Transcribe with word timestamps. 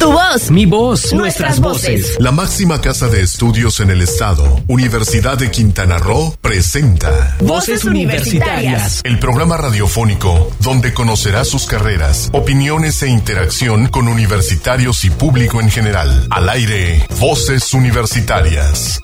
Tu 0.00 0.10
voz. 0.10 0.50
Mi 0.50 0.64
voz. 0.64 1.12
Nuestras 1.12 1.60
voces. 1.60 2.16
La 2.18 2.32
máxima 2.32 2.80
casa 2.80 3.08
de 3.08 3.20
estudios 3.20 3.80
en 3.80 3.90
el 3.90 4.00
estado, 4.00 4.62
Universidad 4.66 5.36
de 5.36 5.50
Quintana 5.50 5.98
Roo, 5.98 6.34
presenta 6.40 7.36
Voces 7.40 7.84
Universitarias. 7.84 9.02
El 9.04 9.18
programa 9.18 9.58
radiofónico 9.58 10.50
donde 10.60 10.94
conocerá 10.94 11.44
sus 11.44 11.66
carreras, 11.66 12.30
opiniones 12.32 13.02
e 13.02 13.08
interacción 13.08 13.88
con 13.88 14.08
universitarios 14.08 15.04
y 15.04 15.10
público 15.10 15.60
en 15.60 15.70
general. 15.70 16.26
Al 16.30 16.48
aire, 16.48 17.06
Voces 17.18 17.74
Universitarias. 17.74 19.02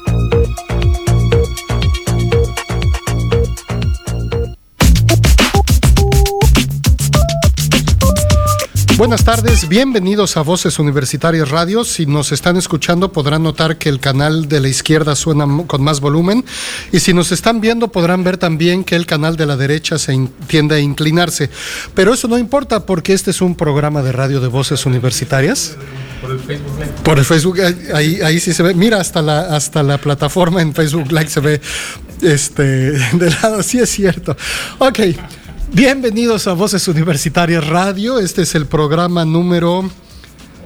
Buenas 8.96 9.24
tardes, 9.24 9.68
bienvenidos 9.68 10.38
a 10.38 10.40
Voces 10.40 10.78
Universitarias 10.78 11.50
Radio. 11.50 11.84
Si 11.84 12.06
nos 12.06 12.32
están 12.32 12.56
escuchando 12.56 13.12
podrán 13.12 13.42
notar 13.42 13.76
que 13.76 13.90
el 13.90 14.00
canal 14.00 14.48
de 14.48 14.58
la 14.58 14.68
izquierda 14.68 15.14
suena 15.14 15.46
con 15.66 15.82
más 15.82 16.00
volumen 16.00 16.46
y 16.92 17.00
si 17.00 17.12
nos 17.12 17.30
están 17.30 17.60
viendo 17.60 17.88
podrán 17.88 18.24
ver 18.24 18.38
también 18.38 18.84
que 18.84 18.96
el 18.96 19.04
canal 19.04 19.36
de 19.36 19.44
la 19.44 19.58
derecha 19.58 19.98
se 19.98 20.18
tiende 20.46 20.76
a 20.76 20.78
inclinarse. 20.78 21.50
Pero 21.94 22.14
eso 22.14 22.26
no 22.26 22.38
importa 22.38 22.86
porque 22.86 23.12
este 23.12 23.32
es 23.32 23.42
un 23.42 23.54
programa 23.54 24.02
de 24.02 24.12
radio 24.12 24.40
de 24.40 24.48
Voces 24.48 24.86
Universitarias. 24.86 25.76
Por 26.22 26.30
el 26.30 26.40
Facebook 26.40 26.78
Live. 26.78 26.92
Por 27.04 27.18
el 27.18 27.24
Facebook, 27.26 27.60
ahí, 27.94 28.20
ahí 28.22 28.40
sí 28.40 28.54
se 28.54 28.62
ve. 28.62 28.72
Mira, 28.72 28.98
hasta 28.98 29.20
la, 29.20 29.40
hasta 29.54 29.82
la 29.82 29.98
plataforma 29.98 30.62
en 30.62 30.72
Facebook 30.72 31.12
Live 31.12 31.28
se 31.28 31.40
ve 31.40 31.60
este, 32.22 32.64
de 33.12 33.30
lado, 33.42 33.62
sí 33.62 33.78
es 33.78 33.90
cierto. 33.90 34.34
Ok. 34.78 35.00
Bienvenidos 35.72 36.46
a 36.46 36.52
Voces 36.52 36.86
Universitarias 36.86 37.66
Radio. 37.66 38.20
Este 38.20 38.42
es 38.42 38.54
el 38.54 38.66
programa 38.66 39.24
número 39.24 39.90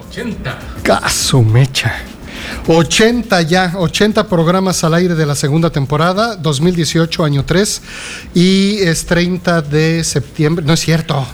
80. 0.09 0.59
Caso 0.83 1.43
mecha. 1.43 1.95
80 2.67 3.43
ya, 3.43 3.73
80 3.77 4.29
programas 4.29 4.85
al 4.85 4.95
aire 4.95 5.15
de 5.15 5.25
la 5.25 5.35
segunda 5.35 5.71
temporada, 5.71 6.37
2018, 6.37 7.25
año 7.25 7.45
3, 7.45 7.83
y 8.35 8.79
es 8.81 9.07
30 9.07 9.63
de 9.63 10.05
septiembre, 10.05 10.65
no 10.65 10.75
es 10.75 10.81
cierto, 10.81 11.27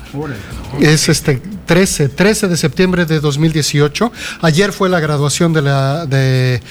es 0.81 1.09
este 1.09 1.43
13, 1.67 2.09
13 2.09 2.49
de 2.49 2.57
septiembre 2.57 3.07
de 3.07 3.21
2018. 3.21 4.13
Ayer 4.41 4.73
fue 4.73 4.89
la 4.89 5.01
graduación 5.01 5.53
de 5.53 5.63
la, 5.63 6.07
de, 6.07 6.63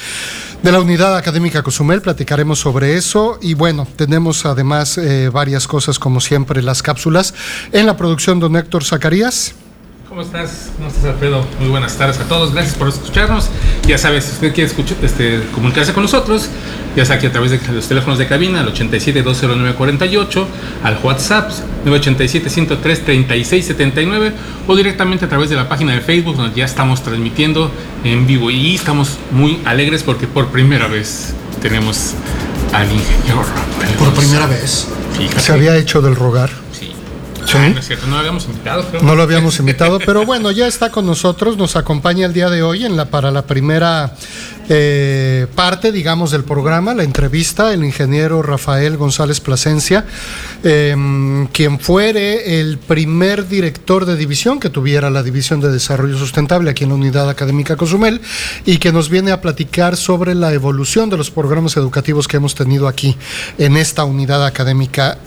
la 0.64 0.80
unidad 0.80 1.16
académica 1.18 1.62
Cozumel, 1.62 2.02
platicaremos 2.02 2.60
sobre 2.60 2.96
eso, 2.96 3.38
y 3.42 3.54
bueno, 3.54 3.88
tenemos 3.96 4.46
además 4.46 4.98
eh, 4.98 5.30
varias 5.30 5.68
cosas 5.68 6.00
como 6.00 6.22
siempre, 6.22 6.62
las 6.62 6.82
cápsulas. 6.82 7.34
En 7.72 7.86
la 7.86 7.98
producción, 7.98 8.40
don 8.40 8.56
Héctor 8.56 8.84
Zacarías. 8.84 9.56
¿Cómo 10.16 10.24
estás? 10.24 10.72
¿Cómo 10.78 10.88
estás, 10.88 11.04
Alfredo? 11.04 11.46
Muy 11.60 11.68
buenas 11.68 11.98
tardes 11.98 12.18
a 12.22 12.24
todos. 12.24 12.54
Gracias 12.54 12.76
por 12.76 12.88
escucharnos. 12.88 13.50
Ya 13.86 13.98
sabes, 13.98 14.24
si 14.24 14.32
usted 14.32 14.54
quiere 14.54 14.70
escuchar, 14.70 14.96
este, 15.02 15.42
comunicarse 15.54 15.92
con 15.92 16.04
nosotros, 16.04 16.48
ya 16.96 17.04
sea 17.04 17.18
aquí 17.18 17.26
a 17.26 17.34
través 17.34 17.52
de 17.52 17.60
los 17.74 17.86
teléfonos 17.86 18.18
de 18.18 18.26
cabina, 18.26 18.62
al 18.62 18.70
87 18.70 19.24
209 19.24 19.76
48, 19.76 20.48
al 20.86 21.00
WhatsApp 21.04 21.52
987 21.84 22.50
103 22.50 23.04
36 23.04 23.66
79 23.66 24.32
o 24.66 24.76
directamente 24.78 25.26
a 25.26 25.28
través 25.28 25.50
de 25.50 25.58
la 25.58 25.68
página 25.68 25.92
de 25.92 26.00
Facebook, 26.00 26.38
donde 26.38 26.56
ya 26.56 26.64
estamos 26.64 27.04
transmitiendo 27.04 27.70
en 28.06 28.26
vivo. 28.26 28.50
Y 28.52 28.76
estamos 28.76 29.18
muy 29.32 29.60
alegres 29.66 30.04
porque 30.04 30.28
por 30.28 30.48
primera 30.48 30.88
vez 30.88 31.34
tenemos 31.62 32.14
al 32.72 32.90
ingeniero. 32.90 33.44
Por 34.00 34.14
primera 34.14 34.48
vez. 34.48 34.88
Se 35.40 35.52
había 35.52 35.76
hecho 35.76 36.02
del 36.02 36.16
rogar. 36.16 36.65
Sí. 37.46 37.58
Ah, 37.58 37.70
no 37.70 37.80
es 37.80 37.88
cierto, 37.88 38.08
no 38.08 38.14
lo 38.14 38.20
habíamos 38.20 38.46
invitado. 38.46 38.86
Creo. 38.86 39.02
No 39.02 39.16
lo 39.16 39.24
habíamos 39.24 39.60
invitado, 39.60 40.00
pero 40.00 40.26
bueno, 40.26 40.52
ya 40.52 40.68
está 40.68 40.92
con 40.92 41.06
nosotros, 41.06 41.58
nos 41.58 41.76
acompaña 41.76 42.26
el 42.26 42.34
día 42.34 42.50
de 42.50 42.64
hoy 42.64 42.86
en 42.86 42.96
la, 42.98 43.06
para 43.06 43.32
la 43.32 43.46
primera 43.46 44.16
eh, 44.68 45.46
parte, 45.54 45.92
digamos, 45.92 46.32
del 46.32 46.44
programa, 46.44 46.94
la 46.94 47.04
entrevista, 47.04 47.74
el 47.74 47.84
ingeniero 47.84 48.42
Rafael 48.42 48.98
González 48.98 49.40
Plasencia, 49.40 50.06
eh, 50.64 51.48
quien 51.52 51.80
fuere 51.80 52.60
el 52.60 52.80
primer 52.80 53.48
director 53.48 54.06
de 54.06 54.16
división 54.16 54.60
que 54.60 54.70
tuviera 54.70 55.10
la 55.10 55.24
División 55.24 55.60
de 55.62 55.72
Desarrollo 55.72 56.18
Sustentable 56.18 56.72
aquí 56.72 56.84
en 56.84 56.90
la 56.90 56.96
Unidad 56.96 57.30
Académica 57.30 57.76
Cozumel 57.76 58.22
y 58.66 58.78
que 58.78 58.92
nos 58.92 59.10
viene 59.10 59.32
a 59.32 59.42
platicar 59.42 59.98
sobre 59.98 60.34
la 60.34 60.54
evolución 60.54 61.10
de 61.10 61.18
los 61.18 61.30
programas 61.30 61.78
educativos 61.78 62.28
que 62.28 62.38
hemos 62.38 62.56
tenido 62.56 62.88
aquí 62.88 63.16
en 63.58 63.78
esta 63.78 64.04
unidad 64.04 64.46
académica 64.46 65.18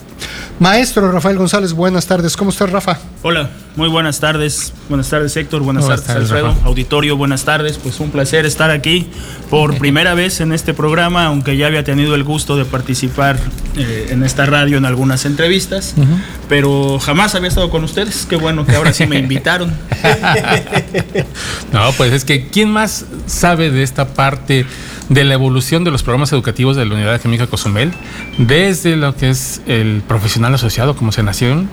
Maestro 0.58 1.12
Rafael 1.12 1.38
González, 1.38 1.72
buenas 1.72 2.06
tardes. 2.06 2.36
¿Cómo 2.36 2.50
estás, 2.50 2.70
Rafa? 2.70 2.98
Hola, 3.22 3.50
muy 3.76 3.88
buenas 3.88 4.18
tardes. 4.18 4.72
Buenas 4.88 5.08
tardes, 5.08 5.36
Héctor. 5.36 5.62
Buenas, 5.62 5.84
buenas 5.84 6.04
tardes, 6.04 6.28
tardes, 6.28 6.44
Alfredo. 6.44 6.66
Auditorio, 6.66 7.16
buenas 7.16 7.44
tardes. 7.44 7.78
Pues 7.78 8.00
un 8.00 8.10
placer 8.10 8.44
estar 8.44 8.72
aquí 8.72 9.06
por 9.50 9.78
primera 9.78 10.14
vez 10.14 10.40
en 10.40 10.52
este 10.52 10.74
programa, 10.74 11.26
aunque 11.26 11.56
ya 11.56 11.68
había 11.68 11.84
tenido 11.84 12.16
el 12.16 12.24
gusto 12.24 12.56
de 12.56 12.64
participar 12.64 13.38
eh, 13.76 14.08
en 14.10 14.24
esta 14.24 14.46
radio 14.46 14.78
en 14.78 14.84
algunas 14.84 15.26
entrevistas, 15.26 15.94
uh 15.96 16.00
-huh. 16.00 16.22
pero 16.48 16.98
jamás 16.98 17.36
había 17.36 17.48
estado 17.48 17.70
con 17.70 17.84
ustedes. 17.84 18.26
Qué 18.28 18.34
bueno 18.34 18.66
que 18.66 18.74
ahora 18.74 18.92
sí 18.92 19.06
me 19.06 19.18
invitaron. 19.20 19.72
no, 21.72 21.92
pues 21.92 22.12
es 22.12 22.24
que 22.24 22.48
¿quién 22.48 22.70
más 22.70 23.04
sabe 23.26 23.70
de 23.70 23.84
esta 23.84 24.08
parte? 24.08 24.66
De 25.08 25.24
la 25.24 25.34
evolución 25.34 25.84
de 25.84 25.90
los 25.90 26.02
programas 26.02 26.32
educativos 26.32 26.76
de 26.76 26.84
la 26.84 26.94
Unidad 26.94 27.14
Académica 27.14 27.46
Cozumel, 27.46 27.92
desde 28.36 28.96
lo 28.96 29.14
que 29.14 29.30
es 29.30 29.62
el 29.66 30.02
profesional 30.06 30.54
asociado, 30.54 30.96
como 30.96 31.12
se 31.12 31.22
nació, 31.22 31.64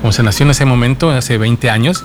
como 0.00 0.12
se 0.12 0.22
nació 0.22 0.44
en 0.44 0.50
ese 0.50 0.64
momento, 0.64 1.10
hace 1.10 1.38
20 1.38 1.70
años, 1.70 2.04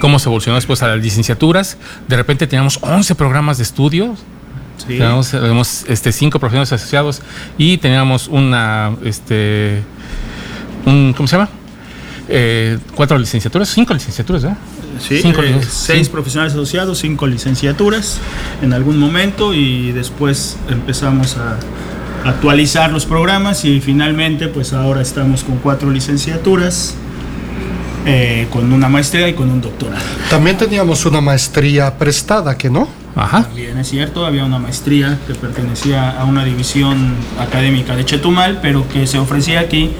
cómo 0.00 0.18
se 0.18 0.28
evolucionó 0.28 0.56
después 0.56 0.82
a 0.82 0.88
las 0.88 1.00
licenciaturas. 1.00 1.78
De 2.08 2.16
repente 2.16 2.46
teníamos 2.46 2.78
11 2.82 3.14
programas 3.14 3.58
de 3.58 3.62
estudio. 3.62 4.16
Sí. 4.78 4.88
Teníamos, 4.88 5.30
teníamos 5.30 5.84
este, 5.88 6.12
cinco 6.12 6.38
profesionales 6.38 6.72
asociados 6.72 7.22
y 7.56 7.78
teníamos 7.78 8.28
una, 8.28 8.94
este, 9.04 9.82
un, 10.84 11.14
¿cómo 11.16 11.26
se 11.26 11.36
llama? 11.36 11.48
Eh, 12.28 12.78
cuatro 12.94 13.18
licenciaturas, 13.18 13.68
cinco 13.68 13.94
licenciaturas, 13.94 14.42
¿verdad? 14.42 14.58
Sí, 15.00 15.20
cinco, 15.22 15.42
eh, 15.42 15.60
seis 15.68 16.06
sí. 16.06 16.12
profesionales 16.12 16.54
asociados, 16.54 16.98
cinco 16.98 17.26
licenciaturas 17.26 18.18
en 18.62 18.72
algún 18.72 18.98
momento 18.98 19.54
y 19.54 19.92
después 19.92 20.56
empezamos 20.68 21.36
a 21.36 21.58
actualizar 22.28 22.90
los 22.90 23.06
programas 23.06 23.64
y 23.64 23.80
finalmente 23.80 24.48
pues 24.48 24.72
ahora 24.72 25.02
estamos 25.02 25.44
con 25.44 25.58
cuatro 25.58 25.90
licenciaturas. 25.90 26.94
Eh, 28.08 28.46
con 28.52 28.72
una 28.72 28.88
maestría 28.88 29.28
y 29.28 29.34
con 29.34 29.50
un 29.50 29.60
doctorado. 29.60 30.04
También 30.30 30.56
teníamos 30.56 31.04
una 31.06 31.20
maestría 31.20 31.98
prestada, 31.98 32.56
¿que 32.56 32.70
no? 32.70 32.88
Ajá. 33.16 33.42
También 33.42 33.76
es 33.78 33.88
cierto, 33.88 34.24
había 34.24 34.44
una 34.44 34.60
maestría 34.60 35.18
que 35.26 35.34
pertenecía 35.34 36.10
a 36.10 36.24
una 36.24 36.44
división 36.44 37.14
académica 37.40 37.96
de 37.96 38.04
Chetumal, 38.04 38.60
pero 38.62 38.88
que 38.88 39.08
se 39.08 39.18
ofrecía 39.18 39.58
aquí 39.58 39.90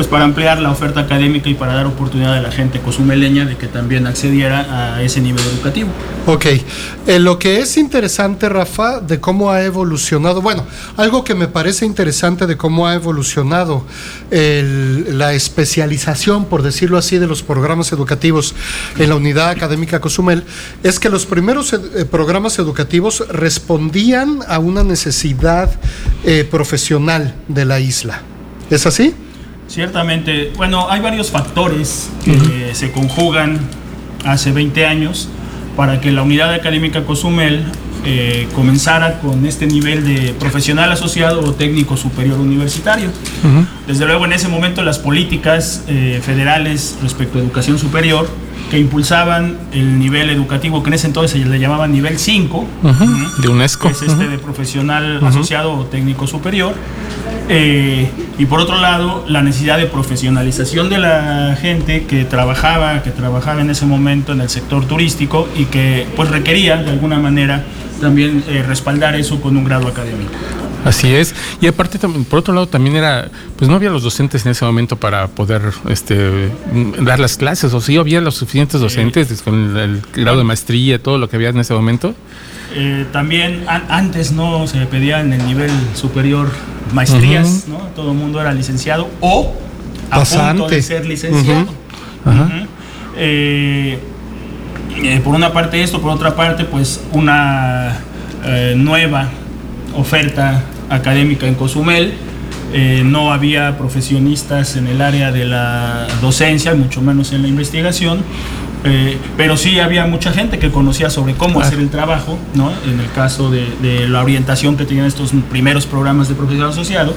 pues 0.00 0.08
para 0.08 0.24
ampliar 0.24 0.62
la 0.62 0.70
oferta 0.70 1.00
académica 1.00 1.50
y 1.50 1.54
para 1.54 1.74
dar 1.74 1.84
oportunidad 1.84 2.32
a 2.32 2.40
la 2.40 2.50
gente 2.50 2.80
cozumeleña 2.80 3.44
de 3.44 3.58
que 3.58 3.66
también 3.66 4.06
accediera 4.06 4.94
a 4.94 5.02
ese 5.02 5.20
nivel 5.20 5.44
educativo. 5.44 5.90
Ok, 6.24 6.46
eh, 6.46 7.18
lo 7.18 7.38
que 7.38 7.58
es 7.58 7.76
interesante, 7.76 8.48
Rafa, 8.48 9.00
de 9.00 9.20
cómo 9.20 9.50
ha 9.50 9.62
evolucionado, 9.62 10.40
bueno, 10.40 10.64
algo 10.96 11.22
que 11.22 11.34
me 11.34 11.48
parece 11.48 11.84
interesante 11.84 12.46
de 12.46 12.56
cómo 12.56 12.86
ha 12.86 12.94
evolucionado 12.94 13.84
la 14.30 15.34
especialización, 15.34 16.46
por 16.46 16.62
decirlo 16.62 16.96
así, 16.96 17.18
de 17.18 17.26
los 17.26 17.42
programas 17.42 17.92
educativos 17.92 18.54
en 18.96 19.10
la 19.10 19.16
unidad 19.16 19.50
académica 19.50 20.00
Cozumel, 20.00 20.44
es 20.82 20.98
que 20.98 21.10
los 21.10 21.26
primeros 21.26 21.74
eh, 21.74 22.06
programas 22.10 22.58
educativos 22.58 23.22
respondían 23.28 24.38
a 24.48 24.60
una 24.60 24.82
necesidad 24.82 25.70
eh, 26.24 26.48
profesional 26.50 27.34
de 27.48 27.66
la 27.66 27.80
isla. 27.80 28.22
¿Es 28.70 28.86
así? 28.86 29.14
Ciertamente, 29.70 30.52
bueno, 30.56 30.90
hay 30.90 31.00
varios 31.00 31.30
factores 31.30 32.10
que 32.24 32.32
uh 32.32 32.34
-huh. 32.34 32.74
se 32.74 32.90
conjugan 32.90 33.60
hace 34.24 34.50
20 34.50 34.84
años 34.84 35.28
para 35.76 36.00
que 36.00 36.10
la 36.10 36.22
unidad 36.22 36.52
académica 36.52 37.04
Cozumel 37.04 37.64
eh, 38.04 38.48
comenzara 38.56 39.20
con 39.20 39.46
este 39.46 39.68
nivel 39.68 40.02
de 40.04 40.34
profesional 40.40 40.90
asociado 40.90 41.40
o 41.44 41.52
técnico 41.54 41.96
superior 41.96 42.40
universitario. 42.40 43.10
Uh 43.44 43.46
-huh. 43.46 43.66
Desde 43.90 44.06
luego 44.06 44.24
en 44.24 44.32
ese 44.32 44.46
momento 44.46 44.84
las 44.84 45.00
políticas 45.00 45.82
eh, 45.88 46.20
federales 46.22 46.96
respecto 47.02 47.38
a 47.38 47.40
educación 47.40 47.76
superior 47.76 48.28
que 48.70 48.78
impulsaban 48.78 49.56
el 49.72 49.98
nivel 49.98 50.30
educativo 50.30 50.84
que 50.84 50.90
en 50.90 50.94
ese 50.94 51.08
entonces 51.08 51.32
se 51.32 51.44
le 51.44 51.58
llamaba 51.58 51.88
nivel 51.88 52.16
5 52.16 52.56
uh 52.58 52.88
-huh. 52.88 53.36
de 53.38 53.48
UNESCO, 53.48 53.88
que 53.88 53.94
es 53.94 54.02
este 54.02 54.28
de 54.28 54.38
profesional 54.38 55.18
asociado 55.26 55.72
o 55.72 55.86
técnico 55.86 56.28
superior. 56.28 56.72
Eh, 57.48 58.08
y 58.38 58.46
por 58.46 58.60
otro 58.60 58.80
lado, 58.80 59.24
la 59.26 59.42
necesidad 59.42 59.76
de 59.76 59.86
profesionalización 59.86 60.88
de 60.88 60.98
la 60.98 61.58
gente 61.60 62.04
que 62.04 62.24
trabajaba, 62.24 63.02
que 63.02 63.10
trabajaba 63.10 63.60
en 63.60 63.70
ese 63.70 63.86
momento 63.86 64.32
en 64.32 64.40
el 64.40 64.50
sector 64.50 64.84
turístico 64.84 65.48
y 65.56 65.64
que 65.64 66.06
pues 66.14 66.30
requería 66.30 66.76
de 66.76 66.90
alguna 66.90 67.18
manera 67.18 67.64
también 68.00 68.44
eh, 68.46 68.62
respaldar 68.62 69.16
eso 69.16 69.40
con 69.40 69.56
un 69.56 69.64
grado 69.64 69.88
académico. 69.88 70.30
Así 70.84 71.14
es. 71.14 71.34
Y 71.60 71.66
aparte, 71.66 71.98
por 71.98 72.38
otro 72.38 72.54
lado, 72.54 72.66
también 72.66 72.96
era, 72.96 73.30
pues 73.56 73.68
no 73.68 73.76
había 73.76 73.90
los 73.90 74.02
docentes 74.02 74.44
en 74.46 74.52
ese 74.52 74.64
momento 74.64 74.96
para 74.96 75.28
poder 75.28 75.62
este, 75.88 76.50
dar 77.00 77.20
las 77.20 77.36
clases, 77.36 77.74
o 77.74 77.80
sí 77.80 77.96
había 77.96 78.20
los 78.20 78.36
suficientes 78.36 78.80
docentes 78.80 79.42
con 79.42 79.76
el, 79.76 80.02
grado 80.14 80.38
de 80.38 80.44
maestría, 80.44 81.02
todo 81.02 81.18
lo 81.18 81.28
que 81.28 81.36
había 81.36 81.50
en 81.50 81.58
ese 81.58 81.74
momento. 81.74 82.14
Eh, 82.74 83.04
también 83.12 83.64
antes 83.66 84.30
no 84.32 84.66
se 84.66 84.86
pedía 84.86 85.20
en 85.20 85.32
el 85.32 85.44
nivel 85.44 85.72
superior 85.94 86.48
maestrías, 86.94 87.66
¿no? 87.68 87.78
Todo 87.96 88.12
el 88.12 88.16
mundo 88.16 88.40
era 88.40 88.52
licenciado 88.52 89.08
o 89.20 89.56
a 90.10 90.22
punto 90.22 90.68
de 90.68 90.80
ser 90.80 91.04
licenciado. 91.04 91.66
Eh, 93.16 93.98
eh, 95.02 95.20
por 95.24 95.34
una 95.34 95.52
parte 95.52 95.82
esto, 95.82 96.00
por 96.00 96.12
otra 96.12 96.34
parte, 96.36 96.64
pues 96.64 97.00
una 97.12 97.98
nueva 98.76 99.28
oferta 99.94 100.62
académica 100.88 101.46
en 101.46 101.54
Cozumel. 101.54 102.14
Eh, 102.72 103.02
no 103.04 103.32
había 103.32 103.76
profesionistas 103.78 104.76
en 104.76 104.86
el 104.86 105.02
área 105.02 105.32
de 105.32 105.44
la 105.44 106.06
docencia, 106.20 106.74
mucho 106.74 107.02
menos 107.02 107.32
en 107.32 107.42
la 107.42 107.48
investigación, 107.48 108.22
eh, 108.84 109.18
pero 109.36 109.56
sí 109.56 109.80
había 109.80 110.06
mucha 110.06 110.32
gente 110.32 110.58
que 110.58 110.70
conocía 110.70 111.10
sobre 111.10 111.34
cómo 111.34 111.60
hacer 111.60 111.80
el 111.80 111.90
trabajo, 111.90 112.38
¿no? 112.54 112.70
en 112.86 113.00
el 113.00 113.10
caso 113.12 113.50
de, 113.50 114.08
la 114.08 114.22
orientación 114.22 114.76
que 114.76 114.84
tenían 114.84 115.06
estos 115.06 115.32
primeros 115.50 115.86
programas 115.86 116.28
de 116.28 116.34
profesor 116.34 116.70
asociado, 116.70 117.14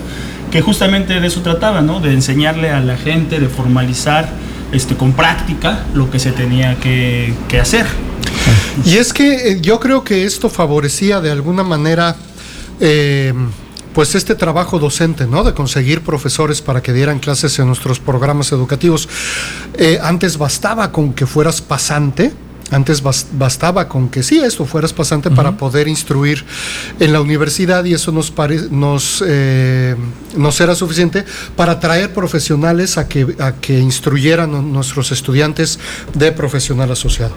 que 0.51 0.61
justamente 0.61 1.19
de 1.19 1.27
eso 1.27 1.41
trataba, 1.41 1.81
¿no? 1.81 1.99
de 1.99 2.13
enseñarle 2.13 2.71
a 2.71 2.79
la 2.79 2.97
gente, 2.97 3.39
de 3.39 3.47
formalizar 3.47 4.29
este, 4.71 4.95
con 4.95 5.13
práctica 5.13 5.85
lo 5.93 6.09
que 6.09 6.17
se 6.19 6.31
tenía 6.31 6.75
que, 6.75 7.33
que 7.47 7.59
hacer. 7.59 7.85
Y 8.85 8.97
es 8.97 9.13
que 9.13 9.51
eh, 9.51 9.61
yo 9.61 9.79
creo 9.79 10.03
que 10.03 10.25
esto 10.25 10.49
favorecía 10.49 11.21
de 11.21 11.31
alguna 11.31 11.63
manera 11.63 12.15
eh, 12.79 13.33
pues 13.93 14.15
este 14.15 14.35
trabajo 14.35 14.79
docente, 14.79 15.27
¿no? 15.27 15.43
De 15.43 15.53
conseguir 15.53 16.01
profesores 16.01 16.61
para 16.61 16.81
que 16.81 16.93
dieran 16.93 17.19
clases 17.19 17.57
en 17.59 17.67
nuestros 17.67 17.99
programas 17.99 18.51
educativos. 18.51 19.07
Eh, 19.75 19.99
antes 20.01 20.37
bastaba 20.37 20.91
con 20.91 21.13
que 21.13 21.25
fueras 21.25 21.61
pasante, 21.61 22.33
antes 22.73 23.01
bastaba 23.01 23.87
con 23.87 24.09
que 24.09 24.23
sí, 24.23 24.39
esto 24.39 24.65
fueras 24.65 24.93
pasante 24.93 25.29
para 25.29 25.57
poder 25.57 25.87
instruir 25.87 26.43
en 26.99 27.13
la 27.13 27.21
universidad 27.21 27.85
y 27.85 27.93
eso 27.93 28.11
nos, 28.11 28.33
nos, 28.71 29.23
eh, 29.25 29.95
nos 30.35 30.59
era 30.59 30.75
suficiente 30.75 31.23
para 31.55 31.79
traer 31.79 32.13
profesionales 32.13 32.97
a 32.97 33.07
que, 33.07 33.35
a 33.39 33.53
que 33.53 33.79
instruyeran 33.79 34.55
a 34.55 34.61
nuestros 34.61 35.11
estudiantes 35.11 35.79
de 36.13 36.31
profesional 36.31 36.91
asociado. 36.91 37.35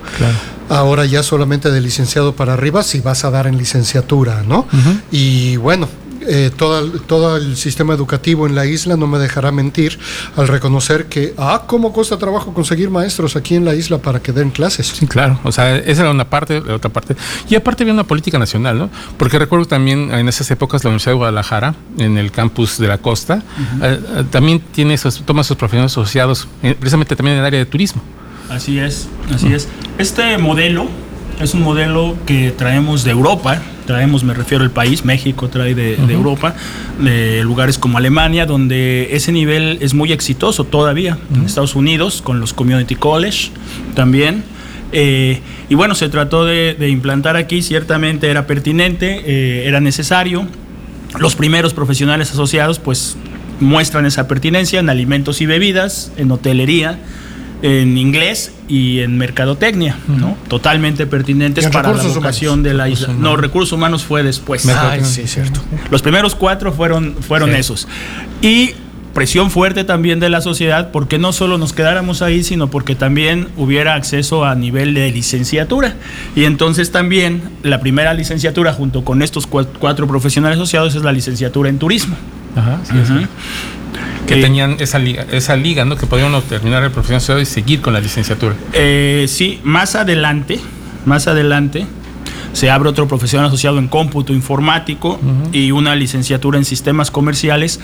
Ahora 0.68 1.04
ya 1.04 1.22
solamente 1.22 1.70
de 1.70 1.80
licenciado 1.80 2.34
para 2.34 2.54
arriba 2.54 2.82
si 2.82 3.00
vas 3.00 3.24
a 3.24 3.30
dar 3.30 3.46
en 3.46 3.58
licenciatura, 3.58 4.42
¿no? 4.42 4.66
Y 5.10 5.56
bueno, 5.56 5.88
eh, 6.28 6.50
todo, 6.56 6.90
todo 7.02 7.36
el 7.36 7.56
sistema 7.56 7.94
educativo 7.94 8.46
en 8.46 8.54
la 8.54 8.66
isla 8.66 8.96
no 8.96 9.06
me 9.06 9.18
dejará 9.18 9.52
mentir 9.52 9.98
al 10.36 10.48
reconocer 10.48 11.06
que, 11.06 11.34
ah, 11.38 11.64
cómo 11.66 11.92
cuesta 11.92 12.18
trabajo 12.18 12.52
conseguir 12.52 12.90
maestros 12.90 13.36
aquí 13.36 13.54
en 13.54 13.64
la 13.64 13.74
isla 13.74 13.98
para 13.98 14.20
que 14.20 14.32
den 14.32 14.50
clases. 14.50 14.86
Sí, 14.86 15.06
claro, 15.06 15.38
o 15.44 15.52
sea, 15.52 15.76
esa 15.76 16.02
era 16.02 16.10
una 16.10 16.28
parte, 16.28 16.60
la 16.60 16.74
otra 16.74 16.90
parte. 16.90 17.16
Y 17.48 17.54
aparte 17.54 17.82
había 17.82 17.94
una 17.94 18.04
política 18.04 18.38
nacional, 18.38 18.78
¿no? 18.78 18.90
Porque 19.18 19.38
recuerdo 19.38 19.66
también 19.66 20.12
en 20.12 20.28
esas 20.28 20.50
épocas 20.50 20.82
la 20.84 20.90
Universidad 20.90 21.12
de 21.12 21.16
Guadalajara, 21.16 21.74
en 21.98 22.18
el 22.18 22.30
campus 22.32 22.78
de 22.78 22.88
la 22.88 22.98
costa, 22.98 23.42
eh, 23.82 24.00
eh, 24.16 24.24
también 24.30 24.60
tiene 24.72 24.94
esos, 24.94 25.22
toma 25.24 25.44
sus 25.44 25.56
profesionales 25.56 25.92
asociados, 25.92 26.48
precisamente 26.60 27.14
también 27.16 27.34
en 27.34 27.40
el 27.40 27.46
área 27.46 27.60
de 27.60 27.66
turismo. 27.66 28.02
Así 28.48 28.78
es, 28.78 29.08
así 29.34 29.52
es. 29.52 29.68
Este 29.98 30.38
modelo 30.38 30.88
es 31.40 31.54
un 31.54 31.62
modelo 31.62 32.16
que 32.26 32.50
traemos 32.50 33.04
de 33.04 33.10
Europa, 33.10 33.60
traemos, 33.86 34.24
me 34.24 34.34
refiero 34.34 34.64
al 34.64 34.70
país, 34.70 35.04
México 35.04 35.48
trae 35.48 35.74
de, 35.74 35.94
Europa, 36.12 36.54
de 37.00 37.42
lugares 37.44 37.78
como 37.78 37.98
Alemania, 37.98 38.46
donde 38.46 39.08
ese 39.12 39.32
nivel 39.32 39.78
es 39.80 39.94
muy 39.94 40.12
exitoso 40.12 40.64
todavía, 40.64 41.18
en 41.34 41.44
Estados 41.44 41.74
Unidos, 41.74 42.22
con 42.22 42.40
los 42.40 42.52
Community 42.52 42.94
College 42.94 43.50
también. 43.94 44.44
Eh, 44.92 45.40
y 45.68 45.74
bueno, 45.74 45.94
se 45.94 46.08
trató 46.08 46.44
de, 46.44 46.76
implantar 46.88 47.36
aquí, 47.36 47.62
ciertamente 47.62 48.30
era 48.30 48.46
pertinente, 48.46 49.22
eh, 49.26 49.66
era 49.66 49.80
necesario. 49.80 50.46
Los 51.18 51.34
primeros 51.34 51.74
profesionales 51.74 52.30
asociados 52.30 52.78
pues 52.78 53.16
muestran 53.60 54.06
esa 54.06 54.28
pertinencia 54.28 54.80
en 54.80 54.88
alimentos 54.88 55.40
y 55.40 55.46
bebidas, 55.46 56.12
en 56.16 56.30
hotelería, 56.30 56.98
en 57.66 57.98
inglés 57.98 58.52
y 58.68 59.00
en 59.00 59.18
mercadotecnia, 59.18 59.96
¿no? 60.06 60.36
Totalmente 60.46 61.04
pertinentes 61.06 61.66
para 61.68 61.92
la 61.92 62.02
vocación 62.02 62.62
de 62.62 62.74
la 62.74 62.88
isla. 62.88 63.08
No, 63.12 63.36
recursos 63.36 63.72
humanos 63.72 64.04
fue 64.04 64.22
después. 64.22 64.68
Ah, 64.68 64.96
sí, 65.02 65.26
cierto. 65.26 65.60
Los 65.90 66.00
primeros 66.00 66.36
cuatro 66.36 66.72
fueron, 66.72 67.16
fueron 67.20 67.54
esos. 67.54 67.88
Y 68.40 68.74
presión 69.14 69.50
fuerte 69.50 69.82
también 69.82 70.20
de 70.20 70.28
la 70.28 70.42
sociedad 70.42 70.90
porque 70.92 71.18
no 71.18 71.32
solo 71.32 71.58
nos 71.58 71.72
quedáramos 71.72 72.22
ahí, 72.22 72.44
sino 72.44 72.68
porque 72.68 72.94
también 72.94 73.48
hubiera 73.56 73.94
acceso 73.94 74.44
a 74.44 74.54
nivel 74.54 74.94
de 74.94 75.10
licenciatura. 75.10 75.96
Y 76.36 76.44
entonces 76.44 76.92
también 76.92 77.42
la 77.64 77.80
primera 77.80 78.14
licenciatura 78.14 78.74
junto 78.74 79.04
con 79.04 79.22
estos 79.22 79.48
cuatro 79.48 80.06
profesionales 80.06 80.58
asociados 80.58 80.94
es 80.94 81.02
la 81.02 81.12
licenciatura 81.12 81.68
en 81.68 81.78
turismo. 81.78 82.14
Ajá, 82.54 82.78
sí, 82.84 82.92
que 84.26 84.36
tenían 84.36 84.76
esa 84.80 84.98
liga, 84.98 85.26
esa 85.30 85.56
liga, 85.56 85.84
¿no? 85.84 85.96
Que 85.96 86.06
podían 86.06 86.40
terminar 86.42 86.82
el 86.82 86.90
profesional 86.90 87.42
y 87.42 87.46
seguir 87.46 87.80
con 87.80 87.92
la 87.92 88.00
licenciatura. 88.00 88.54
Eh, 88.72 89.26
sí, 89.28 89.60
más 89.62 89.94
adelante, 89.94 90.60
más 91.04 91.26
adelante 91.28 91.86
se 92.56 92.70
abre 92.70 92.88
otro 92.88 93.06
profesional 93.06 93.48
asociado 93.48 93.78
en 93.78 93.86
cómputo 93.86 94.32
informático 94.32 95.20
y 95.52 95.72
una 95.72 95.94
licenciatura 95.94 96.56
en 96.56 96.64
sistemas 96.64 97.10
comerciales 97.10 97.80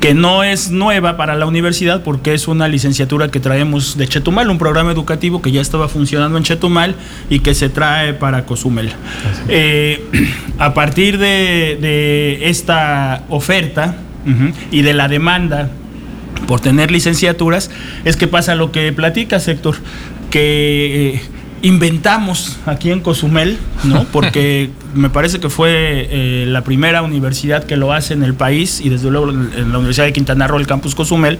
que 0.00 0.14
no 0.14 0.42
es 0.42 0.70
nueva 0.70 1.18
para 1.18 1.36
la 1.36 1.44
universidad 1.44 2.02
porque 2.02 2.32
es 2.32 2.48
una 2.48 2.66
licenciatura 2.66 3.28
que 3.30 3.40
traemos 3.40 3.98
de 3.98 4.08
Chetumal, 4.08 4.48
un 4.48 4.56
programa 4.56 4.90
educativo 4.90 5.42
que 5.42 5.52
ya 5.52 5.60
estaba 5.60 5.88
funcionando 5.88 6.38
en 6.38 6.44
Chetumal 6.44 6.94
y 7.28 7.40
que 7.40 7.54
se 7.54 7.68
trae 7.68 8.14
para 8.14 8.46
Cozumel. 8.46 8.90
Eh, 9.48 10.02
a 10.58 10.72
partir 10.72 11.18
de 11.18 12.38
esta 12.48 13.22
oferta, 13.28 13.96
y 14.70 14.82
de 14.82 14.94
la 14.94 15.08
demanda 15.08 15.70
por 16.46 16.60
tener 16.60 16.90
licenciaturas, 16.90 17.70
es 18.04 18.16
que 18.16 18.28
pasa 18.28 18.54
lo 18.54 18.72
que 18.72 18.92
platica 18.92 19.36
Héctor, 19.36 19.76
que 20.30 21.14
eh, 21.14 21.20
inventamos 21.62 22.58
aquí 22.66 22.90
en 22.90 23.00
Cozumel, 23.00 23.58
¿no? 23.84 24.04
Porque 24.12 24.70
me 24.94 25.10
parece 25.10 25.40
que 25.40 25.50
fue 25.50 26.08
eh, 26.10 26.44
la 26.46 26.62
primera 26.62 27.02
universidad 27.02 27.64
que 27.64 27.76
lo 27.76 27.92
hace 27.92 28.14
en 28.14 28.22
el 28.22 28.34
país 28.34 28.80
y 28.80 28.88
desde 28.88 29.10
luego 29.10 29.30
en 29.30 29.72
la 29.72 29.78
Universidad 29.78 30.06
de 30.06 30.12
Quintana 30.12 30.46
Roo, 30.46 30.58
el 30.58 30.66
campus 30.66 30.94
Cozumel, 30.94 31.38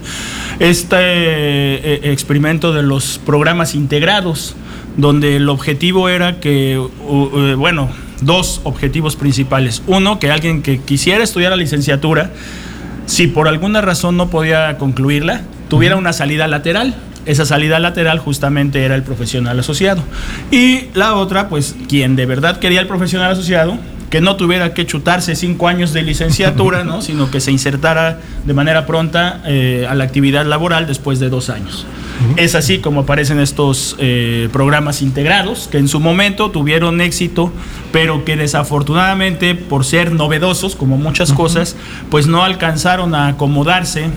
este 0.59 0.97
eh, 0.99 2.11
experimento 2.11 2.73
de 2.73 2.83
los 2.83 3.19
programas 3.25 3.75
integrados, 3.75 4.55
donde 4.97 5.35
el 5.35 5.47
objetivo 5.47 6.09
era 6.09 6.39
que, 6.39 6.81
bueno, 7.55 7.89
dos 8.21 8.61
objetivos 8.63 9.15
principales. 9.15 9.83
Uno, 9.85 10.17
que 10.17 10.31
alguien 10.31 10.63
que 10.63 10.79
quisiera 10.79 11.23
estudiar 11.23 11.51
la 11.51 11.57
licenciatura, 11.57 12.31
si 13.07 13.27
por 13.27 13.47
alguna 13.47 13.81
razón 13.81 14.17
no 14.17 14.29
podía 14.29 14.77
concluirla, 14.77 15.41
tuviera 15.69 15.95
una 15.95 16.13
salida 16.13 16.47
lateral. 16.47 16.93
Esa 17.25 17.45
salida 17.45 17.79
lateral 17.79 18.19
justamente 18.19 18.85
era 18.85 18.95
el 18.95 19.03
profesional 19.03 19.59
asociado. 19.59 20.03
Y 20.51 20.85
la 20.93 21.15
otra, 21.15 21.49
pues 21.49 21.75
quien 21.89 22.15
de 22.15 22.25
verdad 22.25 22.59
quería 22.59 22.81
el 22.81 22.87
profesional 22.87 23.31
asociado, 23.31 23.77
que 24.09 24.21
no 24.21 24.35
tuviera 24.35 24.73
que 24.73 24.85
chutarse 24.85 25.35
cinco 25.35 25.67
años 25.67 25.93
de 25.93 26.03
licenciatura, 26.03 26.83
¿no? 26.83 27.01
sino 27.01 27.31
que 27.31 27.39
se 27.41 27.51
insertara 27.51 28.19
de 28.45 28.53
manera 28.53 28.85
pronta 28.85 29.41
eh, 29.45 29.87
a 29.89 29.95
la 29.95 30.03
actividad 30.03 30.45
laboral 30.45 30.85
después 30.85 31.19
de 31.19 31.29
dos 31.29 31.49
años. 31.49 31.85
Es 32.35 32.55
así 32.55 32.79
como 32.79 33.01
aparecen 33.01 33.39
estos 33.39 33.95
eh, 33.99 34.49
programas 34.51 35.01
integrados, 35.01 35.67
que 35.71 35.77
en 35.77 35.87
su 35.87 35.99
momento 35.99 36.51
tuvieron 36.51 37.01
éxito, 37.01 37.51
pero 37.91 38.25
que 38.25 38.35
desafortunadamente, 38.35 39.55
por 39.55 39.85
ser 39.85 40.11
novedosos, 40.11 40.75
como 40.75 40.97
muchas 40.97 41.33
cosas, 41.33 41.75
pues 42.09 42.27
no 42.27 42.43
alcanzaron 42.43 43.15
a 43.15 43.27
acomodarse 43.27 44.09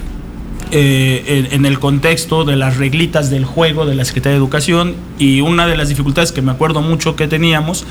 eh, 0.72 1.48
en, 1.50 1.66
el 1.66 1.80
contexto 1.80 2.44
de 2.44 2.54
las 2.54 2.76
reglitas 2.76 3.28
del 3.28 3.44
juego 3.44 3.86
de 3.86 3.96
la 3.96 4.04
Secretaría 4.04 4.34
de 4.34 4.38
Educación. 4.38 4.94
Y 5.18 5.40
una 5.40 5.66
de 5.66 5.76
las 5.76 5.88
dificultades 5.88 6.30
que 6.30 6.42
me 6.42 6.52
acuerdo 6.52 6.80
mucho 6.80 7.16
que 7.16 7.26
teníamos 7.26 7.84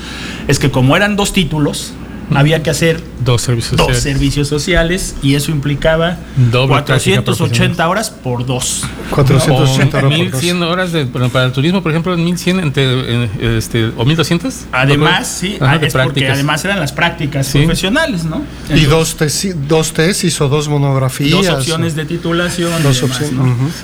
es 0.48 0.58
que 0.58 0.70
como 0.70 0.96
eran 0.96 1.14
dos 1.14 1.32
títulos, 1.32 1.92
había 2.34 2.62
que 2.62 2.70
hacer 2.70 3.02
dos 3.24 3.42
servicios, 3.42 3.76
dos 3.76 3.96
servicios 3.96 4.48
sociales 4.48 5.16
y 5.22 5.34
eso 5.34 5.50
implicaba 5.50 6.16
480 6.50 7.88
horas 7.88 8.10
por 8.10 8.46
dos. 8.46 8.84
480 9.10 9.98
horas 9.98 10.10
1100 10.10 10.62
horas 10.62 10.92
de, 10.92 11.06
para 11.06 11.46
el 11.46 11.52
turismo, 11.52 11.82
por 11.82 11.92
ejemplo, 11.92 12.14
en 12.14 12.24
1100 12.24 12.60
entre, 12.60 13.56
este, 13.58 13.90
o 13.96 14.04
1200. 14.04 14.66
Además, 14.72 15.28
sí, 15.28 15.58
es 15.82 15.92
porque 15.92 16.28
además 16.28 16.64
eran 16.64 16.80
las 16.80 16.92
prácticas 16.92 17.48
profesionales, 17.48 18.24
¿no? 18.24 18.42
y 18.74 18.84
dos 18.84 19.16
tesis, 19.16 19.54
dos 19.68 19.92
tesis 19.92 20.40
o 20.40 20.48
dos 20.48 20.68
monografías. 20.68 21.30
Dos 21.30 21.48
opciones 21.48 21.94
de 21.94 22.04
titulación. 22.04 22.82
Dos 22.82 23.02
opciones. 23.02 23.34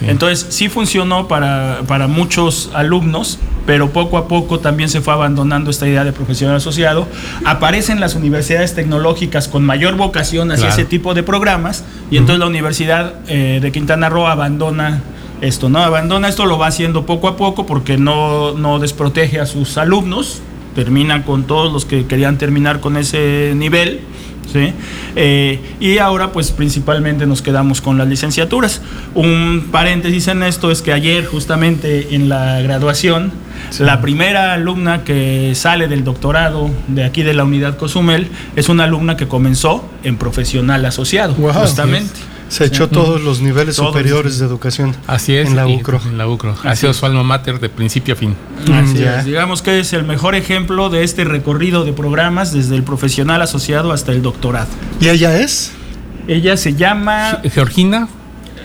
Entonces, 0.03 0.47
sí 0.51 0.69
funcionó 0.69 1.29
para, 1.29 1.83
para 1.87 2.07
muchos 2.07 2.71
alumnos, 2.75 3.39
pero 3.67 3.91
poco 3.91 4.19
a 4.19 4.29
poco 4.29 4.61
también 4.61 4.89
se 4.89 5.01
fue 5.01 5.13
abandonando 5.13 5.71
esta 5.71 5.87
idea 5.87 6.05
de 6.05 6.13
profesional 6.13 6.57
asociado. 6.57 7.09
Aparecen 7.45 8.01
las 8.01 8.15
universidades 8.15 8.36
universidades 8.37 8.75
tecnológicas 8.75 9.49
con 9.49 9.65
mayor 9.65 9.97
vocación 9.97 10.51
hacia 10.51 10.67
Claro. 10.67 10.81
ese 10.81 10.85
tipo 10.89 11.15
de 11.15 11.23
programas 11.23 11.85
y 12.11 12.19
entonces 12.19 12.39
la 12.41 12.47
Universidad 12.47 13.15
eh, 13.29 13.61
de 13.63 13.73
Quintana 13.73 14.09
Roo 14.09 14.27
abandona 14.27 15.03
esto, 15.41 15.69
¿no? 15.69 15.79
Abandona 15.79 16.29
esto, 16.29 16.45
lo 16.47 16.59
va 16.59 16.67
haciendo 16.67 17.07
poco 17.07 17.29
a 17.29 17.37
poco 17.37 17.67
porque 17.67 17.97
no, 17.99 18.53
no 18.53 18.79
desprotege 18.79 19.41
a 19.41 19.47
sus 19.47 19.79
alumnos, 19.79 20.41
termina 20.75 21.25
con 21.25 21.45
todos 21.45 21.73
los 21.73 21.85
que 21.87 22.07
querían 22.07 22.37
terminar 22.39 22.81
con 22.81 22.97
ese 22.97 23.53
nivel. 23.57 24.01
¿sí? 24.53 24.73
Eh, 25.17 25.61
y 25.81 25.99
ahora 25.99 26.33
pues 26.33 26.53
principalmente 26.53 27.27
nos 27.27 27.43
quedamos 27.43 27.81
con 27.81 27.97
las 27.99 28.07
licenciaturas. 28.09 28.83
Un 29.15 29.69
paréntesis 29.73 30.29
en 30.29 30.43
esto 30.43 30.71
es 30.71 30.83
que 30.83 30.93
ayer 30.93 31.25
justamente 31.27 32.15
en 32.15 32.29
la 32.29 32.61
graduación, 32.61 33.33
la 33.79 34.01
primera 34.01 34.53
alumna 34.55 35.05
que 35.05 35.53
sale 35.55 35.89
del 35.89 36.05
doctorado 36.05 36.71
de 36.89 37.05
aquí 37.05 37.23
de 37.23 37.35
la 37.35 37.45
unidad 37.45 37.77
Cozumel 37.77 38.29
es 38.57 38.69
una 38.69 38.85
alumna 38.85 39.17
que 39.17 39.29
comenzó 39.29 39.89
en 40.03 40.17
profesional 40.17 40.85
asociado, 40.85 41.35
Wow. 41.35 41.53
justamente. 41.53 42.21
Se 42.49 42.65
echó 42.65 42.89
todos 42.89 43.21
los 43.23 43.41
niveles 43.41 43.75
Todos. 43.75 43.89
superiores 43.89 44.39
de 44.39 44.47
educación. 44.47 44.95
Así 45.09 45.35
es. 45.35 45.49
En 45.49 45.57
la 45.57 45.67
UCRO. 45.67 46.01
En 46.07 46.17
la 46.17 46.29
UCRO. 46.29 46.55
Ha 46.63 46.77
sido 46.77 46.95
su 46.95 47.05
alma 47.05 47.25
mater 47.25 47.59
de 47.59 47.69
principio 47.69 48.15
a 48.15 48.17
fin. 48.17 48.37
Así 48.63 48.99
Mm, 49.01 49.03
es. 49.19 49.25
Digamos 49.25 49.63
que 49.63 49.81
es 49.81 49.93
el 49.93 50.05
mejor 50.05 50.37
ejemplo 50.37 50.89
de 50.89 51.03
este 51.03 51.25
recorrido 51.25 51.85
de 51.85 51.93
programas 51.93 52.53
desde 52.53 52.77
el 52.77 52.85
profesional 52.85 53.43
asociado 53.43 53.91
hasta 53.91 54.13
el 54.13 54.23
doctorado. 54.23 54.69
¿Y 55.01 55.09
ella 55.09 55.41
es? 55.41 55.73
Ella 56.29 56.57
se 56.57 56.75
llama 56.75 57.41
Georgina. 57.53 58.07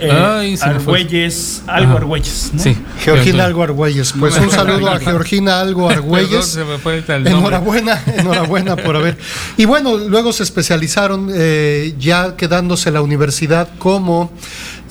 Eh, 0.02 0.12
Ay. 0.12 0.58
Argüelles, 0.62 1.64
algo 1.68 1.90
Ajá. 1.92 1.98
Argüelles. 1.98 2.52
¿no? 2.54 2.62
Sí. 2.62 2.76
Georgina 3.04 3.46
Algo 3.46 3.64
Argüelles. 3.64 4.14
Pues 4.20 4.38
un 4.38 4.52
saludo 4.52 4.90
a. 4.90 5.00
Georgina 5.00 5.62
Algo 5.62 5.88
Perdón, 5.88 6.04
Argüelles. 6.04 6.46
se 6.46 6.64
me 6.64 6.78
fue 6.78 6.94
ahorita 6.94 7.16
el 7.16 7.24
nombre. 7.24 7.40
Enhorabuena, 7.40 8.04
enhorabuena 8.18 8.76
por 8.76 8.96
haber. 8.96 9.18
Y 9.58 9.66
bueno, 9.66 9.98
luego 9.98 10.34
se 10.34 10.44
especializaron 10.44 11.30
eh, 11.34 11.94
ya 12.00 12.36
quedándose 12.36 12.92
la 12.92 13.02
universidad 13.02 13.70
como 13.78 14.32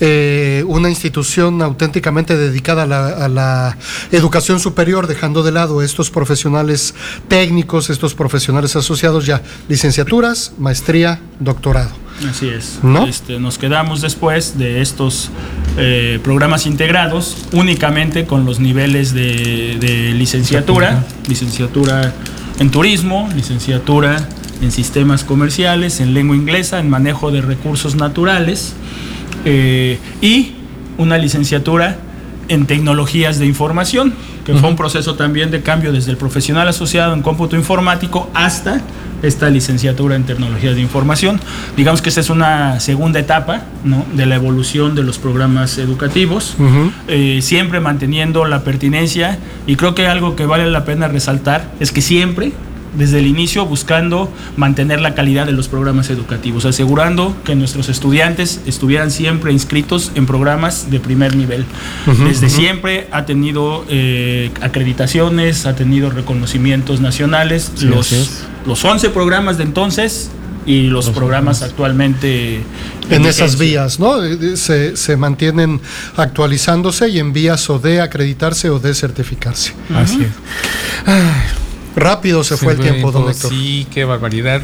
eh, 0.00 0.64
una 0.66 0.88
institución 0.88 1.60
auténticamente 1.60 2.36
dedicada 2.36 2.84
a 2.84 2.86
la, 2.86 3.08
a 3.08 3.28
la 3.28 3.76
educación 4.12 4.58
superior, 4.58 5.06
dejando 5.06 5.42
de 5.42 5.52
lado 5.52 5.82
estos 5.82 6.10
profesionales 6.10 6.94
técnicos, 7.28 7.90
estos 7.90 8.14
profesionales 8.14 8.76
asociados 8.76 9.26
ya, 9.26 9.42
licenciaturas, 9.68 10.52
maestría, 10.58 11.20
doctorado. 11.38 12.00
Así 12.28 12.48
es. 12.48 12.80
¿No? 12.82 13.06
Este, 13.06 13.38
nos 13.38 13.58
quedamos 13.58 14.00
después 14.00 14.58
de 14.58 14.82
estos 14.82 15.30
eh, 15.78 16.18
programas 16.22 16.66
integrados 16.66 17.46
únicamente 17.52 18.26
con 18.26 18.44
los 18.44 18.60
niveles 18.60 19.14
de, 19.14 19.78
de 19.80 20.12
licenciatura, 20.12 21.04
licenciatura 21.28 22.12
en 22.58 22.70
turismo, 22.70 23.28
licenciatura 23.34 24.28
en 24.60 24.70
sistemas 24.70 25.24
comerciales, 25.24 26.00
en 26.00 26.14
lengua 26.14 26.36
inglesa, 26.36 26.78
en 26.78 26.90
manejo 26.90 27.30
de 27.30 27.40
recursos 27.40 27.94
naturales 27.94 28.74
eh, 29.44 29.98
y 30.20 30.52
una 30.98 31.16
licenciatura 31.16 31.96
en 32.50 32.66
tecnologías 32.66 33.38
de 33.38 33.47
información, 33.47 34.12
que 34.45 34.54
fue 34.54 34.69
un 34.69 34.76
proceso 34.76 35.14
también 35.14 35.50
de 35.50 35.62
cambio 35.62 35.92
desde 35.92 36.11
el 36.11 36.16
profesional 36.16 36.66
asociado 36.69 37.14
en 37.14 37.23
cómputo 37.23 37.57
informático 37.57 38.28
hasta 38.35 38.83
esta 39.23 39.49
licenciatura 39.50 40.16
en 40.16 40.25
tecnologías 40.25 40.75
de 40.75 40.80
información. 40.80 41.40
Digamos 41.76 42.02
que 42.02 42.09
esta 42.09 42.21
es 42.21 42.28
una 42.28 42.80
segunda 42.80 43.21
etapa 43.21 43.62
¿no? 43.85 44.04
de 44.14 44.26
la 44.26 44.35
evolución 44.35 44.95
de 44.95 45.04
los 45.04 45.19
programas 45.19 45.78
educativos, 45.78 46.57
eh, 47.07 47.38
siempre 47.40 47.80
manteniendo 47.80 48.45
la 48.47 48.64
pertinencia 48.64 49.38
y 49.66 49.76
creo 49.76 49.95
que 49.95 50.09
algo 50.09 50.35
que 50.35 50.47
vale 50.47 50.69
la 50.71 50.85
pena 50.85 51.07
resaltar 51.07 51.71
es 51.78 51.92
que 51.92 52.02
siempre 52.02 52.52
desde 52.97 53.18
el 53.18 53.26
inicio 53.26 53.66
buscando 53.66 54.32
mantener 54.56 55.00
la 55.00 55.14
calidad 55.14 55.47
de 55.47 55.52
los 55.52 55.68
programas 55.68 56.11
educativos, 56.11 56.64
asegurando 56.64 57.37
que 57.44 57.54
nuestros 57.54 57.88
estudiantes 57.88 58.61
estuvieran 58.66 59.11
siempre 59.11 59.52
inscritos 59.52 60.12
en 60.14 60.26
programas 60.26 60.90
de 60.90 61.00
primer 61.00 61.37
nivel. 61.37 61.64
Desde 62.25 62.49
siempre 62.49 63.09
ha 63.12 63.25
tenido 63.26 63.85
eh, 63.88 64.50
acreditaciones, 64.61 65.66
ha 65.66 65.75
tenido 65.75 66.11
reconocimientos 66.11 67.00
nacionales, 67.00 67.70
Sí, 67.75 67.87
los, 67.87 68.12
los 68.66 68.85
11 68.85 69.11
programas 69.11 69.59
de 69.59 69.64
entonces 69.64 70.30
y 70.66 70.82
los 70.88 71.11
programas 71.11 71.62
actualmente 71.62 72.62
En 73.09 73.25
esas 73.26 73.59
vías, 73.59 73.99
¿no? 73.99 74.23
Eh, 74.23 74.56
Se, 74.56 74.97
se 74.97 75.16
mantienen 75.16 75.80
actualizándose 76.16 77.09
y 77.09 77.18
en 77.18 77.32
vías 77.32 77.68
o 77.70 77.78
de 77.78 78.00
acreditarse 78.00 78.70
o 78.70 78.78
de 78.78 78.94
certificarse. 78.94 79.73
Así 79.94 80.23
es. 80.23 80.30
Rápido 81.97 82.44
se 82.44 82.56
fue 82.56 82.75
el 82.75 82.80
tiempo, 82.80 83.11
don 83.11 83.28
Héctor. 83.28 83.50
Sí, 83.50 83.87
qué 83.92 84.04
barbaridad. 84.04 84.62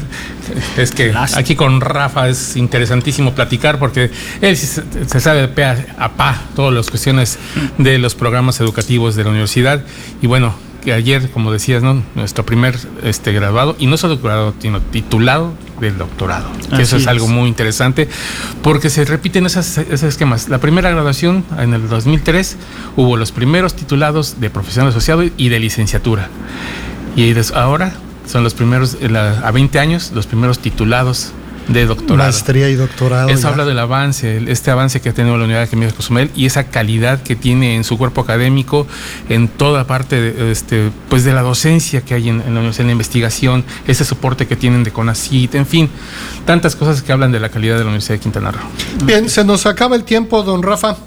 Es 0.77 0.91
que 0.91 1.13
aquí 1.35 1.55
con 1.55 1.81
Rafa 1.81 2.29
es 2.29 2.55
interesantísimo 2.55 3.33
platicar 3.33 3.79
porque 3.79 4.11
él 4.41 4.57
se, 4.57 5.19
sabe 5.19 5.41
de 5.41 5.47
pe 5.47 5.63
a, 5.65 5.85
a 5.97 6.13
pa 6.13 6.41
todas 6.55 6.73
las 6.73 6.89
cuestiones 6.89 7.37
de 7.77 7.97
los 7.97 8.15
programas 8.15 8.59
educativos 8.59 9.15
de 9.15 9.23
la 9.23 9.29
universidad. 9.29 9.83
Y 10.21 10.27
bueno, 10.27 10.55
que 10.87 10.93
ayer, 10.93 11.29
como 11.31 11.51
decías, 11.51 11.83
¿no? 11.83 12.01
nuestro 12.15 12.45
primer 12.45 12.79
este, 13.03 13.33
graduado, 13.33 13.75
y 13.77 13.87
no 13.87 13.97
solo 13.97 14.19
graduado, 14.19 14.53
sino 14.59 14.79
titulado 14.79 15.53
del 15.81 15.97
doctorado. 15.97 16.49
Que 16.75 16.83
eso 16.83 16.95
es, 16.95 17.03
es. 17.03 17.07
algo 17.07 17.27
muy 17.27 17.49
interesante 17.49 18.07
porque 18.61 18.89
se 18.89 19.03
repiten 19.03 19.45
esas, 19.45 19.77
esos 19.77 20.03
esquemas. 20.03 20.47
La 20.47 20.59
primera 20.59 20.89
graduación 20.89 21.43
en 21.59 21.73
el 21.73 21.89
2003 21.89 22.57
hubo 22.95 23.17
los 23.17 23.33
primeros 23.33 23.75
titulados 23.75 24.39
de 24.39 24.49
profesional 24.49 24.91
asociado 24.91 25.23
y 25.23 25.49
de 25.49 25.59
licenciatura. 25.59 26.29
Y 27.17 27.35
ahora 27.55 27.93
son 28.27 28.43
los 28.43 28.53
primeros, 28.53 28.95
eh, 29.01 29.09
a 29.43 29.51
20 29.51 29.79
años, 29.79 30.11
los 30.13 30.27
primeros 30.27 30.59
titulados 30.59 31.31
de 31.67 31.87
doctorado. 31.87 32.29
Maestría 32.29 32.69
y 32.69 32.75
doctorado. 32.75 33.29
Eso 33.29 33.41
ya. 33.41 33.49
habla 33.49 33.65
del 33.65 33.79
avance, 33.79 34.39
este 34.47 34.69
avance 34.69 35.01
que 35.01 35.09
ha 35.09 35.13
tenido 35.13 35.35
la 35.35 35.45
Unidad 35.45 35.67
de 35.67 35.91
Cozumel 35.93 36.29
y 36.35 36.45
esa 36.45 36.65
calidad 36.65 37.23
que 37.23 37.35
tiene 37.35 37.75
en 37.75 37.83
su 37.83 37.97
cuerpo 37.97 38.21
académico, 38.21 38.85
en 39.29 39.47
toda 39.47 39.87
parte 39.87 40.21
de, 40.21 40.51
este, 40.51 40.91
pues 41.09 41.23
de 41.23 41.33
la 41.33 41.41
docencia 41.41 42.01
que 42.01 42.13
hay 42.13 42.29
en, 42.29 42.41
en 42.41 42.53
la 42.53 42.59
universidad, 42.59 42.81
en 42.81 42.87
la 42.87 42.93
investigación, 42.93 43.65
ese 43.87 44.05
soporte 44.05 44.45
que 44.45 44.55
tienen 44.55 44.83
de 44.83 44.91
CONACIT, 44.91 45.55
en 45.55 45.65
fin, 45.65 45.89
tantas 46.45 46.75
cosas 46.75 47.01
que 47.01 47.11
hablan 47.11 47.31
de 47.31 47.39
la 47.39 47.49
calidad 47.49 47.73
de 47.73 47.81
la 47.81 47.87
Universidad 47.87 48.15
de 48.15 48.19
Quintana 48.19 48.51
Roo. 48.51 48.61
Bien, 49.05 49.27
se 49.27 49.43
nos 49.43 49.65
acaba 49.65 49.95
el 49.95 50.03
tiempo, 50.03 50.43
don 50.43 50.61
Rafa. 50.61 50.97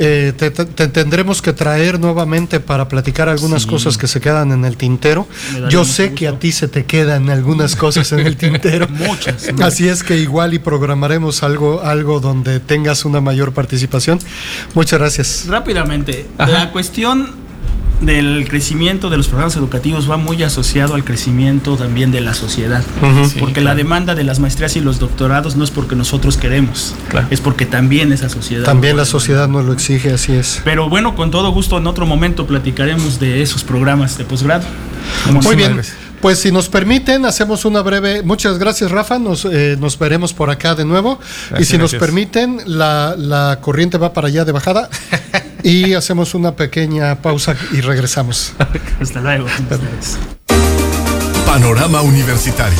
Eh, 0.00 0.32
te, 0.36 0.50
te- 0.50 0.64
te 0.64 0.86
tendremos 0.88 1.42
que 1.42 1.52
traer 1.52 1.98
nuevamente 1.98 2.60
para 2.60 2.88
platicar 2.88 3.28
algunas 3.28 3.62
Sí. 3.62 3.68
cosas 3.68 3.98
que 3.98 4.06
se 4.06 4.20
quedan 4.20 4.52
en 4.52 4.64
el 4.64 4.76
tintero. 4.76 5.26
Yo 5.70 5.84
sé 5.84 6.04
gusto. 6.04 6.14
que 6.18 6.28
a 6.28 6.38
ti 6.38 6.52
se 6.52 6.68
te 6.68 6.84
quedan 6.84 7.30
algunas 7.30 7.74
cosas 7.74 8.12
en 8.12 8.20
el 8.20 8.36
tintero. 8.44 8.86
Muchas. 8.88 9.48
Así 9.60 9.88
es 9.88 10.04
que 10.04 10.16
igual 10.18 10.54
y 10.54 10.58
programaremos 10.60 11.42
algo, 11.42 11.82
algo 11.82 12.20
donde 12.20 12.60
tengas 12.60 13.04
una 13.04 13.20
mayor 13.20 13.52
participación. 13.52 14.20
Muchas 14.74 14.98
gracias. 15.00 15.44
Rápidamente, 15.48 16.26
Ajá. 16.38 16.50
la 16.52 16.70
cuestión 16.72 17.47
del 18.00 18.46
crecimiento 18.48 19.10
de 19.10 19.16
los 19.16 19.26
programas 19.28 19.56
educativos 19.56 20.08
va 20.10 20.16
muy 20.16 20.42
asociado 20.42 20.94
al 20.94 21.04
crecimiento 21.04 21.76
también 21.76 22.10
de 22.12 22.20
la 22.20 22.34
sociedad. 22.34 22.82
Sí, 23.28 23.38
porque 23.40 23.60
la 23.60 23.74
demanda 23.74 24.14
de 24.14 24.24
las 24.24 24.38
maestrías 24.38 24.76
y 24.76 24.80
los 24.80 24.98
doctorados 24.98 25.56
no 25.56 25.64
es 25.64 25.70
porque 25.70 25.96
nosotros 25.96 26.36
queremos, 26.36 26.94
Claro. 27.08 27.26
es 27.30 27.40
porque 27.40 27.66
también 27.66 28.12
esa 28.12 28.28
sociedad. 28.28 28.64
También 28.64 28.96
la 28.96 29.04
sociedad 29.04 29.48
nos 29.48 29.64
lo 29.64 29.72
exige, 29.72 30.12
así 30.12 30.32
es. 30.32 30.60
Pero 30.64 30.88
bueno, 30.88 31.16
con 31.16 31.30
todo 31.30 31.50
gusto 31.50 31.78
en 31.78 31.86
otro 31.86 32.06
momento 32.06 32.46
platicaremos 32.46 33.18
de 33.18 33.42
esos 33.42 33.64
programas 33.64 34.16
de 34.16 34.24
posgrado. 34.24 34.64
Como 35.26 35.40
Muy 35.40 35.56
bien. 35.56 35.80
Pues 36.20 36.40
si 36.40 36.50
nos 36.50 36.68
permiten, 36.68 37.24
hacemos 37.26 37.64
una 37.64 37.80
breve. 37.80 38.24
Muchas 38.24 38.58
gracias, 38.58 38.90
Rafa. 38.90 39.20
Nos, 39.20 39.44
eh, 39.44 39.76
nos 39.78 39.96
veremos 39.96 40.32
por 40.32 40.50
acá 40.50 40.74
de 40.74 40.84
nuevo. 40.84 41.20
y 41.20 41.50
Gracias, 41.50 41.68
si 41.68 41.78
nos 41.78 41.94
permiten, 41.94 42.60
la, 42.66 43.14
la 43.16 43.58
corriente 43.60 43.98
va 43.98 44.12
para 44.12 44.26
allá 44.26 44.44
de 44.44 44.50
bajada. 44.50 44.88
y 45.62 45.94
hacemos 45.94 46.34
una 46.34 46.56
pequeña 46.56 47.16
pausa 47.22 47.56
y 47.72 47.80
regresamos. 47.80 48.54
Hasta 49.00 49.20
luego. 49.20 49.46
Panorama 51.48 52.02
Universitario. 52.02 52.78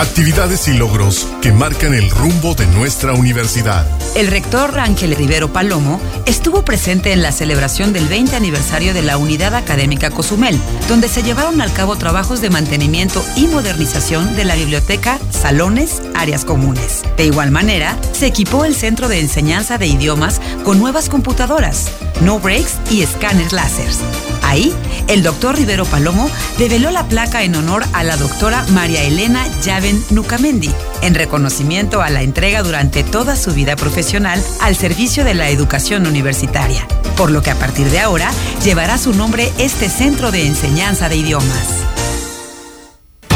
Actividades 0.00 0.66
y 0.66 0.72
logros 0.72 1.28
que 1.40 1.52
marcan 1.52 1.94
el 1.94 2.10
rumbo 2.10 2.56
de 2.56 2.66
nuestra 2.66 3.12
universidad. 3.12 3.86
El 4.16 4.26
rector 4.26 4.76
Ángel 4.80 5.14
Rivero 5.14 5.52
Palomo 5.52 6.00
estuvo 6.26 6.64
presente 6.64 7.12
en 7.12 7.22
la 7.22 7.30
celebración 7.30 7.92
del 7.92 8.08
20 8.08 8.34
aniversario 8.34 8.92
de 8.92 9.02
la 9.02 9.18
Unidad 9.18 9.54
Académica 9.54 10.10
Cozumel, 10.10 10.58
donde 10.88 11.08
se 11.08 11.22
llevaron 11.22 11.60
al 11.60 11.72
cabo 11.72 11.94
trabajos 11.94 12.40
de 12.40 12.50
mantenimiento 12.50 13.24
y 13.36 13.46
modernización 13.46 14.34
de 14.34 14.44
la 14.44 14.56
biblioteca, 14.56 15.20
salones, 15.30 16.02
áreas 16.16 16.44
comunes. 16.44 17.04
De 17.16 17.26
igual 17.26 17.52
manera, 17.52 17.96
se 18.10 18.26
equipó 18.26 18.64
el 18.64 18.74
Centro 18.74 19.06
de 19.06 19.20
Enseñanza 19.20 19.78
de 19.78 19.86
Idiomas 19.86 20.40
con 20.64 20.80
nuevas 20.80 21.08
computadoras, 21.08 21.88
no 22.20 22.40
breaks 22.40 22.78
y 22.90 23.02
escáneres 23.02 23.52
láseres. 23.52 24.00
Ahí, 24.48 24.74
el 25.08 25.22
doctor 25.22 25.56
Rivero 25.56 25.84
Palomo 25.84 26.30
develó 26.56 26.90
la 26.90 27.06
placa 27.06 27.42
en 27.42 27.54
honor 27.54 27.84
a 27.92 28.02
la 28.02 28.16
doctora 28.16 28.64
María 28.70 29.02
Elena 29.02 29.46
Yaven 29.60 30.02
Nucamendi, 30.08 30.70
en 31.02 31.14
reconocimiento 31.14 32.00
a 32.00 32.08
la 32.08 32.22
entrega 32.22 32.62
durante 32.62 33.04
toda 33.04 33.36
su 33.36 33.52
vida 33.52 33.76
profesional 33.76 34.42
al 34.62 34.74
servicio 34.74 35.22
de 35.22 35.34
la 35.34 35.50
educación 35.50 36.06
universitaria, 36.06 36.88
por 37.18 37.30
lo 37.30 37.42
que 37.42 37.50
a 37.50 37.56
partir 37.56 37.90
de 37.90 38.00
ahora 38.00 38.30
llevará 38.64 38.96
su 38.96 39.12
nombre 39.12 39.52
este 39.58 39.90
centro 39.90 40.30
de 40.30 40.46
enseñanza 40.46 41.10
de 41.10 41.16
idiomas. 41.16 41.84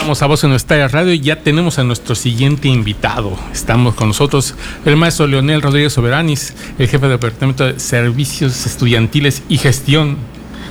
Estamos 0.00 0.22
a 0.22 0.26
Voz 0.26 0.44
en 0.44 0.50
nuestra 0.50 0.88
Radio 0.88 1.12
y 1.12 1.20
ya 1.20 1.42
tenemos 1.42 1.78
a 1.78 1.84
nuestro 1.84 2.14
siguiente 2.14 2.68
invitado. 2.68 3.38
Estamos 3.52 3.94
con 3.94 4.08
nosotros 4.08 4.54
el 4.86 4.96
maestro 4.96 5.26
Leonel 5.26 5.60
Rodríguez 5.60 5.92
Soberanis, 5.92 6.54
el 6.78 6.88
jefe 6.88 7.06
del 7.06 7.18
Departamento 7.18 7.66
de 7.66 7.78
Servicios 7.78 8.64
Estudiantiles 8.64 9.42
y 9.50 9.58
Gestión. 9.58 10.16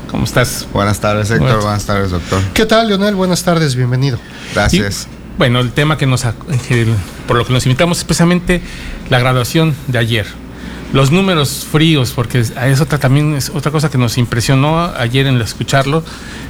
¿Cómo 0.09 0.23
estás? 0.23 0.67
Buenas 0.73 0.99
tardes, 0.99 1.29
Héctor. 1.29 1.61
Buenas, 1.61 1.85
tardes, 1.85 2.09
doctor. 2.09 2.41
¿Qué 2.55 2.65
tal, 2.65 2.87
Leonel? 2.87 3.13
Buenas 3.13 3.43
tardes, 3.43 3.75
bienvenido. 3.75 4.17
Gracias. 4.55 5.07
Y, 5.07 5.37
bueno, 5.37 5.59
el 5.59 5.73
tema 5.73 5.95
que 5.95 6.07
nos, 6.07 6.25
por 7.27 7.37
lo 7.37 7.45
que 7.45 7.53
nos 7.53 7.67
invitamos, 7.67 7.99
especialmente 7.99 8.63
la 9.11 9.19
graduación 9.19 9.75
de 9.87 9.99
ayer. 9.99 10.25
Los 10.91 11.11
números 11.11 11.67
fríos, 11.71 12.13
porque 12.13 12.39
es 12.39 12.81
otra 12.81 12.97
también 12.97 13.35
es 13.35 13.51
otra 13.51 13.71
cosa 13.71 13.91
que 13.91 13.99
nos 13.99 14.17
impresionó 14.17 14.85
ayer 14.97 15.27
en 15.27 15.39
escucharlo, 15.39 16.03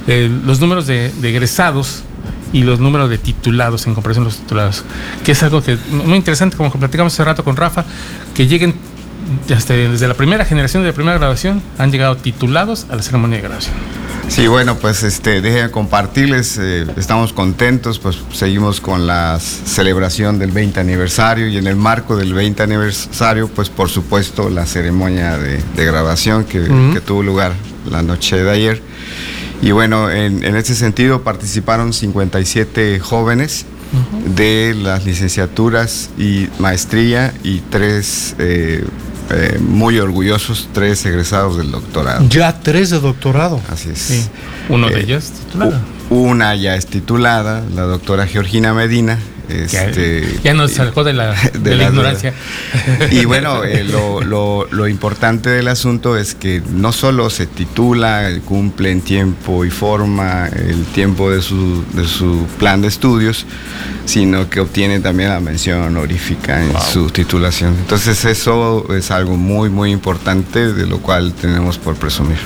eh, 0.06 0.30
los 0.46 0.60
números 0.60 0.86
de, 0.86 1.12
de 1.12 1.28
egresados 1.28 2.04
y 2.52 2.62
los 2.62 2.80
números 2.80 3.08
de 3.10 3.18
titulados 3.18 3.86
en 3.86 3.94
comparación 3.94 4.24
con 4.24 4.32
los 4.32 4.40
titulados, 4.40 4.84
que 5.24 5.32
es 5.32 5.42
algo 5.42 5.62
que 5.62 5.78
muy 5.90 6.16
interesante, 6.16 6.56
como 6.56 6.70
platicamos 6.70 7.12
hace 7.12 7.24
rato 7.24 7.44
con 7.44 7.56
Rafa, 7.56 7.84
que 8.34 8.46
lleguen 8.46 8.74
desde, 9.46 9.88
desde 9.88 10.08
la 10.08 10.14
primera 10.14 10.44
generación 10.44 10.82
de 10.82 10.88
la 10.88 10.94
primera 10.94 11.18
graduación, 11.18 11.62
han 11.78 11.92
llegado 11.92 12.16
titulados 12.16 12.86
a 12.90 12.96
la 12.96 13.02
ceremonia 13.02 13.36
de 13.36 13.42
graduación. 13.42 13.74
Sí, 14.28 14.46
bueno, 14.46 14.76
pues 14.76 15.02
este, 15.02 15.40
déjenme 15.40 15.72
compartirles, 15.72 16.56
eh, 16.60 16.86
estamos 16.96 17.32
contentos, 17.32 17.98
pues 17.98 18.16
seguimos 18.32 18.80
con 18.80 19.06
la 19.06 19.40
celebración 19.40 20.38
del 20.38 20.52
20 20.52 20.78
aniversario 20.78 21.48
y 21.48 21.56
en 21.56 21.66
el 21.66 21.74
marco 21.74 22.16
del 22.16 22.32
20 22.32 22.62
aniversario, 22.62 23.48
pues 23.48 23.70
por 23.70 23.88
supuesto 23.88 24.48
la 24.48 24.66
ceremonia 24.66 25.36
de, 25.36 25.60
de 25.74 25.84
graduación 25.84 26.44
que, 26.44 26.60
uh 26.60 26.64
-huh. 26.64 26.92
que 26.92 27.00
tuvo 27.00 27.24
lugar 27.24 27.54
la 27.90 28.02
noche 28.02 28.36
de 28.42 28.50
ayer. 28.50 28.82
Y 29.62 29.72
bueno, 29.72 30.10
en, 30.10 30.42
en 30.42 30.56
ese 30.56 30.74
sentido 30.74 31.22
participaron 31.22 31.92
57 31.92 32.98
jóvenes 33.00 33.66
uh 33.92 33.96
-huh. 33.96 34.34
de 34.34 34.74
las 34.74 35.04
licenciaturas 35.04 36.10
y 36.18 36.48
maestría 36.58 37.34
y 37.44 37.60
tres, 37.70 38.34
eh, 38.38 38.84
eh, 39.30 39.58
muy 39.60 39.98
orgullosos, 39.98 40.68
tres 40.72 41.04
egresados 41.04 41.56
del 41.58 41.70
doctorado. 41.70 42.26
Ya 42.28 42.60
tres 42.60 42.90
de 42.90 43.00
doctorado. 43.00 43.60
Así 43.70 43.90
es. 43.90 43.98
Sí. 43.98 44.26
Uno 44.68 44.88
de 44.88 45.00
ellos 45.00 45.30
titulado. 45.30 45.78
Una 46.08 46.56
ya 46.56 46.74
es 46.74 46.86
titulada, 46.86 47.62
la 47.74 47.82
doctora 47.82 48.26
Georgina 48.26 48.72
Medina. 48.74 49.18
Este, 49.50 50.22
ya, 50.36 50.40
ya, 50.42 50.54
nos 50.54 50.72
sacó 50.72 51.04
de 51.04 51.12
la, 51.12 51.32
de, 51.52 51.58
de 51.58 51.76
la, 51.76 51.84
ignorancia. 51.88 52.32
Y 53.10 53.24
bueno, 53.24 53.64
eh, 53.64 53.84
lo, 53.84 54.20
lo, 54.20 54.66
lo, 54.70 54.88
importante 54.88 55.50
del 55.50 55.68
asunto 55.68 56.16
es 56.16 56.34
que 56.34 56.62
no 56.70 56.92
solo 56.92 57.30
se 57.30 57.46
titula, 57.46 58.30
cumple 58.44 58.90
en 58.90 59.00
tiempo 59.00 59.64
y 59.64 59.70
forma 59.70 60.48
el 60.48 60.84
tiempo 60.86 61.30
de 61.30 61.42
su, 61.42 61.84
de 61.92 62.06
su 62.06 62.46
plan 62.58 62.82
de 62.82 62.88
estudios, 62.88 63.46
sino 64.04 64.48
que 64.48 64.60
obtiene 64.60 65.00
también 65.00 65.30
la 65.30 65.40
mención 65.40 65.82
honorífica 65.82 66.62
en 66.62 66.72
wow. 66.72 66.82
su 66.92 67.10
titulación. 67.10 67.74
Entonces 67.78 68.24
eso 68.24 68.86
es 68.94 69.10
algo 69.10 69.36
muy, 69.36 69.68
muy 69.68 69.90
importante 69.90 70.72
de 70.72 70.86
lo 70.86 70.98
cual 70.98 71.32
tenemos 71.34 71.78
por 71.78 71.96
presumir. 71.96 72.38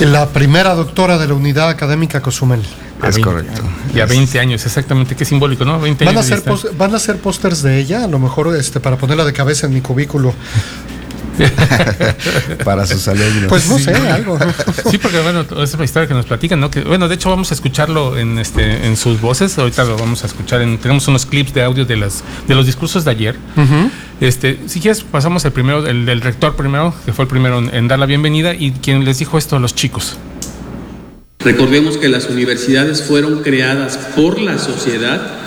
La 0.00 0.28
primera 0.28 0.74
doctora 0.74 1.18
de 1.18 1.26
la 1.26 1.34
unidad 1.34 1.68
académica 1.68 2.22
Cozumel. 2.22 2.60
Es 2.60 3.16
20, 3.16 3.20
correcto. 3.22 3.62
Ya 3.94 4.06
20 4.06 4.38
años, 4.38 4.64
exactamente, 4.64 5.16
qué 5.16 5.24
simbólico, 5.24 5.64
¿no? 5.64 5.80
20 5.80 6.04
¿Van, 6.04 6.16
años 6.16 6.30
a 6.30 6.34
hacer 6.34 6.74
¿Van 6.76 6.94
a 6.94 6.96
hacer 6.96 7.18
pósters 7.18 7.62
de 7.62 7.78
ella? 7.78 8.04
A 8.04 8.08
lo 8.08 8.18
mejor 8.18 8.54
este, 8.56 8.78
para 8.80 8.96
ponerla 8.96 9.24
de 9.24 9.32
cabeza 9.32 9.66
en 9.66 9.74
mi 9.74 9.80
cubículo. 9.80 10.34
para 12.64 12.86
sus 12.86 13.06
alumnos. 13.08 13.46
Pues 13.48 13.68
no 13.68 13.78
sé, 13.78 13.92
algo. 13.94 14.38
Sí, 14.90 14.98
porque 14.98 15.20
bueno, 15.20 15.44
es 15.62 15.74
una 15.74 15.84
historia 15.84 16.08
que 16.08 16.14
nos 16.14 16.26
platican, 16.26 16.60
¿no? 16.60 16.70
Que, 16.70 16.80
bueno, 16.82 17.08
de 17.08 17.14
hecho 17.14 17.30
vamos 17.30 17.50
a 17.50 17.54
escucharlo 17.54 18.18
en 18.18 18.38
este 18.38 18.86
en 18.86 18.96
sus 18.96 19.20
voces, 19.20 19.56
ahorita 19.58 19.84
lo 19.84 19.96
vamos 19.96 20.24
a 20.24 20.26
escuchar 20.26 20.62
en, 20.62 20.78
tenemos 20.78 21.06
unos 21.08 21.26
clips 21.26 21.54
de 21.54 21.62
audio 21.62 21.84
de 21.84 21.96
las 21.96 22.24
de 22.46 22.54
los 22.54 22.66
discursos 22.66 23.04
de 23.04 23.10
ayer. 23.10 23.36
Uh 23.56 23.60
-huh. 23.60 23.90
Este, 24.20 24.58
si 24.66 24.80
quieres 24.80 25.02
pasamos 25.04 25.44
el 25.44 25.52
primero 25.52 25.86
el 25.86 26.04
del 26.04 26.20
rector 26.20 26.56
primero, 26.56 26.92
que 27.04 27.12
fue 27.12 27.24
el 27.24 27.28
primero 27.28 27.58
en, 27.58 27.72
en 27.74 27.86
dar 27.88 27.98
la 27.98 28.06
bienvenida 28.06 28.54
y 28.54 28.72
quien 28.72 29.04
les 29.04 29.18
dijo 29.18 29.38
esto 29.38 29.56
a 29.56 29.60
los 29.60 29.74
chicos. 29.74 30.16
Recordemos 31.38 31.98
que 31.98 32.08
las 32.08 32.28
universidades 32.28 33.02
fueron 33.02 33.42
creadas 33.42 33.96
por 34.16 34.40
la 34.40 34.58
sociedad 34.58 35.38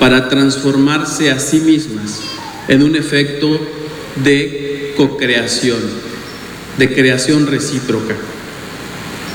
para 0.00 0.28
transformarse 0.28 1.30
a 1.30 1.38
sí 1.38 1.60
mismas 1.60 2.20
en 2.68 2.82
un 2.82 2.96
efecto 2.96 3.60
de 4.24 4.92
co-creación, 4.96 5.78
de 6.78 6.92
creación 6.92 7.46
recíproca, 7.46 8.14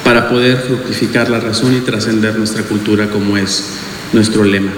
para 0.04 0.27
poder 0.27 0.58
fructificar 0.58 1.30
la 1.30 1.39
razón 1.39 1.75
y 1.75 1.80
trascender 1.80 2.38
nuestra 2.38 2.63
cultura 2.63 3.08
como 3.08 3.38
es 3.38 3.69
nuestro 4.12 4.43
lema. 4.43 4.71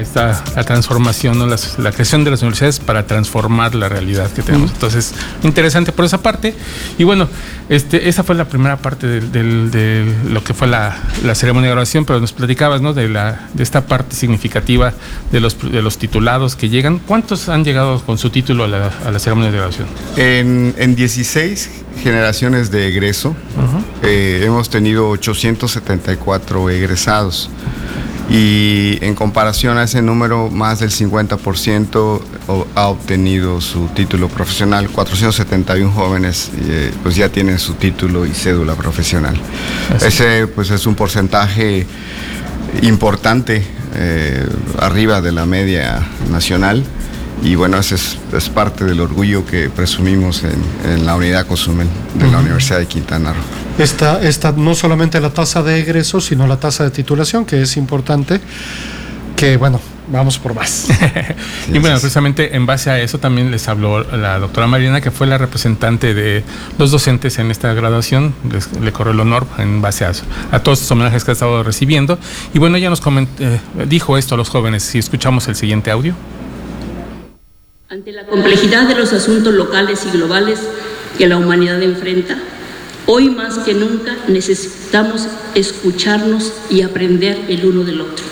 Está 0.00 0.42
la 0.54 0.64
transformación, 0.64 1.38
¿no? 1.38 1.46
la, 1.46 1.56
la, 1.78 1.92
creación 1.92 2.24
de 2.24 2.30
las 2.30 2.42
universidades 2.42 2.80
para 2.80 3.06
transformar 3.06 3.74
la 3.74 3.88
realidad 3.88 4.30
que 4.30 4.42
tenemos. 4.42 4.72
Entonces, 4.72 5.14
interesante 5.42 5.92
por 5.92 6.04
esa 6.04 6.22
parte. 6.22 6.54
Y 6.98 7.04
bueno, 7.04 7.28
este, 7.68 8.08
esa 8.08 8.22
fue 8.22 8.34
la 8.34 8.46
primera 8.46 8.76
parte 8.76 9.06
de, 9.06 9.20
de, 9.20 9.68
de 9.70 10.14
lo 10.30 10.42
que 10.44 10.54
fue 10.54 10.68
la, 10.68 10.96
la, 11.24 11.34
ceremonia 11.34 11.68
de 11.68 11.74
graduación, 11.74 12.04
pero 12.04 12.20
nos 12.20 12.32
platicabas 12.32 12.80
¿no? 12.80 12.94
de, 12.94 13.08
la, 13.08 13.48
de 13.54 13.62
esta 13.62 13.86
parte 13.86 14.14
significativa 14.16 14.92
de 15.32 15.40
los, 15.40 15.56
de 15.60 15.82
los 15.82 15.98
titulados 15.98 16.56
que 16.56 16.68
llegan. 16.68 16.98
¿Cuántos 16.98 17.48
han 17.48 17.64
llegado 17.64 18.00
con 18.04 18.18
su 18.18 18.30
título 18.30 18.64
a 18.64 18.68
la, 18.68 18.90
a 19.04 19.10
la 19.10 19.18
ceremonia 19.18 19.50
de 19.50 19.56
graduación? 19.56 19.88
En, 20.16 20.74
en 20.78 20.94
16 20.94 21.70
generaciones 22.02 22.70
de 22.70 22.88
egreso, 22.88 23.30
uh 23.30 23.32
-huh. 23.32 23.84
eh, 24.02 24.42
hemos 24.44 24.70
tenido 24.70 25.08
874 25.08 26.70
egresados 26.70 27.50
y 28.28 28.98
en 29.02 29.14
comparación 29.14 29.78
a 29.78 29.84
ese 29.84 30.02
número, 30.02 30.50
más 30.50 30.80
del 30.80 30.90
50% 30.90 32.20
ha 32.74 32.86
obtenido 32.88 33.60
su 33.60 33.86
título 33.88 34.28
profesional. 34.28 34.88
471 34.88 35.92
jóvenes 35.92 36.50
eh, 36.60 36.92
pues 37.02 37.14
ya 37.14 37.28
tienen 37.28 37.58
su 37.58 37.74
título 37.74 38.26
y 38.26 38.30
cédula 38.30 38.74
profesional. 38.74 39.36
Así. 39.94 40.06
Ese 40.06 40.46
pues 40.48 40.70
es 40.70 40.86
un 40.86 40.96
porcentaje 40.96 41.86
importante, 42.82 43.64
eh, 43.94 44.46
arriba 44.78 45.20
de 45.20 45.32
la 45.32 45.46
media 45.46 46.04
nacional. 46.30 46.84
Y 47.42 47.54
bueno, 47.54 47.78
ese 47.78 47.96
es, 47.96 48.18
es, 48.32 48.48
parte 48.48 48.84
del 48.84 49.00
orgullo 49.00 49.44
que 49.44 49.68
presumimos 49.68 50.42
en, 50.42 50.62
en 50.84 51.06
la 51.06 51.16
unidad 51.16 51.46
Cozumel 51.46 51.86
de 52.14 52.24
uh 52.24 52.28
-huh. 52.28 52.32
la 52.32 52.38
Universidad 52.38 52.78
de 52.78 52.86
Quintana 52.86 53.32
Roo. 53.32 53.42
Esta, 53.78 54.22
esta, 54.22 54.52
no 54.52 54.74
solamente 54.74 55.20
la 55.20 55.30
tasa 55.30 55.62
de 55.62 55.80
egreso, 55.80 56.20
sino 56.20 56.46
la 56.46 56.58
tasa 56.58 56.84
de 56.84 56.90
titulación, 56.90 57.44
que 57.44 57.60
es 57.60 57.76
importante, 57.76 58.40
que 59.36 59.58
bueno, 59.58 59.80
vamos 60.08 60.38
por 60.38 60.54
más. 60.54 60.88
y 61.68 61.78
bueno, 61.78 61.98
precisamente 62.00 62.56
en 62.56 62.64
base 62.64 62.90
a 62.90 63.00
eso 63.00 63.18
también 63.18 63.50
les 63.50 63.68
habló 63.68 64.02
la 64.16 64.38
doctora 64.38 64.66
Mariana, 64.66 65.02
que 65.02 65.10
fue 65.10 65.26
la 65.26 65.36
representante 65.36 66.14
de 66.14 66.42
los 66.78 66.90
docentes 66.90 67.38
en 67.38 67.50
esta 67.50 67.74
graduación, 67.74 68.34
les, 68.50 68.72
le 68.80 68.92
corrió 68.92 69.12
el 69.12 69.20
honor 69.20 69.46
en 69.58 69.82
base 69.82 70.06
a, 70.06 70.12
a 70.52 70.60
todos 70.60 70.80
los 70.80 70.90
homenajes 70.90 71.24
que 71.24 71.32
ha 71.32 71.34
estado 71.34 71.62
recibiendo. 71.62 72.18
Y 72.54 72.58
bueno, 72.58 72.76
ella 72.76 72.88
nos 72.88 73.00
coment, 73.02 73.28
eh, 73.40 73.60
dijo 73.86 74.16
esto 74.16 74.36
a 74.36 74.38
los 74.38 74.48
jóvenes, 74.48 74.82
si 74.84 74.98
escuchamos 74.98 75.48
el 75.48 75.56
siguiente 75.56 75.90
audio. 75.90 76.14
Ante 77.88 78.10
la 78.10 78.26
complejidad 78.26 78.88
de 78.88 78.96
los 78.96 79.12
asuntos 79.12 79.54
locales 79.54 80.00
y 80.06 80.10
globales 80.10 80.58
que 81.16 81.28
la 81.28 81.36
humanidad 81.36 81.80
enfrenta, 81.80 82.36
hoy 83.06 83.30
más 83.30 83.58
que 83.58 83.74
nunca 83.74 84.16
necesitamos 84.26 85.28
escucharnos 85.54 86.52
y 86.68 86.82
aprender 86.82 87.44
el 87.48 87.64
uno 87.64 87.84
del 87.84 88.00
otro. 88.00 88.24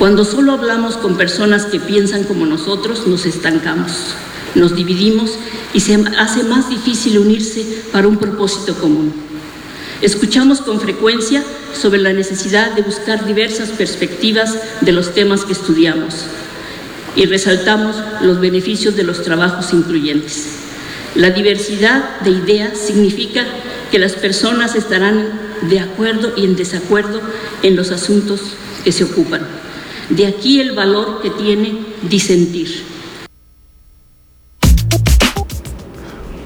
Cuando 0.00 0.24
solo 0.24 0.50
hablamos 0.50 0.96
con 0.96 1.16
personas 1.16 1.66
que 1.66 1.78
piensan 1.78 2.24
como 2.24 2.46
nosotros, 2.46 3.06
nos 3.06 3.26
estancamos, 3.26 3.92
nos 4.56 4.74
dividimos 4.74 5.38
y 5.72 5.78
se 5.78 5.94
hace 6.18 6.42
más 6.42 6.68
difícil 6.68 7.16
unirse 7.20 7.64
para 7.92 8.08
un 8.08 8.16
propósito 8.16 8.74
común. 8.74 9.14
Escuchamos 10.02 10.62
con 10.62 10.80
frecuencia 10.80 11.44
sobre 11.80 12.00
la 12.00 12.12
necesidad 12.12 12.72
de 12.72 12.82
buscar 12.82 13.24
diversas 13.24 13.68
perspectivas 13.68 14.58
de 14.80 14.90
los 14.90 15.14
temas 15.14 15.44
que 15.44 15.52
estudiamos 15.52 16.26
y 17.16 17.26
resaltamos 17.26 17.96
los 18.22 18.40
beneficios 18.40 18.96
de 18.96 19.04
los 19.04 19.22
trabajos 19.22 19.72
incluyentes. 19.72 20.58
La 21.14 21.30
diversidad 21.30 22.20
de 22.20 22.30
ideas 22.30 22.78
significa 22.78 23.44
que 23.90 23.98
las 23.98 24.12
personas 24.12 24.74
estarán 24.74 25.48
de 25.68 25.80
acuerdo 25.80 26.32
y 26.36 26.44
en 26.44 26.56
desacuerdo 26.56 27.20
en 27.62 27.76
los 27.76 27.90
asuntos 27.90 28.40
que 28.84 28.92
se 28.92 29.04
ocupan. 29.04 29.40
De 30.10 30.26
aquí 30.26 30.60
el 30.60 30.72
valor 30.72 31.20
que 31.20 31.30
tiene 31.30 31.78
disentir. 32.08 32.84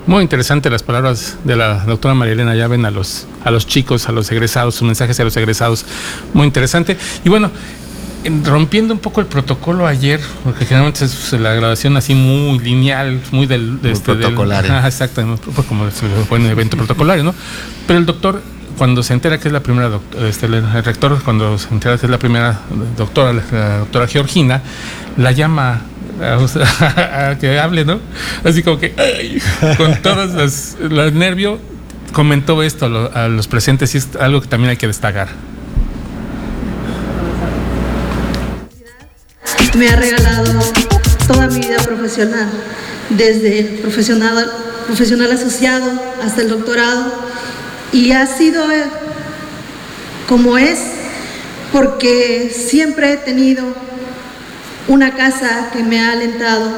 Muy 0.07 0.23
interesante 0.23 0.69
las 0.69 0.83
palabras 0.83 1.39
de 1.45 1.55
la 1.55 1.85
doctora 1.85 2.15
María 2.15 2.35
Elena 2.35 2.57
Llaven 2.57 2.85
a 2.85 2.91
los, 2.91 3.27
a 3.45 3.51
los 3.51 3.67
chicos, 3.67 4.09
a 4.09 4.13
los 4.13 4.31
egresados, 4.33 4.75
sus 4.75 4.87
mensajes 4.87 5.19
a 5.21 5.25
los 5.25 5.37
egresados. 5.37 5.85
Muy 6.35 6.47
interesante. 6.47 6.97
Y 7.25 7.29
bueno, 7.29 7.53
rompiendo 8.45 8.95
un 8.95 9.01
poco 9.01 9.21
el 9.21 9.27
protocolo 9.27 9.87
ayer, 9.87 10.21
porque 10.45 10.65
generalmente 10.65 11.05
es 11.05 11.33
la 11.33 11.55
grabación 11.55 11.97
así 11.97 12.15
muy 12.15 12.59
lineal, 12.59 13.21
muy 13.31 13.47
del... 13.47 13.81
De 13.81 13.93
este, 13.93 14.15
protocolario. 14.15 14.73
exacto, 14.85 15.39
pues 15.55 15.67
como 15.67 15.91
se 15.91 16.07
pone 16.29 16.45
un 16.45 16.51
evento 16.51 16.77
protocolario, 16.77 17.25
¿no? 17.25 17.35
Pero 17.87 17.99
el 17.99 18.07
doctor, 18.07 18.43
cuando 18.79 19.03
se 19.03 19.13
entera 19.15 19.39
que 19.39 19.49
es 19.49 19.53
la 19.53 19.61
primera, 19.61 19.91
este, 20.21 20.47
el 20.47 20.85
rector, 20.85 21.23
cuando 21.23 21.59
se 21.59 21.69
entera 21.69 21.99
que 21.99 22.07
es 22.07 22.11
la 22.11 22.19
primera 22.19 22.61
doctora, 22.97 23.33
la 23.33 23.79
doctora 23.79 24.07
Georgina, 24.07 24.63
la 25.17 25.33
llama 25.33 25.83
a, 26.23 27.37
que 27.41 27.59
hable, 27.59 27.85
¿no? 27.85 27.99
Así 28.45 28.63
como 28.63 28.79
que, 28.79 28.95
con 29.77 30.01
todos 30.03 30.31
los, 30.33 30.77
los 30.91 31.13
nervios, 31.13 31.59
comentó 32.13 32.63
esto 32.63 33.11
a 33.13 33.29
los 33.29 33.49
presentes 33.49 33.95
y 33.95 33.99
es 33.99 34.09
algo 34.21 34.41
que 34.41 34.47
también 34.47 34.71
hay 34.71 34.77
que 34.77 34.87
destacar. 34.87 35.29
Me 39.77 39.89
ha 39.89 39.97
regalado 39.97 40.53
toda 41.27 41.49
mi 41.49 41.61
vida 41.61 41.79
profesional, 41.79 42.49
desde 43.11 43.61
el 43.61 43.67
profesional, 43.81 44.53
profesional 44.87 45.33
asociado 45.33 45.91
hasta 46.23 46.43
el 46.43 46.49
doctorado, 46.49 47.13
y 47.93 48.13
ha 48.13 48.27
sido 48.27 48.71
eh, 48.71 48.85
como 50.29 50.59
es, 50.59 50.79
porque 51.73 52.53
siempre 52.55 53.15
he 53.15 53.17
tenido 53.17 53.65
una 54.89 55.15
casa 55.15 55.71
que 55.73 55.83
me 55.83 56.01
ha 56.01 56.13
alentado 56.13 56.71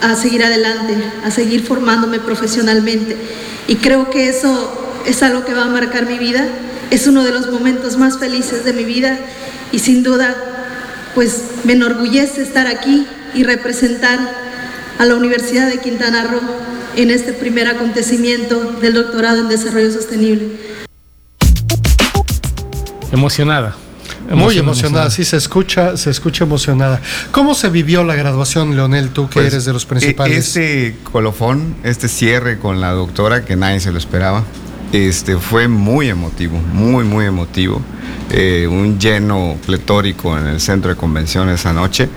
a 0.00 0.14
seguir 0.14 0.44
adelante, 0.44 0.94
a 1.24 1.30
seguir 1.30 1.62
formándome 1.62 2.20
profesionalmente. 2.20 3.16
Y 3.68 3.76
creo 3.76 4.10
que 4.10 4.28
eso 4.28 5.02
es 5.06 5.22
algo 5.22 5.44
que 5.44 5.52
va 5.52 5.64
a 5.64 5.68
marcar 5.68 6.06
mi 6.06 6.18
vida, 6.18 6.46
es 6.90 7.06
uno 7.06 7.22
de 7.22 7.32
los 7.32 7.50
momentos 7.50 7.96
más 7.96 8.18
felices 8.18 8.64
de 8.64 8.72
mi 8.72 8.84
vida 8.84 9.18
y 9.72 9.78
sin 9.78 10.02
duda 10.02 10.49
pues 11.14 11.42
me 11.64 11.72
enorgullece 11.74 12.42
estar 12.42 12.66
aquí 12.66 13.06
y 13.34 13.44
representar 13.44 14.18
a 14.98 15.04
la 15.04 15.14
Universidad 15.14 15.68
de 15.68 15.78
Quintana 15.78 16.24
Roo 16.24 16.40
en 16.96 17.10
este 17.10 17.32
primer 17.32 17.68
acontecimiento 17.68 18.72
del 18.80 18.94
doctorado 18.94 19.40
en 19.40 19.48
desarrollo 19.48 19.92
sostenible. 19.92 20.48
Emocionada. 23.12 23.76
Muy 24.30 24.58
emocionada, 24.58 25.10
sí 25.10 25.24
se 25.24 25.36
escucha, 25.36 25.96
se 25.96 26.10
escucha 26.10 26.44
emocionada. 26.44 27.00
¿Cómo 27.32 27.54
se 27.54 27.68
vivió 27.68 28.04
la 28.04 28.14
graduación, 28.14 28.76
Leonel, 28.76 29.10
tú 29.10 29.28
que 29.28 29.34
pues, 29.34 29.46
eres 29.46 29.64
de 29.64 29.72
los 29.72 29.86
principales? 29.86 30.38
Este 30.38 30.96
colofón, 31.10 31.74
este 31.82 32.06
cierre 32.06 32.58
con 32.58 32.80
la 32.80 32.92
doctora, 32.92 33.44
que 33.44 33.56
nadie 33.56 33.80
se 33.80 33.90
lo 33.90 33.98
esperaba, 33.98 34.44
este, 34.92 35.36
fue 35.36 35.68
muy 35.68 36.08
emotivo, 36.08 36.58
muy, 36.72 37.04
muy 37.04 37.26
emotivo. 37.26 37.80
Eh, 38.30 38.66
un 38.70 38.98
lleno 38.98 39.56
pletórico 39.66 40.38
en 40.38 40.46
el 40.46 40.60
centro 40.60 40.90
de 40.90 40.96
convenciones 40.96 41.66
anoche, 41.66 42.08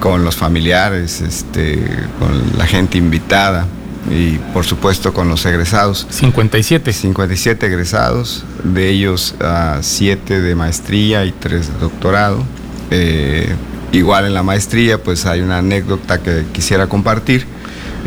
con 0.00 0.24
los 0.24 0.36
familiares, 0.36 1.20
este, 1.20 1.84
con 2.18 2.58
la 2.58 2.66
gente 2.66 2.98
invitada 2.98 3.66
y 4.10 4.38
por 4.52 4.64
supuesto 4.64 5.12
con 5.12 5.28
los 5.28 5.46
egresados. 5.46 6.06
57. 6.10 6.92
57 6.92 7.66
egresados, 7.66 8.44
de 8.64 8.88
ellos 8.88 9.34
7 9.80 10.40
de 10.40 10.54
maestría 10.54 11.24
y 11.24 11.32
3 11.32 11.74
de 11.74 11.78
doctorado. 11.78 12.44
Eh, 12.90 13.54
igual 13.92 14.26
en 14.26 14.34
la 14.34 14.42
maestría 14.42 15.02
pues 15.02 15.24
hay 15.26 15.40
una 15.40 15.58
anécdota 15.58 16.18
que 16.18 16.44
quisiera 16.52 16.88
compartir. 16.88 17.46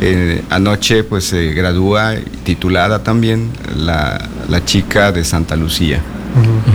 Eh, 0.01 0.43
anoche 0.49 1.03
pues 1.03 1.25
se 1.25 1.53
gradúa 1.53 2.15
titulada 2.43 3.03
también 3.03 3.49
la, 3.75 4.29
chica 4.65 5.11
de 5.11 5.23
Santa 5.23 5.55
Lucía. 5.55 6.01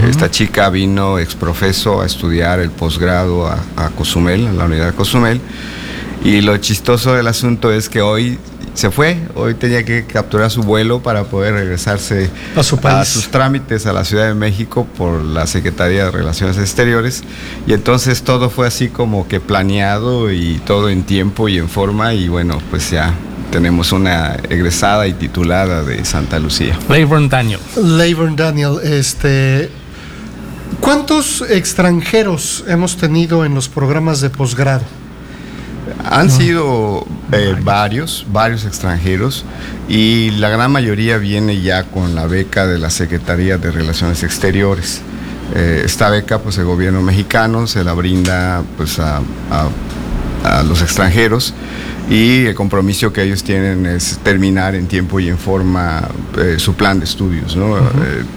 Esta 0.08 0.30
chica 0.30 0.70
vino 0.70 1.18
exprofeso 1.18 2.00
a 2.00 2.06
estudiar 2.06 2.60
el 2.60 2.70
posgrado 2.70 3.46
a, 3.46 3.58
a, 3.76 3.90
Cozumel, 3.90 4.46
a 4.46 4.52
la 4.52 4.64
unidad 4.64 4.86
de 4.86 4.92
Cozumel. 4.92 5.40
Y 6.22 6.42
lo 6.42 6.56
chistoso 6.58 7.14
del 7.14 7.26
asunto 7.28 7.72
es 7.72 7.88
que 7.88 8.02
hoy 8.02 8.38
se 8.74 8.90
fue, 8.90 9.18
hoy 9.34 9.54
tenía 9.54 9.84
que 9.84 10.04
capturar 10.06 10.50
su 10.50 10.62
vuelo 10.62 11.02
para 11.02 11.24
poder 11.24 11.54
regresarse 11.54 12.30
a, 12.56 12.62
su 12.62 12.78
a 12.84 13.04
sus 13.04 13.28
trámites 13.28 13.86
a 13.86 13.92
la 13.92 14.04
Ciudad 14.04 14.28
de 14.28 14.34
México 14.34 14.86
por 14.96 15.22
la 15.22 15.46
Secretaría 15.46 16.04
de 16.04 16.10
Relaciones 16.10 16.58
Exteriores. 16.58 17.22
Y 17.66 17.72
entonces 17.72 18.22
todo 18.22 18.50
fue 18.50 18.66
así 18.66 18.88
como 18.88 19.26
que 19.28 19.40
planeado 19.40 20.30
y 20.30 20.60
todo 20.66 20.88
en 20.88 21.02
tiempo 21.02 21.48
y 21.48 21.58
en 21.58 21.68
forma. 21.68 22.14
Y 22.14 22.28
bueno, 22.28 22.58
pues 22.70 22.90
ya 22.90 23.14
tenemos 23.50 23.92
una 23.92 24.36
egresada 24.48 25.06
y 25.06 25.14
titulada 25.14 25.82
de 25.82 26.04
Santa 26.04 26.38
Lucía. 26.38 26.78
Leyburn 26.88 27.28
Daniel. 27.28 27.60
Leyburn 27.76 28.36
Daniel, 28.36 28.76
este. 28.82 29.70
¿Cuántos 30.80 31.42
extranjeros 31.42 32.64
hemos 32.68 32.96
tenido 32.96 33.44
en 33.44 33.54
los 33.54 33.68
programas 33.68 34.20
de 34.20 34.30
posgrado? 34.30 34.84
Han 36.04 36.30
sido 36.30 37.06
eh, 37.32 37.54
varios, 37.62 38.26
varios 38.32 38.64
extranjeros 38.64 39.44
y 39.88 40.30
la 40.32 40.48
gran 40.48 40.70
mayoría 40.70 41.18
viene 41.18 41.60
ya 41.60 41.84
con 41.84 42.14
la 42.14 42.26
beca 42.26 42.66
de 42.66 42.78
la 42.78 42.90
Secretaría 42.90 43.58
de 43.58 43.70
Relaciones 43.70 44.22
Exteriores. 44.22 45.02
Eh, 45.54 45.82
esta 45.84 46.10
beca, 46.10 46.38
pues 46.38 46.58
el 46.58 46.64
gobierno 46.64 47.02
mexicano 47.02 47.66
se 47.66 47.84
la 47.84 47.92
brinda 47.92 48.62
pues, 48.76 48.98
a, 48.98 49.20
los 50.64 50.80
extranjeros 50.80 51.52
y 52.08 52.46
el 52.46 52.54
compromiso 52.54 53.12
que 53.12 53.22
ellos 53.22 53.44
tienen 53.44 53.84
es 53.84 54.18
terminar 54.22 54.74
en 54.74 54.86
tiempo 54.86 55.20
y 55.20 55.28
en 55.28 55.36
forma 55.36 56.08
eh, 56.38 56.54
su 56.58 56.74
plan 56.74 56.98
de 56.98 57.04
estudios. 57.04 57.56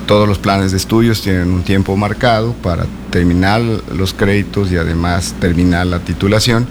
todos 0.05 0.27
los 0.27 0.37
planes 0.37 0.71
de 0.71 0.77
estudios 0.77 1.21
tienen 1.21 1.51
un 1.51 1.63
tiempo 1.63 1.95
marcado 1.95 2.53
para 2.61 2.85
terminar 3.09 3.61
los 3.95 4.13
créditos 4.13 4.71
y 4.71 4.77
además 4.77 5.33
terminar 5.39 5.87
la 5.87 5.99
titulación. 5.99 6.67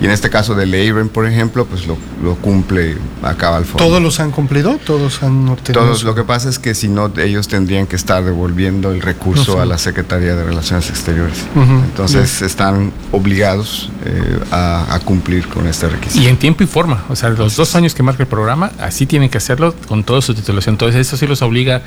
Y 0.00 0.04
en 0.04 0.12
este 0.12 0.30
caso 0.30 0.54
de 0.54 0.64
Leiben, 0.64 1.08
por 1.08 1.26
ejemplo, 1.26 1.66
pues 1.66 1.84
lo, 1.86 1.96
cumple 2.36 2.96
acaba 3.22 3.56
al 3.56 3.64
fondo. 3.64 3.84
¿Todos 3.84 4.00
los 4.00 4.20
han 4.20 4.30
cumplido? 4.30 4.78
¿Todos 4.84 5.22
han 5.22 5.48
obtenido? 5.48 5.84
Todos. 5.84 6.04
Lo 6.04 6.14
que 6.14 6.22
pasa 6.22 6.48
es 6.48 6.60
que 6.60 6.74
si 6.74 6.88
no, 6.88 7.12
ellos 7.16 7.48
tendrían 7.48 7.86
que 7.86 7.96
estar 7.96 8.24
devolviendo 8.24 8.92
el 8.92 9.02
recurso 9.02 9.60
a 9.60 9.66
la 9.66 9.76
Secretaría 9.76 10.36
de 10.36 10.44
Relaciones 10.44 10.88
Exteriores. 10.88 11.44
Entonces 11.54 12.42
están 12.42 12.92
obligados 13.10 13.90
eh, 14.04 14.40
a, 14.52 14.98
cumplir 15.04 15.48
con 15.48 15.66
este 15.66 15.88
requisito. 15.88 16.22
Y 16.22 16.28
en 16.28 16.36
tiempo 16.36 16.62
y 16.62 16.66
forma. 16.66 17.04
O 17.08 17.16
sea, 17.16 17.30
los 17.30 17.56
dos 17.56 17.74
años 17.74 17.94
que 17.94 18.02
marca 18.02 18.22
el 18.22 18.28
programa, 18.28 18.72
así 18.78 19.06
tienen 19.06 19.30
que 19.30 19.38
hacerlo 19.38 19.74
con 19.88 20.04
toda 20.04 20.20
su 20.22 20.34
titulación. 20.34 20.74
Entonces 20.74 21.06
eso 21.06 21.16
sí 21.16 21.26
los 21.26 21.42
obliga 21.42 21.82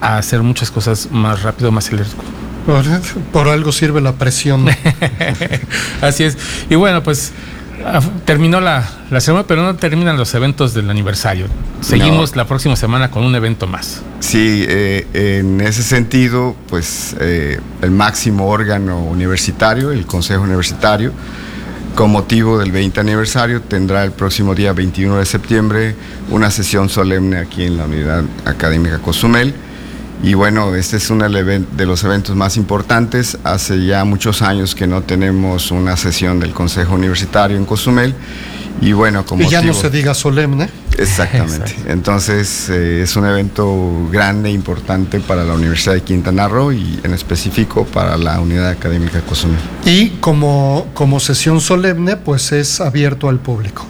a 0.00 0.18
hacer 0.18 0.42
muchas 0.42 0.70
cosas 0.70 1.08
más 1.10 1.42
rápido, 1.42 1.72
más 1.72 1.86
acelerado. 1.86 2.14
Por, 2.66 2.84
por 3.32 3.48
algo 3.48 3.72
sirve 3.72 4.00
la 4.00 4.12
presión. 4.12 4.66
así 6.00 6.24
es. 6.24 6.36
Y 6.68 6.74
bueno, 6.74 7.02
pues 7.02 7.32
terminó 8.24 8.60
la, 8.60 8.82
semana, 9.20 9.46
pero 9.46 9.62
no 9.62 9.76
terminan 9.76 10.16
los 10.16 10.34
eventos 10.34 10.74
del 10.74 10.90
aniversario. 10.90 11.46
Seguimos 11.80 12.36
la 12.36 12.46
próxima 12.46 12.76
semana 12.76 13.10
con 13.10 13.24
un 13.24 13.34
evento 13.34 13.66
más. 13.66 14.02
Sí, 14.20 14.64
eh, 14.68 15.06
en 15.38 15.60
ese 15.60 15.82
sentido, 15.82 16.56
pues 16.68 17.16
eh, 17.20 17.60
el 17.82 17.90
máximo 17.90 18.48
órgano 18.48 18.98
universitario, 19.00 19.92
el 19.92 20.06
Consejo 20.06 20.42
Universitario, 20.42 21.12
con 21.94 22.10
motivo 22.10 22.58
del 22.58 22.72
20 22.72 23.00
aniversario, 23.00 23.62
tendrá 23.62 24.04
el 24.04 24.12
próximo 24.12 24.54
día 24.54 24.72
21 24.72 25.18
de 25.18 25.24
septiembre 25.24 25.94
una 26.30 26.50
sesión 26.50 26.88
solemne 26.88 27.38
aquí 27.38 27.62
en 27.62 27.78
la 27.78 27.84
Unidad 27.84 28.24
Académica 28.44 28.98
Cozumel 28.98 29.54
y 30.22 30.34
bueno, 30.34 30.74
este 30.74 30.96
es 30.96 31.10
uno 31.10 31.28
de 31.28 31.86
los 31.86 32.04
eventos 32.04 32.34
más 32.34 32.56
importantes. 32.56 33.38
Hace 33.44 33.84
ya 33.84 34.04
muchos 34.04 34.42
años 34.42 34.74
que 34.74 34.86
no 34.86 35.02
tenemos 35.02 35.70
una 35.70 35.96
sesión 35.96 36.40
del 36.40 36.52
Consejo 36.52 36.94
Universitario 36.94 37.56
en 37.56 37.64
Cozumel. 37.64 38.14
Y 38.80 38.92
bueno, 38.92 39.24
como. 39.24 39.42
Y 39.42 39.48
ya 39.48 39.62
no 39.62 39.72
se 39.74 39.90
diga 39.90 40.14
solemne. 40.14 40.68
Exactamente. 40.98 41.74
Entonces, 41.86 42.68
eh, 42.70 43.02
es 43.02 43.16
un 43.16 43.26
evento 43.26 44.08
grande, 44.10 44.50
importante 44.50 45.20
para 45.20 45.44
la 45.44 45.54
Universidad 45.54 45.94
de 45.94 46.02
Quintana 46.02 46.48
Roo 46.48 46.72
y 46.72 47.00
en 47.02 47.12
específico 47.12 47.84
para 47.84 48.16
la 48.16 48.40
Unidad 48.40 48.70
Académica 48.70 49.18
de 49.18 49.24
Cozumel. 49.24 49.58
Y 49.84 50.10
como, 50.20 50.86
como 50.94 51.20
sesión 51.20 51.60
solemne, 51.60 52.16
pues 52.16 52.52
es 52.52 52.80
abierto 52.80 53.28
al 53.28 53.38
público. 53.38 53.86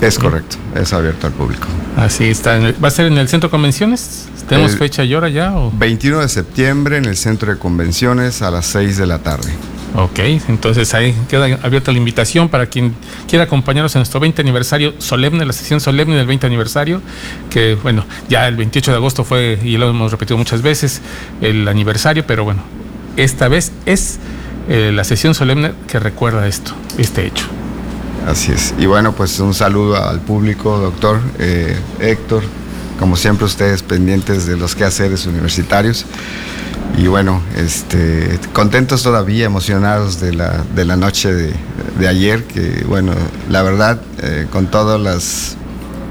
Es 0.00 0.18
correcto, 0.18 0.56
es 0.74 0.92
abierto 0.92 1.26
al 1.26 1.32
público. 1.32 1.66
Así 1.96 2.24
está. 2.24 2.58
¿Va 2.58 2.88
a 2.88 2.90
ser 2.90 3.06
en 3.06 3.16
el 3.18 3.28
centro 3.28 3.48
de 3.48 3.50
convenciones? 3.50 4.28
¿Tenemos 4.48 4.76
fecha 4.76 5.02
y 5.02 5.14
hora 5.14 5.28
ya? 5.28 5.56
O? 5.56 5.72
21 5.72 6.20
de 6.20 6.28
septiembre 6.28 6.98
en 6.98 7.06
el 7.06 7.16
centro 7.16 7.52
de 7.52 7.58
convenciones 7.58 8.42
a 8.42 8.50
las 8.50 8.66
6 8.66 8.98
de 8.98 9.06
la 9.06 9.18
tarde. 9.18 9.50
Ok, 9.94 10.18
entonces 10.48 10.92
ahí 10.92 11.16
queda 11.28 11.58
abierta 11.62 11.90
la 11.90 11.96
invitación 11.96 12.50
para 12.50 12.66
quien 12.66 12.94
quiera 13.26 13.44
acompañarnos 13.44 13.94
en 13.94 14.00
nuestro 14.00 14.20
20 14.20 14.42
aniversario 14.42 14.92
solemne, 14.98 15.46
la 15.46 15.54
sesión 15.54 15.80
solemne 15.80 16.16
del 16.16 16.26
20 16.26 16.46
aniversario, 16.46 17.00
que 17.48 17.76
bueno, 17.82 18.04
ya 18.28 18.46
el 18.46 18.56
28 18.56 18.90
de 18.90 18.96
agosto 18.98 19.24
fue, 19.24 19.58
y 19.64 19.78
lo 19.78 19.88
hemos 19.88 20.12
repetido 20.12 20.36
muchas 20.36 20.60
veces, 20.60 21.00
el 21.40 21.66
aniversario, 21.66 22.26
pero 22.26 22.44
bueno, 22.44 22.62
esta 23.16 23.48
vez 23.48 23.72
es 23.86 24.18
eh, 24.68 24.92
la 24.92 25.04
sesión 25.04 25.34
solemne 25.34 25.72
que 25.88 25.98
recuerda 25.98 26.46
esto, 26.46 26.74
este 26.98 27.26
hecho. 27.26 27.46
Así 28.26 28.50
es. 28.50 28.74
Y 28.76 28.86
bueno, 28.86 29.12
pues 29.14 29.38
un 29.38 29.54
saludo 29.54 29.96
al 29.96 30.20
público, 30.20 30.78
doctor 30.78 31.20
eh, 31.38 31.76
Héctor, 32.00 32.42
como 32.98 33.16
siempre 33.16 33.46
ustedes 33.46 33.84
pendientes 33.84 34.46
de 34.46 34.56
los 34.56 34.74
quehaceres 34.74 35.26
universitarios. 35.26 36.04
Y 36.98 37.06
bueno, 37.06 37.40
este, 37.56 38.40
contentos 38.52 39.02
todavía, 39.02 39.44
emocionados 39.44 40.18
de 40.18 40.34
la, 40.34 40.64
de 40.74 40.84
la 40.84 40.96
noche 40.96 41.32
de, 41.32 42.08
ayer, 42.08 42.44
que 42.44 42.84
bueno, 42.88 43.12
la 43.48 43.62
verdad, 43.62 44.00
eh, 44.22 44.46
con 44.50 44.66
todas 44.68 45.00
las 45.00 45.56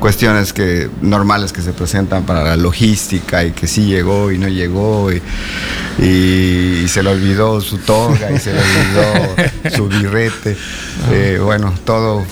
cuestiones 0.05 0.53
que 0.53 0.87
normales 1.01 1.51
que 1.51 1.63
se 1.63 1.73
presentan 1.73 2.27
para 2.27 2.43
la 2.43 2.55
logística 2.55 3.43
y 3.43 3.53
que 3.53 3.65
sí 3.65 3.87
llegó 3.87 4.31
y 4.31 4.37
no 4.37 4.47
llegó 4.47 5.11
y, 5.11 5.19
y, 5.97 6.87
se 6.87 7.01
le 7.01 7.09
olvidó 7.09 7.59
su 7.59 7.79
toga 7.79 8.31
y 8.31 8.37
se 8.37 8.53
le 8.53 8.59
olvidó 8.59 9.71
su 9.75 9.87
birrete. 9.87 10.55
Eh, 11.11 11.39
bueno, 11.43 11.73
todo 11.85 12.23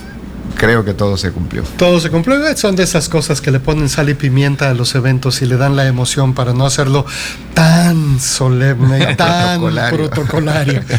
creo 0.58 0.86
que 0.86 0.94
todo 0.94 1.18
se 1.18 1.32
cumplió. 1.32 1.64
Todo 1.78 2.00
se 2.00 2.10
cumplió. 2.10 2.36
Son 2.56 2.76
de 2.76 2.84
esas 2.84 3.10
cosas 3.10 3.42
que 3.42 3.52
le 3.52 3.60
ponen 3.60 3.90
sal 3.90 4.10
y 4.10 4.14
pimienta 4.14 4.70
a 4.70 4.74
los 4.74 4.96
eventos 4.96 5.42
y 5.42 5.46
le 5.46 5.58
dan 5.58 5.76
la 5.76 5.88
emoción 5.88 6.34
para 6.34 6.54
no 6.54 6.66
hacerlo 6.66 7.06
tan 7.54 8.20
solemne, 8.20 9.16
tan 9.18 9.62
protocolario. 9.92 10.82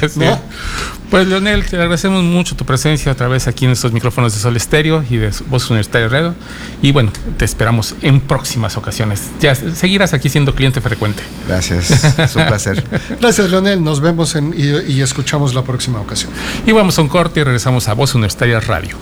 Pues 1.10 1.28
Leonel, 1.28 1.64
te 1.64 1.76
agradecemos 1.76 2.24
mucho 2.24 2.56
tu 2.56 2.64
presencia 2.64 3.12
otra 3.12 3.28
vez 3.28 3.46
aquí 3.46 3.66
en 3.66 3.70
estos 3.70 3.92
micrófonos 3.92 4.34
de 4.34 4.40
Sol 4.40 4.56
Estéreo 4.56 5.04
y 5.08 5.16
de 5.18 5.30
Voz 5.46 5.70
Universitaria 5.70 6.08
Radio. 6.08 6.34
Y 6.82 6.90
bueno, 6.90 7.12
te 7.36 7.44
esperamos 7.44 7.94
en 8.02 8.20
próximas 8.20 8.76
ocasiones. 8.76 9.22
Ya 9.38 9.54
seguirás 9.54 10.12
aquí 10.12 10.28
siendo 10.28 10.56
cliente 10.56 10.80
frecuente. 10.80 11.22
Gracias, 11.46 12.18
es 12.18 12.34
un 12.34 12.46
placer. 12.46 12.82
Gracias, 13.20 13.48
Leonel. 13.48 13.84
Nos 13.84 14.00
vemos 14.00 14.34
y, 14.34 14.92
y 14.92 15.02
escuchamos 15.02 15.54
la 15.54 15.62
próxima 15.62 16.00
ocasión. 16.00 16.32
Y 16.66 16.72
vamos 16.72 16.98
a 16.98 17.02
un 17.02 17.08
corte 17.08 17.38
y 17.38 17.44
regresamos 17.44 17.86
a 17.86 17.92
Voz 17.92 18.16
Universitaria 18.16 18.58
Radio. 18.58 18.96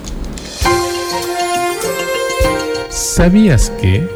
¿Sabías 2.93 3.71
que? 3.81 4.07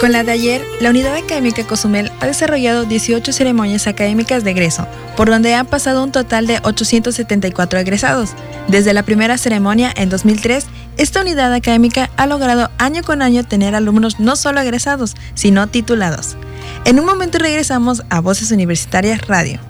Con 0.00 0.12
la 0.12 0.22
de 0.22 0.30
ayer, 0.30 0.62
la 0.80 0.90
Unidad 0.90 1.16
Académica 1.16 1.66
Cozumel 1.66 2.12
ha 2.20 2.26
desarrollado 2.26 2.84
18 2.84 3.32
ceremonias 3.32 3.88
académicas 3.88 4.44
de 4.44 4.52
egreso, 4.52 4.86
por 5.16 5.28
donde 5.28 5.54
han 5.54 5.66
pasado 5.66 6.04
un 6.04 6.12
total 6.12 6.46
de 6.46 6.60
874 6.62 7.80
egresados. 7.80 8.30
Desde 8.68 8.94
la 8.94 9.02
primera 9.02 9.36
ceremonia 9.38 9.92
en 9.96 10.08
2003, 10.08 10.66
esta 10.98 11.22
unidad 11.22 11.52
académica 11.52 12.10
ha 12.16 12.28
logrado 12.28 12.70
año 12.78 13.02
con 13.02 13.22
año 13.22 13.44
tener 13.44 13.74
alumnos 13.74 14.20
no 14.20 14.36
solo 14.36 14.60
egresados, 14.60 15.16
sino 15.34 15.66
titulados. 15.66 16.36
En 16.84 17.00
un 17.00 17.06
momento 17.06 17.38
regresamos 17.38 18.04
a 18.08 18.20
Voces 18.20 18.52
Universitarias 18.52 19.26
Radio. 19.26 19.69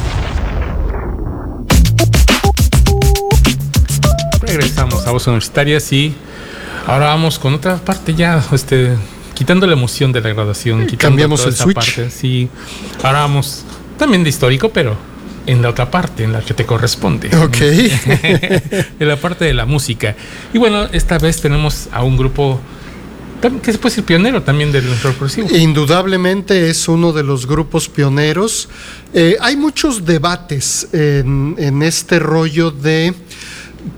Regresamos 4.57 5.07
a 5.07 5.11
Voz 5.11 5.27
Universitarias 5.27 5.91
y 5.93 6.13
ahora 6.87 7.07
vamos 7.07 7.39
con 7.39 7.53
otra 7.53 7.77
parte 7.77 8.13
ya, 8.13 8.43
este, 8.51 8.95
quitando 9.33 9.65
la 9.65 9.73
emoción 9.73 10.11
de 10.11 10.21
la 10.21 10.29
graduación. 10.29 10.85
Cambiamos 10.97 11.45
el 11.45 11.55
switch. 11.55 11.75
Parte, 11.75 12.09
sí, 12.09 12.49
ahora 13.03 13.21
vamos 13.21 13.63
también 13.97 14.23
de 14.23 14.29
histórico, 14.29 14.69
pero 14.69 14.97
en 15.47 15.61
la 15.61 15.69
otra 15.69 15.89
parte, 15.89 16.23
en 16.23 16.33
la 16.33 16.41
que 16.41 16.53
te 16.53 16.65
corresponde. 16.65 17.29
Ok. 17.37 17.57
en 18.99 19.07
la 19.07 19.15
parte 19.15 19.45
de 19.45 19.53
la 19.53 19.65
música. 19.65 20.15
Y 20.53 20.57
bueno, 20.57 20.85
esta 20.91 21.17
vez 21.17 21.41
tenemos 21.41 21.87
a 21.91 22.03
un 22.03 22.17
grupo 22.17 22.59
que 23.63 23.71
se 23.71 23.79
puede 23.79 23.91
decir 23.91 24.03
pionero 24.03 24.43
también 24.43 24.71
del 24.71 24.85
rock 25.01 25.15
progresivo. 25.15 25.49
Indudablemente 25.49 26.69
es 26.69 26.87
uno 26.87 27.11
de 27.11 27.23
los 27.23 27.47
grupos 27.47 27.89
pioneros. 27.89 28.69
Eh, 29.13 29.35
hay 29.41 29.55
muchos 29.55 30.05
debates 30.05 30.87
en, 30.93 31.55
en 31.57 31.81
este 31.81 32.19
rollo 32.19 32.69
de 32.69 33.15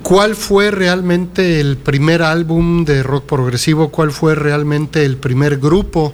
¿Cuál 0.02 0.36
fue 0.36 0.72
realmente 0.72 1.60
el 1.60 1.78
primer 1.78 2.22
álbum 2.22 2.86
de 2.86 3.04
rock 3.04 3.26
progresivo? 3.26 3.90
¿Cuál 3.90 4.12
fue 4.12 4.36
realmente 4.36 5.04
el 5.04 5.18
primer 5.18 5.58
grupo 5.58 6.14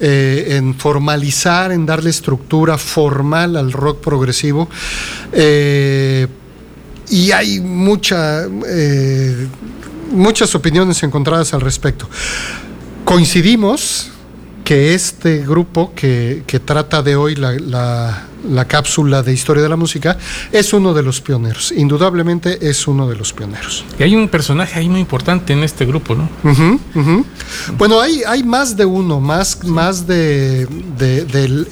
eh, 0.00 0.56
en 0.56 0.74
formalizar, 0.74 1.72
en 1.72 1.84
darle 1.84 2.10
estructura 2.10 2.78
formal 2.78 3.56
al 3.56 3.72
rock 3.72 4.00
progresivo? 4.00 4.68
Eh, 5.32 6.26
y 7.10 7.32
hay 7.32 7.60
mucha, 7.60 8.44
eh, 8.66 9.46
muchas 10.10 10.54
opiniones 10.54 11.02
encontradas 11.02 11.52
al 11.52 11.60
respecto. 11.60 12.08
Coincidimos 13.04 14.11
que 14.64 14.94
este 14.94 15.38
grupo 15.38 15.92
que, 15.94 16.44
trata 16.64 17.02
de 17.02 17.16
hoy 17.16 17.34
la, 17.34 18.28
cápsula 18.68 19.22
de 19.22 19.32
historia 19.32 19.62
de 19.62 19.68
la 19.68 19.76
música 19.76 20.16
es 20.50 20.72
uno 20.72 20.94
de 20.94 21.02
los 21.02 21.20
pioneros, 21.20 21.72
indudablemente 21.72 22.68
es 22.68 22.86
uno 22.86 23.08
de 23.08 23.16
los 23.16 23.32
pioneros. 23.32 23.84
Y 23.98 24.02
hay 24.02 24.14
un 24.14 24.28
personaje 24.28 24.78
ahí 24.78 24.88
muy 24.88 25.00
importante 25.00 25.52
en 25.52 25.62
este 25.62 25.84
grupo, 25.84 26.14
¿no? 26.14 26.28
Bueno, 27.76 28.00
hay, 28.00 28.22
hay 28.26 28.42
más 28.42 28.76
de 28.76 28.84
uno, 28.84 29.20
más, 29.20 29.64
más 29.64 30.06
de, 30.06 30.66
del, 30.96 31.68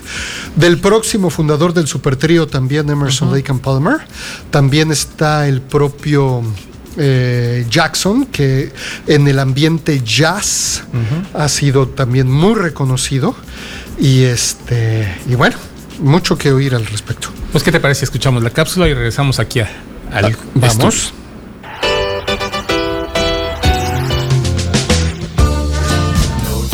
del, 0.57 0.79
próximo 0.79 1.31
fundador 1.31 1.73
del 1.73 1.87
Super 1.87 2.17
Trío 2.17 2.47
también, 2.47 2.89
Emerson 2.91 3.33
Lake 3.33 3.51
and 3.51 3.61
Palmer. 3.61 3.99
También 4.51 4.91
está 4.91 5.49
el 5.49 5.61
propio 5.61 6.43
eh, 6.97 7.67
Jackson, 7.69 8.27
que 8.27 8.73
en 9.07 9.29
el 9.29 9.39
ambiente 9.39 10.01
jazz 10.05 10.85
ha 11.35 11.49
sido 11.49 11.89
también 11.89 12.31
muy 12.31 12.55
reconocido. 12.55 13.35
Y 13.99 14.23
este, 14.23 15.15
y 15.29 15.35
bueno, 15.35 15.57
mucho 16.01 16.37
que 16.39 16.53
oír 16.53 16.75
al 16.75 16.87
respecto. 16.87 17.29
Pues, 17.53 17.65
¿qué 17.65 17.73
te 17.73 17.81
parece? 17.81 18.05
Escuchamos 18.05 18.43
la 18.43 18.51
cápsula 18.51 18.89
y 18.89 18.95
regresamos 18.95 19.39
aquí 19.39 19.61
al. 19.61 19.69
Ah, 20.13 20.31
vamos. 20.55 21.13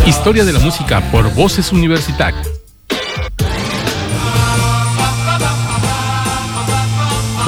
Historia 0.06 0.44
de 0.44 0.52
la 0.52 0.60
música 0.60 1.00
por 1.10 1.32
Voces 1.34 1.72
Universitarias. 1.72 2.46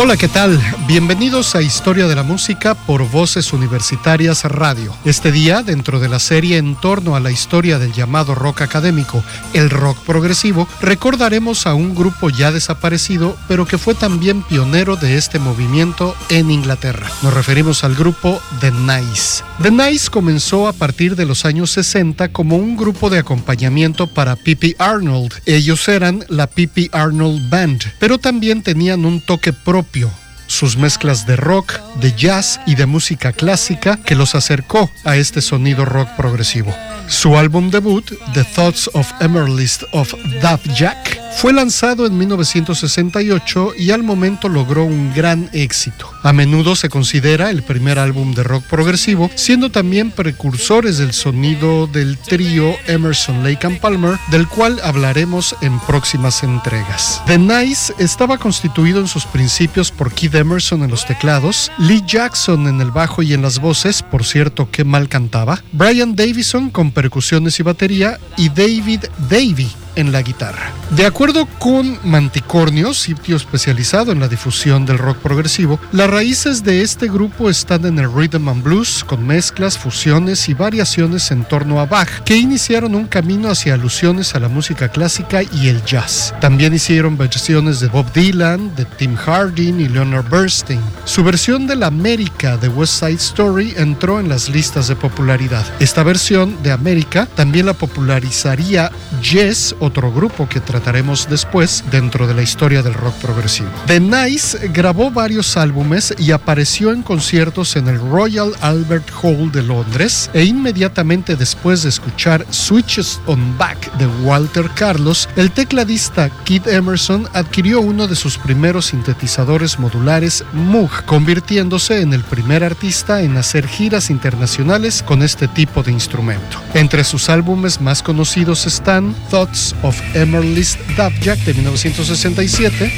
Hola, 0.01 0.17
¿qué 0.17 0.29
tal? 0.29 0.61
Bienvenidos 0.89 1.55
a 1.55 1.61
Historia 1.61 2.07
de 2.07 2.15
la 2.15 2.23
Música 2.23 2.75
por 2.75 3.07
Voces 3.11 3.53
Universitarias 3.53 4.45
Radio. 4.45 4.97
Este 5.05 5.31
día, 5.31 5.63
dentro 5.63 6.01
de 6.01 6.09
la 6.09 6.19
serie 6.19 6.57
en 6.57 6.77
torno 6.77 7.15
a 7.15 7.21
la 7.21 7.31
historia 7.31 7.79
del 7.79 7.93
llamado 7.93 8.35
rock 8.35 8.63
académico, 8.63 9.23
el 9.53 9.69
rock 9.69 9.99
progresivo, 10.07 10.67
recordaremos 10.81 11.67
a 11.67 11.75
un 11.75 11.95
grupo 11.95 12.31
ya 12.31 12.53
desaparecido, 12.53 13.37
pero 13.49 13.67
que 13.67 13.77
fue 13.77 13.95
también 13.95 14.43
pionero 14.43 14.97
de 14.97 15.19
este 15.19 15.39
movimiento 15.39 16.17
en 16.31 16.51
Inglaterra. 16.51 17.07
Nos 17.21 17.35
referimos 17.35 17.85
al 17.85 17.95
grupo 17.95 18.41
The 18.61 18.71
Nice. 18.71 19.45
The 19.63 19.71
Nice 19.71 20.09
comenzó 20.09 20.69
a 20.69 20.73
partir 20.73 21.17
de 21.17 21.27
los 21.27 21.45
años 21.45 21.71
60 21.73 22.33
como 22.33 22.57
un 22.57 22.79
grupo 22.79 23.11
de 23.11 23.19
acompañamiento 23.19 24.07
para 24.07 24.37
Pippi 24.37 24.75
Arnold. 24.79 25.35
Ellos 25.45 25.87
eran 25.87 26.25
la 26.29 26.47
Pippi 26.47 26.89
Arnold 26.93 27.51
Band, 27.51 27.83
pero 27.99 28.17
también 28.17 28.63
tenían 28.63 29.05
un 29.05 29.21
toque 29.21 29.53
propio 29.53 30.11
sus 30.49 30.77
mezclas 30.77 31.27
de 31.27 31.37
rock, 31.37 31.79
de 32.01 32.13
jazz 32.13 32.61
y 32.67 32.75
de 32.75 32.87
música 32.87 33.33
clásica 33.33 33.99
que 34.05 34.17
los 34.17 34.35
acercó 34.35 34.91
a 35.05 35.17
este 35.17 35.41
sonido 35.41 35.85
rock 35.85 36.09
progresivo. 36.17 36.75
Su 37.09 37.39
álbum 37.39 37.71
debut, 37.71 38.05
The 38.35 38.45
Thoughts 38.45 38.91
of 38.93 39.11
Emerlist 39.21 39.83
of 39.93 40.15
Daft 40.43 40.69
Jack, 40.75 41.19
Fue 41.39 41.53
lanzado 41.53 42.05
en 42.05 42.19
1968 42.19 43.75
y 43.79 43.93
al 43.93 44.03
momento 44.03 44.49
logró 44.49 44.85
un 44.85 45.15
gran 45.15 45.49
éxito. 45.53 46.11
A 46.25 46.33
menudo 46.33 46.75
se 46.75 46.89
considera 46.89 47.51
el 47.51 47.63
primer 47.63 48.01
álbum 48.01 48.35
de 48.35 48.43
rock 48.43 48.65
progresivo, 48.65 49.31
siendo 49.37 49.71
también 49.71 50.11
precursores 50.11 50.99
del 50.99 51.13
sonido 51.13 51.87
del 51.87 52.19
trío 52.19 52.75
Emerson, 52.89 53.45
Lake 53.45 53.65
and 53.69 53.79
Palmer, 53.79 54.19
del 54.33 54.49
cual 54.49 54.81
hablaremos 54.83 55.55
en 55.61 55.79
próximas 55.81 56.43
entregas. 56.43 57.23
The 57.27 57.39
Nice 57.39 57.95
estaba 58.01 58.39
constituido 58.39 58.99
en 58.99 59.07
sus 59.07 59.25
principios 59.25 59.93
por 59.93 60.13
Keith 60.13 60.35
Emerson 60.35 60.83
en 60.83 60.91
los 60.91 61.07
teclados, 61.07 61.71
Lee 61.79 62.03
Jackson 62.05 62.67
en 62.67 62.81
el 62.81 62.91
bajo 62.91 63.23
y 63.23 63.33
en 63.33 63.43
las 63.43 63.61
voces, 63.61 64.03
por 64.03 64.25
cierto 64.25 64.73
que 64.73 64.83
mal 64.83 65.09
cantaba, 65.09 65.63
Brian 65.71 66.17
Davison 66.17 66.71
con 66.71 66.91
percusiones 66.99 67.61
y 67.61 67.63
batería 67.63 68.19
y 68.37 68.49
David 68.49 69.05
Davy 69.31 69.71
en 69.99 70.13
la 70.13 70.23
guitarra. 70.23 70.73
De 70.91 71.05
acuerdo 71.05 71.47
con 71.59 71.99
Manticornio, 72.05 72.95
sitio 72.95 73.37
especializado 73.37 74.13
en 74.13 74.21
la 74.21 74.29
difusión 74.29 74.87
del 74.87 74.97
rock 74.97 75.19
progresivo, 75.19 75.81
las 75.93 76.09
raíces 76.09 76.63
de 76.63 76.83
este 76.83 77.09
grupo 77.09 77.51
están 77.51 77.85
en 77.85 77.99
el 77.99 78.11
rhythm 78.11 78.49
and 78.49 78.63
blues, 78.63 79.05
con 79.05 79.27
mezclas, 79.27 79.77
fusiones 79.77 80.49
y 80.49 80.55
variaciones 80.55 81.31
en 81.33 81.45
torno 81.45 81.81
a 81.81 81.87
Bach, 81.87 82.23
que 82.25 82.37
iniciaron 82.37 82.95
un 82.95 83.07
camino 83.07 83.51
hacia 83.51 83.75
alusiones 83.75 84.35
a 84.35 84.41
la 84.41 84.49
música 84.49 84.89
clásica 84.89 85.43
y 85.43 85.69
el 85.69 85.85
jazz. 85.85 86.33
También 86.41 86.73
hicieron 86.75 87.19
versiones 87.19 87.81
de 87.81 87.89
Bob 87.89 88.13
Dylan, 88.13 88.75
de 88.77 88.85
Tim 88.85 89.17
Hardin 89.17 89.81
y 89.81 89.89
Leonard 89.89 90.29
Bernstein. 90.31 90.81
Su 91.05 91.25
versión 91.25 91.67
de 91.67 91.75
la 91.75 91.89
América 91.89 92.57
de 92.57 92.69
West 92.69 93.01
Side 93.01 93.15
Story 93.15 93.75
entró 93.77 94.21
en 94.21 94.29
las 94.29 94.49
listas 94.49 94.87
de 94.87 94.95
popularidad. 94.95 95.67
Esta 95.81 96.05
versión 96.05 96.63
de 96.63 96.71
América 96.71 97.27
también 97.35 97.67
la 97.67 97.75
popularizaría 97.75 98.93
Jess 99.21 99.75
o 99.81 99.88
otro 99.89 100.13
grupo 100.13 100.49
que 100.49 100.61
trataremos 100.61 101.29
después 101.29 101.83
dentro 101.91 102.27
de 102.27 102.35
la 102.35 102.43
historia 102.43 102.83
del 102.83 102.95
rock 102.95 103.15
progresivo. 103.15 103.71
The 103.87 104.01
Nice 104.01 104.69
grabó 104.69 105.11
varios 105.11 105.57
álbumes 105.57 106.15
y 106.19 106.33
apareció 106.33 106.93
en 106.93 107.03
conciertos 107.03 107.75
en 107.77 107.89
el 107.89 107.99
Royal 107.99 108.53
Albert 108.61 109.11
Hall 109.23 109.51
de 109.51 109.63
Londres 109.63 110.31
e 110.35 110.45
inmediatamente 110.45 111.37
después 111.37 111.83
de 111.83 111.89
escuchar 111.89 112.45
Switches 112.51 113.21
on 113.27 113.57
Back 113.57 113.93
de 113.97 114.07
Walter 114.25 114.69
Carlos, 114.75 115.29
el 115.37 115.51
tecladista 115.51 116.29
Keith 116.45 116.67
Emerson 116.67 117.27
adquirió 117.33 117.81
uno 117.81 118.07
de 118.07 118.15
sus 118.15 118.37
primeros 118.37 118.87
sintetizadores 118.87 119.79
modulares 119.79 120.45
Moog, 120.53 121.05
convirtiéndose 121.07 122.03
en 122.03 122.13
el 122.13 122.25
primer 122.25 122.63
artista 122.63 123.23
en 123.23 123.37
hacer 123.37 123.67
giras 123.67 124.11
internacionales 124.11 125.03
con 125.03 125.23
este 125.23 125.49
tipo 125.49 125.83
de 125.83 125.93
instrumento. 125.93 126.61
Entre 126.75 127.05
sus 127.05 127.31
álbumes 127.31 127.81
más 127.81 128.03
conocidos 128.03 128.67
están 128.67 129.15
Thoughts 129.31 129.75
of 129.83 130.01
Emerlist 130.15 130.79
Jack 131.21 131.39
de 131.45 131.55
1967. 131.55 132.93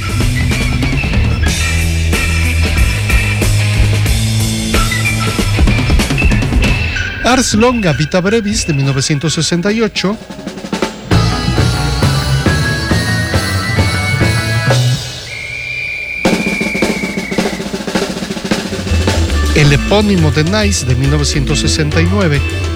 Ars 7.25 7.55
Longa 7.55 7.93
Vita 7.93 8.21
Brevis 8.21 8.66
de 8.66 8.75
1968. 8.75 10.19
El 19.55 19.73
epónimo 19.73 20.31
de 20.31 20.45
Nice 20.45 20.87
de 20.87 20.95
1969. 20.95 22.70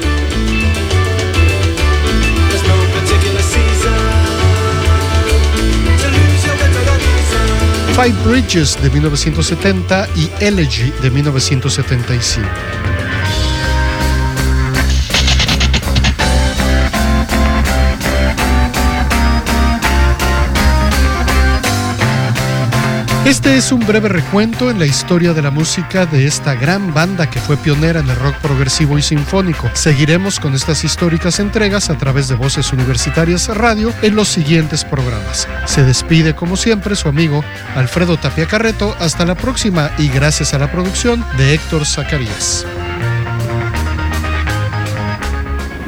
Five 7.95 8.15
Bridges 8.25 8.77
de 8.83 8.91
1970 8.91 10.09
y 10.17 10.29
Elegy 10.41 10.93
de 11.01 11.13
1975. 11.13 12.84
Este 23.27 23.57
es 23.57 23.73
un 23.73 23.81
breve 23.81 24.11
recuento 24.11 24.71
en 24.71 24.79
la 24.79 24.85
historia 24.85 25.33
de 25.33 25.41
la 25.41 25.51
música 25.51 26.05
de 26.05 26.27
esta 26.27 26.55
gran 26.55 26.93
banda 26.93 27.31
que 27.31 27.41
fue 27.41 27.57
pionera 27.57 28.01
en 28.01 28.11
el 28.11 28.17
rock 28.17 28.37
progresivo 28.37 28.99
y 28.99 29.03
sinfónico. 29.03 29.71
Seguiremos 29.73 30.39
con 30.39 30.55
estas 30.55 30.85
históricas 30.85 31.41
entregas 31.41 31.89
a 31.89 31.97
través 31.97 32.29
de 32.29 32.35
Voces 32.35 32.71
Universitarias 32.75 33.49
Radio 33.49 33.95
en 34.03 34.15
los 34.15 34.29
siguientes 34.29 34.85
programas. 34.85 35.49
Se 35.65 35.83
despide 35.85 36.35
como 36.35 36.59
siempre 36.59 36.97
su 36.97 37.09
amigo 37.09 37.43
Alfredo 37.75 38.19
Tapia 38.19 38.47
Carreto. 38.47 38.95
Hasta 39.01 39.25
la 39.25 39.37
próxima 39.37 39.91
y 39.97 40.09
gracias 40.09 40.53
a 40.53 40.59
la 40.59 40.71
producción 40.71 41.25
de 41.39 41.55
Héctor 41.55 41.87
Zacarías. 41.87 42.67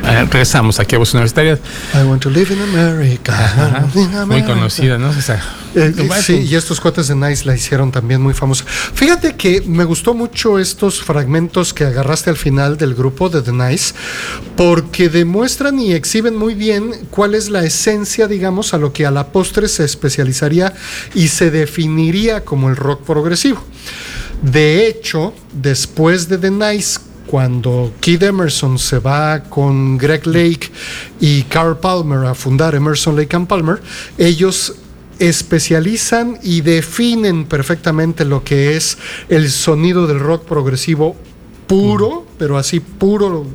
Eh, 0.07 0.25
regresamos 0.31 0.79
aquí 0.79 0.95
a 0.95 0.99
Voces 0.99 1.14
Universitarias. 1.14 1.59
I 1.95 2.07
want 2.07 2.23
to 2.23 2.31
live 2.31 2.53
in 2.53 2.62
America. 2.62 3.85
Muy 4.27 4.42
conocida, 4.45 4.99
¿no? 4.99 5.11
Eh, 5.75 5.92
sí, 6.23 6.47
y 6.49 6.55
estos 6.55 6.81
cuates 6.81 7.09
de 7.09 7.16
Nice 7.16 7.45
la 7.45 7.55
hicieron 7.55 7.92
también 7.92 8.23
muy 8.23 8.33
famosa. 8.33 8.64
Fíjate 8.66 9.35
que 9.35 9.61
me 9.61 9.85
gustó 9.85 10.14
mucho 10.14 10.59
estos 10.59 11.03
fragmentos 11.03 11.75
que 11.75 11.85
agarraste 11.85 12.31
al 12.31 12.37
final 12.37 12.79
del 12.79 12.95
grupo 12.95 13.29
de 13.29 13.42
The 13.42 13.53
Nice, 13.53 13.95
porque 14.57 15.11
demuestran 15.11 15.79
y 15.79 15.92
exhiben 15.92 16.37
muy 16.37 16.55
bien 16.55 16.92
cuál 17.11 17.35
es 17.35 17.51
la 17.51 17.64
esencia, 17.64 18.27
digamos, 18.27 18.73
a 18.73 18.79
lo 18.79 18.92
que 18.92 19.05
a 19.05 19.11
la 19.11 19.33
postre 19.33 19.69
se 19.69 19.85
especializaría 19.85 20.73
y 21.14 21.29
se 21.29 21.51
definiría 21.51 22.45
como 22.45 22.71
el 22.71 22.77
rock 22.77 23.05
progresivo. 23.05 23.62
De 24.40 24.87
hecho, 24.87 25.35
después 25.53 26.29
de 26.29 26.38
The 26.38 26.51
Nice, 26.51 27.01
cuando 27.26 27.92
Keith 28.00 28.22
Emerson 28.22 28.78
se 28.78 28.98
va 28.98 29.42
con 29.44 29.98
Greg 29.98 30.26
Lake 30.26 30.70
y 31.20 31.42
Carl 31.42 31.78
Palmer 31.78 32.26
a 32.26 32.34
fundar 32.34 32.74
Emerson 32.74 33.16
Lake 33.16 33.34
and 33.34 33.46
Palmer, 33.46 33.82
ellos 34.18 34.74
especializan 35.18 36.38
y 36.42 36.60
definen 36.60 37.44
perfectamente 37.44 38.24
lo 38.24 38.44
que 38.44 38.76
es 38.76 38.98
el 39.28 39.50
sonido 39.50 40.06
del 40.06 40.20
rock 40.20 40.44
progresivo 40.44 41.16
puro, 41.66 42.26
pero 42.38 42.58
así 42.58 42.80
puro, 42.80 43.46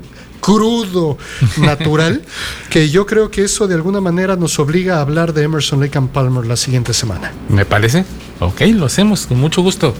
crudo, 0.41 1.17
natural, 1.57 2.21
que 2.69 2.89
yo 2.89 3.05
creo 3.05 3.31
que 3.31 3.43
eso 3.43 3.67
de 3.67 3.75
alguna 3.75 4.01
manera 4.01 4.35
nos 4.35 4.59
obliga 4.59 4.97
a 4.97 5.01
hablar 5.01 5.33
de 5.33 5.43
Emerson 5.43 5.79
Lake 5.79 5.97
and 5.97 6.09
Palmer 6.09 6.45
la 6.45 6.57
siguiente 6.57 6.93
semana. 6.93 7.31
Me 7.47 7.65
parece. 7.65 8.05
Ok, 8.39 8.61
lo 8.73 8.87
hacemos 8.87 9.27
con 9.27 9.39
mucho 9.39 9.61
gusto. 9.61 9.93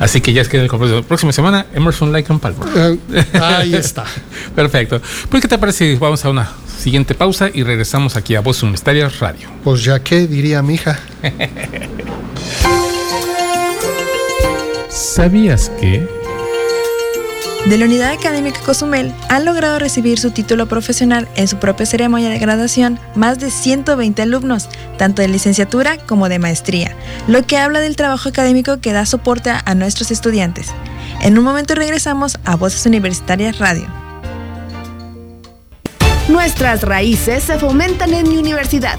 Así 0.00 0.20
que 0.22 0.32
ya 0.32 0.42
es 0.42 0.48
que 0.48 0.56
la 0.58 1.02
próxima 1.02 1.30
semana, 1.32 1.66
Emerson 1.74 2.10
Lake 2.10 2.32
and 2.32 2.40
Palmer. 2.40 2.98
ahí 3.40 3.74
está. 3.74 4.04
Perfecto. 4.56 5.00
Pues, 5.28 5.42
¿qué 5.42 5.48
te 5.48 5.58
parece? 5.58 5.96
Vamos 5.96 6.24
a 6.24 6.30
una 6.30 6.50
siguiente 6.78 7.14
pausa 7.14 7.50
y 7.52 7.62
regresamos 7.62 8.16
aquí 8.16 8.34
a 8.34 8.40
Voz 8.40 8.62
Universitaria 8.62 9.10
Radio. 9.20 9.48
Pues 9.62 9.84
ya 9.84 10.02
que 10.02 10.26
diría 10.26 10.62
mi 10.62 10.74
hija. 10.74 10.98
¿Sabías 14.88 15.70
que? 15.78 16.19
De 17.66 17.76
la 17.76 17.84
Unidad 17.84 18.12
Académica 18.12 18.58
Cozumel 18.60 19.14
han 19.28 19.44
logrado 19.44 19.78
recibir 19.78 20.18
su 20.18 20.30
título 20.30 20.66
profesional 20.66 21.28
en 21.36 21.46
su 21.46 21.58
propia 21.58 21.84
ceremonia 21.84 22.30
de 22.30 22.38
graduación 22.38 22.98
más 23.14 23.38
de 23.38 23.50
120 23.50 24.22
alumnos, 24.22 24.68
tanto 24.96 25.20
de 25.20 25.28
licenciatura 25.28 25.98
como 25.98 26.28
de 26.30 26.38
maestría, 26.38 26.96
lo 27.28 27.46
que 27.46 27.58
habla 27.58 27.80
del 27.80 27.96
trabajo 27.96 28.30
académico 28.30 28.80
que 28.80 28.92
da 28.92 29.04
soporte 29.04 29.50
a 29.50 29.74
nuestros 29.74 30.10
estudiantes. 30.10 30.68
En 31.20 31.36
un 31.36 31.44
momento 31.44 31.74
regresamos 31.74 32.38
a 32.44 32.56
Voces 32.56 32.86
Universitarias 32.86 33.58
Radio. 33.58 33.86
Nuestras 36.28 36.82
raíces 36.82 37.44
se 37.44 37.58
fomentan 37.58 38.14
en 38.14 38.28
mi 38.28 38.38
universidad. 38.38 38.98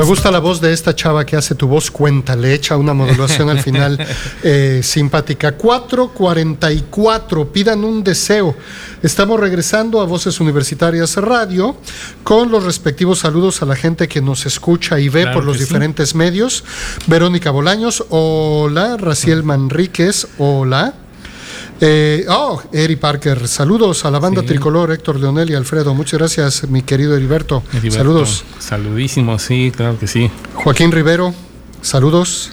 Me 0.00 0.06
gusta 0.06 0.30
la 0.30 0.38
voz 0.38 0.62
de 0.62 0.72
esta 0.72 0.96
chava 0.96 1.26
que 1.26 1.36
hace 1.36 1.54
tu 1.54 1.68
voz 1.68 1.90
cuenta, 1.90 2.34
le 2.34 2.54
echa 2.54 2.78
una 2.78 2.94
modulación 2.94 3.50
al 3.50 3.60
final 3.60 3.98
eh, 4.42 4.80
simpática. 4.82 5.52
444, 5.52 7.52
pidan 7.52 7.84
un 7.84 8.02
deseo. 8.02 8.56
Estamos 9.02 9.38
regresando 9.38 10.00
a 10.00 10.06
Voces 10.06 10.40
Universitarias 10.40 11.16
Radio 11.16 11.76
con 12.22 12.50
los 12.50 12.64
respectivos 12.64 13.18
saludos 13.18 13.60
a 13.60 13.66
la 13.66 13.76
gente 13.76 14.08
que 14.08 14.22
nos 14.22 14.46
escucha 14.46 14.98
y 14.98 15.10
ve 15.10 15.26
por 15.34 15.44
los 15.44 15.58
diferentes 15.58 16.14
medios. 16.14 16.64
Verónica 17.06 17.50
Bolaños, 17.50 18.02
hola. 18.08 18.96
Raciel 18.96 19.42
Manríquez, 19.42 20.28
hola. 20.38 20.94
Eh, 21.82 22.26
oh, 22.28 22.62
Eri 22.72 22.96
Parker, 22.96 23.48
saludos 23.48 24.04
a 24.04 24.10
la 24.10 24.18
banda 24.18 24.42
tricolor, 24.42 24.92
Héctor 24.92 25.18
Leonel 25.18 25.50
y 25.50 25.54
Alfredo. 25.54 25.94
Muchas 25.94 26.18
gracias, 26.18 26.68
mi 26.68 26.82
querido 26.82 27.16
Heriberto. 27.16 27.62
saludos. 27.90 28.44
Saludísimos, 28.58 29.42
sí, 29.42 29.72
claro 29.74 29.98
que 29.98 30.06
sí. 30.06 30.30
Joaquín 30.54 30.92
Rivero, 30.92 31.34
saludos. 31.80 32.50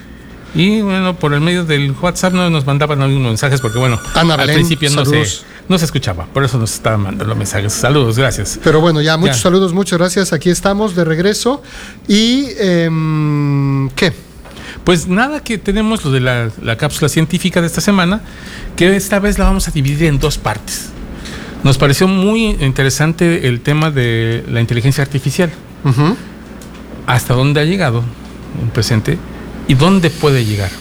Y 0.55 0.81
bueno, 0.81 1.17
por 1.19 1.33
el 1.33 1.41
medio 1.41 1.65
del 1.65 1.91
WhatsApp 1.91 2.33
no 2.33 2.49
nos 2.49 2.65
mandaban 2.65 3.01
algunos 3.01 3.27
mensajes 3.27 3.59
porque 3.59 3.77
bueno, 3.77 3.99
al 4.15 4.49
principio 4.49 4.89
no 4.91 5.03
se, 5.03 5.23
no 5.67 5.77
se 5.77 5.85
escuchaba, 5.85 6.25
por 6.25 6.45
eso 6.45 6.57
nos 6.57 6.73
estaban 6.73 7.01
mandando 7.01 7.25
los 7.25 7.37
mensajes. 7.37 7.73
Saludos, 7.73 8.17
gracias. 8.17 8.57
Pero 8.63 8.79
bueno, 8.79 9.01
ya 9.01 9.17
muchos 9.17 9.41
saludos, 9.41 9.73
muchas 9.73 9.99
gracias. 9.99 10.31
Aquí 10.31 10.49
estamos 10.49 10.95
de 10.95 11.03
regreso. 11.03 11.61
¿Y 12.07 12.45
em, 12.57 13.89
qué? 13.89 14.26
Pues 14.87 15.05
nada, 15.05 15.41
que 15.41 15.57
tenemos 15.57 16.05
lo 16.05 16.11
de 16.11 16.21
la, 16.21 16.77
cápsula 16.77 17.09
científica 17.09 17.59
de 17.59 17.67
esta 17.67 17.81
semana, 17.81 18.21
que 18.77 18.95
esta 18.95 19.19
vez 19.19 19.37
la 19.37 19.43
vamos 19.43 19.67
a 19.67 19.71
dividir 19.71 20.07
en 20.07 20.17
dos 20.17 20.37
partes. 20.37 20.91
Nos 21.65 21.77
pareció 21.77 22.07
muy 22.07 22.51
interesante 22.61 23.49
el 23.49 23.59
tema 23.59 23.91
de 23.91 24.45
la 24.47 24.61
inteligencia 24.61 25.03
artificial. 25.03 25.51
Hasta 27.05 27.33
dónde 27.33 27.59
ha 27.59 27.65
llegado 27.65 28.01
en 28.61 28.69
presente 28.69 29.17
y 29.67 29.73
dónde 29.73 30.09
puede 30.09 30.45
llegar. 30.45 30.71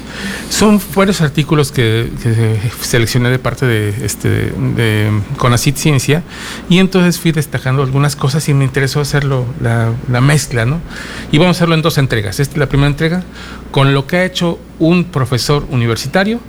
Son 0.49 0.81
varios 0.95 1.21
artículos 1.21 1.73
que, 1.73 2.09
seleccioné 2.81 3.31
de 3.31 3.39
parte 3.39 3.67
de, 3.67 3.89
este, 4.05 4.29
de 4.29 5.11
Conacit 5.37 5.77
Ciencia 5.77 6.23
y 6.69 6.79
entonces 6.79 7.19
fui 7.19 7.33
destacando 7.33 7.83
algunas 7.83 8.17
cosas 8.17 8.49
y 8.49 8.55
me 8.55 8.65
interesó 8.65 9.01
hacerlo, 9.01 9.45
la, 9.61 9.93
mezcla, 10.21 10.65
¿no? 10.65 10.81
Y 11.33 11.39
vamos 11.39 11.57
a 11.57 11.59
hacerlo 11.59 11.75
en 11.75 11.83
dos 11.83 11.99
entregas. 11.99 12.41
Esta 12.41 12.55
es 12.55 12.59
la 12.59 12.69
primera 12.69 12.89
entrega 12.89 13.25
con 13.71 13.93
lo 13.93 14.07
que 14.07 14.19
ha 14.19 14.25
hecho 14.25 14.59
un 14.79 15.05
profesor 15.05 15.67
universitario 15.71 16.41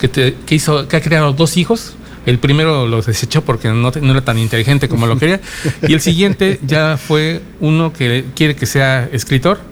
que, 0.00 0.34
hizo, 0.50 0.88
que 0.88 0.96
ha 0.96 1.00
creado 1.00 1.32
dos 1.32 1.56
hijos, 1.56 1.94
el 2.24 2.38
primero 2.38 2.86
lo 2.86 3.02
desechó 3.02 3.42
porque 3.42 3.68
no, 3.68 3.90
no, 3.90 4.10
era 4.12 4.24
tan 4.24 4.38
inteligente 4.38 4.88
como 4.88 5.06
lo 5.06 5.18
quería. 5.18 5.40
Y 5.86 5.92
el 5.92 6.00
siguiente 6.00 6.60
ya 6.64 6.96
fue 6.96 7.42
uno 7.60 7.92
que 7.92 8.24
quiere 8.34 8.56
que 8.56 8.66
sea 8.66 9.08
escritor 9.12 9.71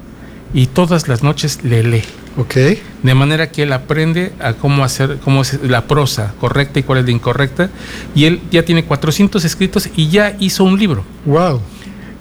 y 0.53 0.67
todas 0.67 1.09
las 1.09 1.23
noches 1.23 1.61
le 1.63 1.83
lee. 1.83 2.05
Ok. 2.37 2.55
De 3.03 3.15
manera 3.15 3.51
que 3.51 3.65
él 3.65 3.73
aprende 3.73 4.33
a 4.41 4.53
cómo 4.55 4.85
hacer, 4.85 5.19
cómo 5.23 5.43
es 5.43 5.61
la 5.63 5.87
prosa 5.87 6.35
correcta 6.41 6.79
y 6.79 6.83
cuál 6.83 7.01
es 7.01 7.05
la 7.05 7.11
incorrecta. 7.11 7.71
Y 8.15 8.25
él 8.25 8.41
ya 8.51 8.65
tiene 8.65 8.85
400 8.85 9.45
escritos 9.45 9.89
y 9.97 10.09
ya 10.09 10.37
hizo 10.39 10.65
un 10.65 10.79
libro. 10.79 11.05
Wow. 11.25 11.61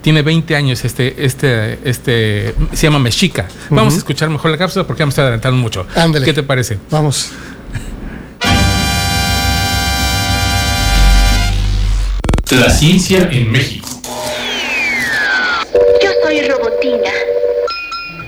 Tiene 0.01 0.21
20 0.21 0.55
años 0.55 0.85
este, 0.85 1.25
este, 1.25 1.79
este, 1.83 2.55
se 2.71 2.87
llama 2.87 2.99
Mexica. 2.99 3.47
Vamos 3.69 3.95
a 3.95 3.97
escuchar 3.97 4.29
mejor 4.29 4.49
la 4.51 4.57
cápsula 4.57 4.87
porque 4.87 5.03
vamos 5.03 5.17
a 5.19 5.23
adelantar 5.23 5.51
mucho. 5.51 5.85
Ándale. 5.95 6.25
¿Qué 6.25 6.33
te 6.33 6.43
parece? 6.43 6.79
Vamos. 6.89 7.31
La 12.51 12.69
ciencia 12.71 13.29
en 13.31 13.51
México. 13.51 13.88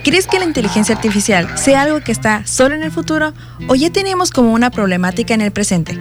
¿Crees 0.04 0.26
que 0.26 0.40
la 0.40 0.46
inteligencia 0.46 0.96
artificial 0.96 1.58
sea 1.60 1.84
algo 1.84 2.02
que 2.02 2.12
está 2.12 2.46
solo 2.48 2.74
en 2.74 2.82
el 2.82 2.92
futuro 2.92 3.34
o 3.68 3.76
ya 3.76 3.92
tenemos 3.92 4.32
como 4.32 4.52
una 4.52 4.72
problemática 4.72 5.36
en 5.36 5.42
el 5.42 5.52
presente? 5.52 6.00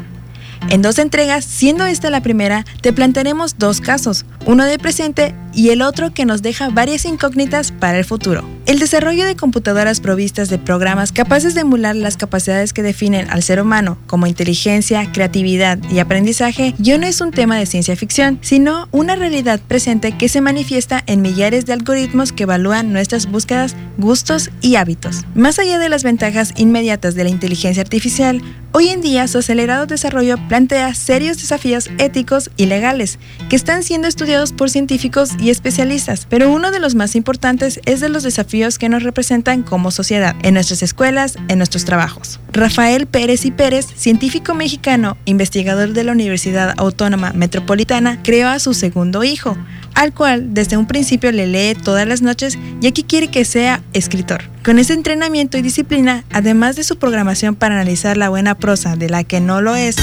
En 0.69 0.83
dos 0.83 0.99
entregas, 0.99 1.45
siendo 1.45 1.85
esta 1.85 2.11
la 2.11 2.23
primera, 2.23 2.65
te 2.81 2.93
plantearemos 2.93 3.59
dos 3.59 3.81
casos, 3.81 4.25
uno 4.47 4.65
de 4.65 4.79
presente 4.79 5.35
y 5.53 5.71
el 5.71 5.83
otro 5.83 6.13
que 6.13 6.25
nos 6.25 6.43
deja 6.43 6.69
varias 6.71 7.05
incógnitas 7.05 7.73
para 7.73 7.99
el 7.99 8.05
futuro. 8.05 8.45
El 8.67 8.79
desarrollo 8.79 9.25
de 9.25 9.35
computadoras 9.35 10.01
provistas 10.01 10.49
de 10.49 10.59
programas 10.59 11.11
capaces 11.11 11.55
de 11.55 11.63
emular 11.63 11.97
las 11.97 12.17
capacidades 12.17 12.73
que 12.73 12.83
definen 12.83 13.29
al 13.31 13.43
ser 13.43 13.61
humano, 13.61 13.99
como 14.07 14.29
inteligencia, 14.29 15.11
creatividad 15.11 15.79
y 15.91 15.99
aprendizaje, 15.99 16.75
ya 16.79 16.99
no 16.99 17.07
es 17.07 17.21
un 17.21 17.33
tema 17.33 17.59
de 17.59 17.67
ciencia 17.67 17.97
ficción, 17.97 18.39
sino 18.43 18.89
una 18.93 19.17
realidad 19.17 19.61
presente 19.67 20.17
que 20.17 20.29
se 20.29 20.41
manifiesta 20.41 21.03
en 21.07 21.21
millares 21.21 21.67
de 21.67 21.73
algoritmos 21.73 22.33
que 22.33 22.45
evalúan 22.45 22.93
nuestras 22.93 23.27
búsquedas, 23.27 23.75
gustos 23.99 24.51
y 24.61 24.77
hábitos. 24.77 25.25
Más 25.35 25.59
allá 25.59 25.79
de 25.79 25.89
las 25.89 26.05
ventajas 26.05 26.53
inmediatas 26.57 27.15
de 27.15 27.25
la 27.25 27.31
inteligencia 27.31 27.83
artificial, 27.83 28.41
hoy 28.73 28.91
en 28.91 29.01
día 29.01 29.27
su 29.27 29.39
acelerado 29.39 29.87
desarrollo 29.87 30.37
plantea 30.51 30.97
serios 30.97 31.37
desafíos 31.37 31.89
éticos 31.99 32.51
y 32.57 32.67
legales 32.67 33.21
que 33.49 33.55
están 33.55 33.85
siendo 33.85 34.09
estudiados 34.09 34.53
por 34.53 34.69
científicos 34.69 35.31
y 35.39 35.51
especialistas, 35.51 36.27
pero 36.29 36.51
uno 36.51 36.73
de 36.73 36.81
los 36.81 36.97
más 36.97 37.15
importantes 37.15 37.81
es 37.85 38.01
de 38.01 38.09
los 38.09 38.25
desafíos 38.25 38.77
que 38.77 38.89
nos 38.89 39.05
representan 39.05 39.63
como 39.63 39.93
sociedad, 39.93 40.35
en 40.43 40.55
nuestras 40.55 40.83
escuelas, 40.83 41.37
en 41.47 41.59
nuestros 41.59 41.85
trabajos. 41.85 42.41
Rafael 42.51 43.07
Pérez 43.07 43.45
y 43.45 43.53
Pérez, 43.53 43.87
científico 43.95 44.55
mexicano, 44.55 45.17
investigador 45.25 45.93
de 45.93 46.03
la 46.03 46.11
Universidad 46.11 46.75
Autónoma 46.79 47.33
Metropolitana, 47.33 48.21
creó 48.25 48.49
a 48.49 48.59
su 48.59 48.75
segundo 48.75 49.23
hijo, 49.23 49.57
al 50.01 50.15
cual 50.15 50.55
desde 50.55 50.79
un 50.79 50.87
principio 50.87 51.31
le 51.31 51.47
lee 51.47 51.75
todas 51.75 52.09
las 52.09 52.23
noches 52.23 52.59
y 52.81 52.87
aquí 52.87 53.03
quiere 53.03 53.29
que 53.29 53.45
sea 53.45 53.83
escritor. 53.93 54.45
Con 54.65 54.79
ese 54.79 54.95
entrenamiento 54.95 55.59
y 55.59 55.63
disciplina, 55.63 56.25
además 56.33 56.75
de 56.75 56.85
su 56.85 56.97
programación 56.97 57.55
para 57.55 57.75
analizar 57.75 58.17
la 58.17 58.31
buena 58.31 58.55
prosa 58.55 58.97
de 58.97 59.11
la 59.11 59.25
que 59.25 59.43
no 59.43 59.61
lo 59.61 59.77
es, 59.77 59.97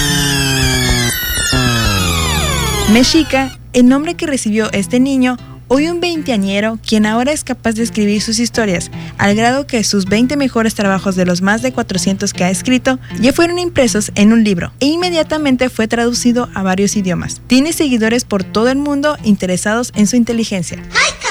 Mexica 2.93 3.57
el 3.73 3.89
nombre 3.89 4.13
que 4.13 4.27
recibió 4.27 4.71
este 4.71 4.99
niño, 4.99 5.35
hoy 5.67 5.87
un 5.87 5.99
veinteañero, 5.99 6.79
quien 6.85 7.05
ahora 7.05 7.31
es 7.31 7.43
capaz 7.43 7.73
de 7.73 7.83
escribir 7.83 8.21
sus 8.21 8.39
historias, 8.39 8.91
al 9.17 9.35
grado 9.35 9.67
que 9.67 9.83
sus 9.83 10.05
20 10.05 10.37
mejores 10.37 10.75
trabajos 10.75 11.15
de 11.15 11.25
los 11.25 11.41
más 11.41 11.61
de 11.61 11.71
400 11.71 12.33
que 12.33 12.43
ha 12.43 12.49
escrito 12.49 12.99
ya 13.19 13.33
fueron 13.33 13.59
impresos 13.59 14.11
en 14.15 14.33
un 14.33 14.43
libro 14.43 14.71
e 14.79 14.87
inmediatamente 14.87 15.69
fue 15.69 15.87
traducido 15.87 16.49
a 16.53 16.63
varios 16.63 16.95
idiomas. 16.95 17.41
Tiene 17.47 17.73
seguidores 17.73 18.25
por 18.25 18.43
todo 18.43 18.69
el 18.69 18.77
mundo 18.77 19.17
interesados 19.23 19.91
en 19.95 20.07
su 20.07 20.15
inteligencia. 20.15 20.81
¡Ay! 20.93 21.26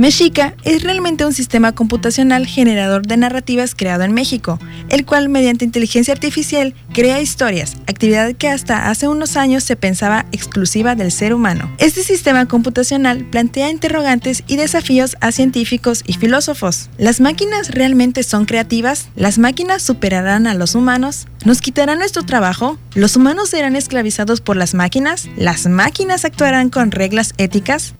Mexica 0.00 0.54
es 0.64 0.82
realmente 0.82 1.26
un 1.26 1.34
sistema 1.34 1.72
computacional 1.72 2.46
generador 2.46 3.06
de 3.06 3.18
narrativas 3.18 3.74
creado 3.74 4.02
en 4.02 4.14
México, 4.14 4.58
el 4.88 5.04
cual 5.04 5.28
mediante 5.28 5.66
inteligencia 5.66 6.14
artificial 6.14 6.74
crea 6.94 7.20
historias, 7.20 7.76
actividad 7.86 8.34
que 8.34 8.48
hasta 8.48 8.88
hace 8.88 9.08
unos 9.08 9.36
años 9.36 9.62
se 9.62 9.76
pensaba 9.76 10.24
exclusiva 10.32 10.94
del 10.94 11.12
ser 11.12 11.34
humano. 11.34 11.70
Este 11.76 12.02
sistema 12.02 12.48
computacional 12.48 13.26
plantea 13.26 13.68
interrogantes 13.68 14.42
y 14.46 14.56
desafíos 14.56 15.18
a 15.20 15.32
científicos 15.32 16.02
y 16.06 16.14
filósofos. 16.14 16.88
¿Las 16.96 17.20
máquinas 17.20 17.68
realmente 17.68 18.22
son 18.22 18.46
creativas? 18.46 19.10
¿Las 19.16 19.38
máquinas 19.38 19.82
superarán 19.82 20.46
a 20.46 20.54
los 20.54 20.74
humanos? 20.74 21.28
¿Nos 21.44 21.60
quitarán 21.60 21.98
nuestro 21.98 22.22
trabajo? 22.22 22.78
¿Los 22.94 23.16
humanos 23.16 23.50
serán 23.50 23.76
esclavizados 23.76 24.40
por 24.40 24.56
las 24.56 24.72
máquinas? 24.72 25.28
¿Las 25.36 25.66
máquinas 25.66 26.24
actuarán 26.24 26.70
con 26.70 26.90
reglas 26.90 27.34
éticas? 27.36 27.92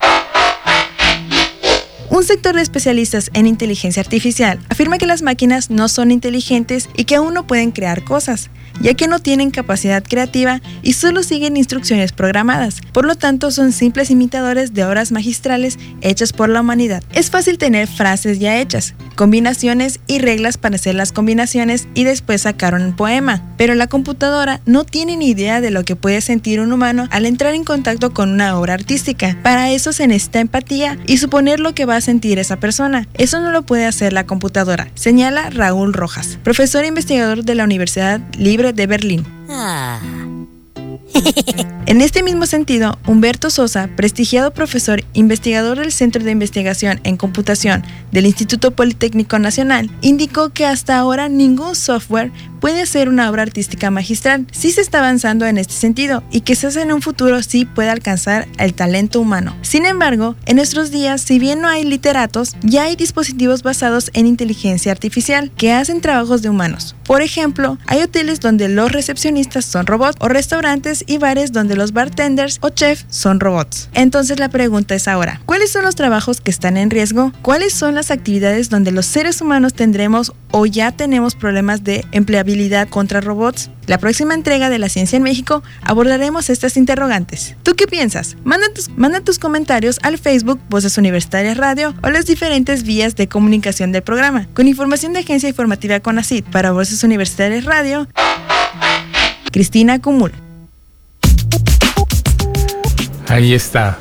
Un 2.20 2.26
sector 2.26 2.54
de 2.54 2.60
especialistas 2.60 3.30
en 3.32 3.46
inteligencia 3.46 4.02
artificial 4.02 4.58
afirma 4.68 4.98
que 4.98 5.06
las 5.06 5.22
máquinas 5.22 5.70
no 5.70 5.88
son 5.88 6.10
inteligentes 6.10 6.90
y 6.94 7.04
que 7.04 7.14
aún 7.14 7.32
no 7.32 7.46
pueden 7.46 7.70
crear 7.70 8.04
cosas 8.04 8.50
ya 8.80 8.94
que 8.94 9.06
no 9.06 9.18
tienen 9.18 9.50
capacidad 9.50 10.02
creativa 10.02 10.60
y 10.82 10.94
solo 10.94 11.22
siguen 11.22 11.56
instrucciones 11.56 12.12
programadas. 12.12 12.80
Por 12.92 13.04
lo 13.04 13.14
tanto, 13.14 13.50
son 13.50 13.72
simples 13.72 14.10
imitadores 14.10 14.74
de 14.74 14.84
obras 14.84 15.12
magistrales 15.12 15.78
hechas 16.00 16.32
por 16.32 16.48
la 16.48 16.60
humanidad. 16.60 17.02
Es 17.12 17.30
fácil 17.30 17.58
tener 17.58 17.86
frases 17.86 18.38
ya 18.38 18.58
hechas, 18.58 18.94
combinaciones 19.14 20.00
y 20.06 20.18
reglas 20.18 20.58
para 20.58 20.76
hacer 20.76 20.94
las 20.94 21.12
combinaciones 21.12 21.88
y 21.94 22.04
después 22.04 22.42
sacar 22.42 22.74
un 22.74 22.96
poema, 22.96 23.42
pero 23.56 23.74
la 23.74 23.86
computadora 23.86 24.60
no 24.66 24.84
tiene 24.84 25.16
ni 25.16 25.28
idea 25.28 25.60
de 25.60 25.70
lo 25.70 25.84
que 25.84 25.96
puede 25.96 26.20
sentir 26.20 26.60
un 26.60 26.72
humano 26.72 27.08
al 27.10 27.26
entrar 27.26 27.54
en 27.54 27.64
contacto 27.64 28.12
con 28.12 28.30
una 28.30 28.58
obra 28.58 28.74
artística. 28.74 29.36
Para 29.42 29.70
eso 29.70 29.92
se 29.92 30.06
necesita 30.06 30.40
empatía 30.40 30.98
y 31.06 31.18
suponer 31.18 31.60
lo 31.60 31.74
que 31.74 31.84
va 31.84 31.96
a 31.96 32.00
sentir 32.00 32.38
esa 32.38 32.56
persona. 32.56 33.06
Eso 33.14 33.40
no 33.40 33.50
lo 33.50 33.62
puede 33.62 33.86
hacer 33.86 34.12
la 34.12 34.26
computadora, 34.26 34.88
señala 34.94 35.50
Raúl 35.50 35.92
Rojas, 35.92 36.38
profesor 36.42 36.84
e 36.84 36.88
investigador 36.88 37.44
de 37.44 37.54
la 37.54 37.64
Universidad 37.64 38.20
Libre 38.38 38.69
de 38.72 38.86
Berlín. 38.86 39.24
Ah. 39.48 40.00
en 41.86 42.00
este 42.00 42.22
mismo 42.22 42.46
sentido, 42.46 42.98
Humberto 43.06 43.50
Sosa, 43.50 43.88
prestigiado 43.96 44.52
profesor 44.52 45.02
investigador 45.12 45.78
del 45.78 45.92
Centro 45.92 46.22
de 46.22 46.30
Investigación 46.30 47.00
en 47.04 47.16
Computación 47.16 47.84
del 48.12 48.26
Instituto 48.26 48.70
Politécnico 48.70 49.38
Nacional, 49.38 49.90
indicó 50.00 50.50
que 50.50 50.66
hasta 50.66 50.98
ahora 50.98 51.28
ningún 51.28 51.74
software 51.74 52.32
puede 52.60 52.86
ser 52.86 53.08
una 53.08 53.30
obra 53.30 53.42
artística 53.42 53.90
magistral. 53.90 54.46
Sí 54.52 54.70
se 54.70 54.80
está 54.80 54.98
avanzando 54.98 55.46
en 55.46 55.58
este 55.58 55.74
sentido 55.74 56.22
y 56.30 56.42
quizás 56.42 56.76
en 56.76 56.92
un 56.92 57.02
futuro 57.02 57.42
sí 57.42 57.64
pueda 57.64 57.92
alcanzar 57.92 58.46
el 58.58 58.74
talento 58.74 59.20
humano. 59.20 59.56
Sin 59.62 59.86
embargo, 59.86 60.36
en 60.46 60.56
nuestros 60.56 60.90
días, 60.90 61.22
si 61.22 61.38
bien 61.38 61.60
no 61.60 61.68
hay 61.68 61.84
literatos, 61.84 62.56
ya 62.62 62.84
hay 62.84 62.96
dispositivos 62.96 63.62
basados 63.62 64.10
en 64.12 64.26
inteligencia 64.26 64.92
artificial 64.92 65.50
que 65.56 65.72
hacen 65.72 66.00
trabajos 66.00 66.42
de 66.42 66.50
humanos. 66.50 66.94
Por 67.04 67.22
ejemplo, 67.22 67.78
hay 67.86 68.02
hoteles 68.02 68.40
donde 68.40 68.68
los 68.68 68.92
recepcionistas 68.92 69.64
son 69.64 69.86
robots 69.86 70.16
o 70.20 70.28
restaurantes 70.28 71.02
y 71.06 71.18
bares 71.18 71.52
donde 71.52 71.76
los 71.76 71.92
bartenders 71.92 72.58
o 72.60 72.68
chefs 72.68 73.06
son 73.08 73.40
robots. 73.40 73.88
Entonces 73.94 74.38
la 74.38 74.48
pregunta 74.48 74.94
es 74.94 75.08
ahora, 75.08 75.40
¿cuáles 75.46 75.72
son 75.72 75.84
los 75.84 75.96
trabajos 75.96 76.40
que 76.40 76.50
están 76.50 76.76
en 76.76 76.90
riesgo? 76.90 77.32
¿Cuáles 77.42 77.72
son 77.72 77.94
las 77.94 78.10
actividades 78.10 78.70
donde 78.70 78.92
los 78.92 79.06
seres 79.06 79.40
humanos 79.40 79.74
tendremos 79.74 80.32
o 80.52 80.66
ya 80.66 80.92
tenemos 80.92 81.34
problemas 81.34 81.84
de 81.84 82.04
empleabilidad 82.12 82.49
contra 82.88 83.20
robots? 83.20 83.70
La 83.86 83.98
próxima 83.98 84.34
entrega 84.34 84.70
de 84.70 84.78
La 84.78 84.88
Ciencia 84.88 85.16
en 85.16 85.22
México 85.22 85.62
abordaremos 85.82 86.50
estas 86.50 86.76
interrogantes. 86.76 87.56
¿Tú 87.62 87.74
qué 87.74 87.86
piensas? 87.86 88.36
Manda 88.44 88.66
tus, 88.72 88.88
manda 88.90 89.20
tus 89.20 89.38
comentarios 89.38 89.98
al 90.02 90.18
Facebook 90.18 90.60
Voces 90.68 90.98
Universitarias 90.98 91.56
Radio 91.56 91.94
o 92.02 92.10
las 92.10 92.26
diferentes 92.26 92.82
vías 92.82 93.16
de 93.16 93.28
comunicación 93.28 93.92
del 93.92 94.02
programa. 94.02 94.46
Con 94.54 94.68
información 94.68 95.12
de 95.12 95.20
Agencia 95.20 95.48
Informativa 95.48 96.00
CONACID 96.00 96.44
para 96.44 96.72
Voces 96.72 97.02
Universitarias 97.04 97.64
Radio, 97.64 98.06
Cristina 99.50 100.00
Cumul. 100.00 100.32
Ahí 103.28 103.54
está. 103.54 103.98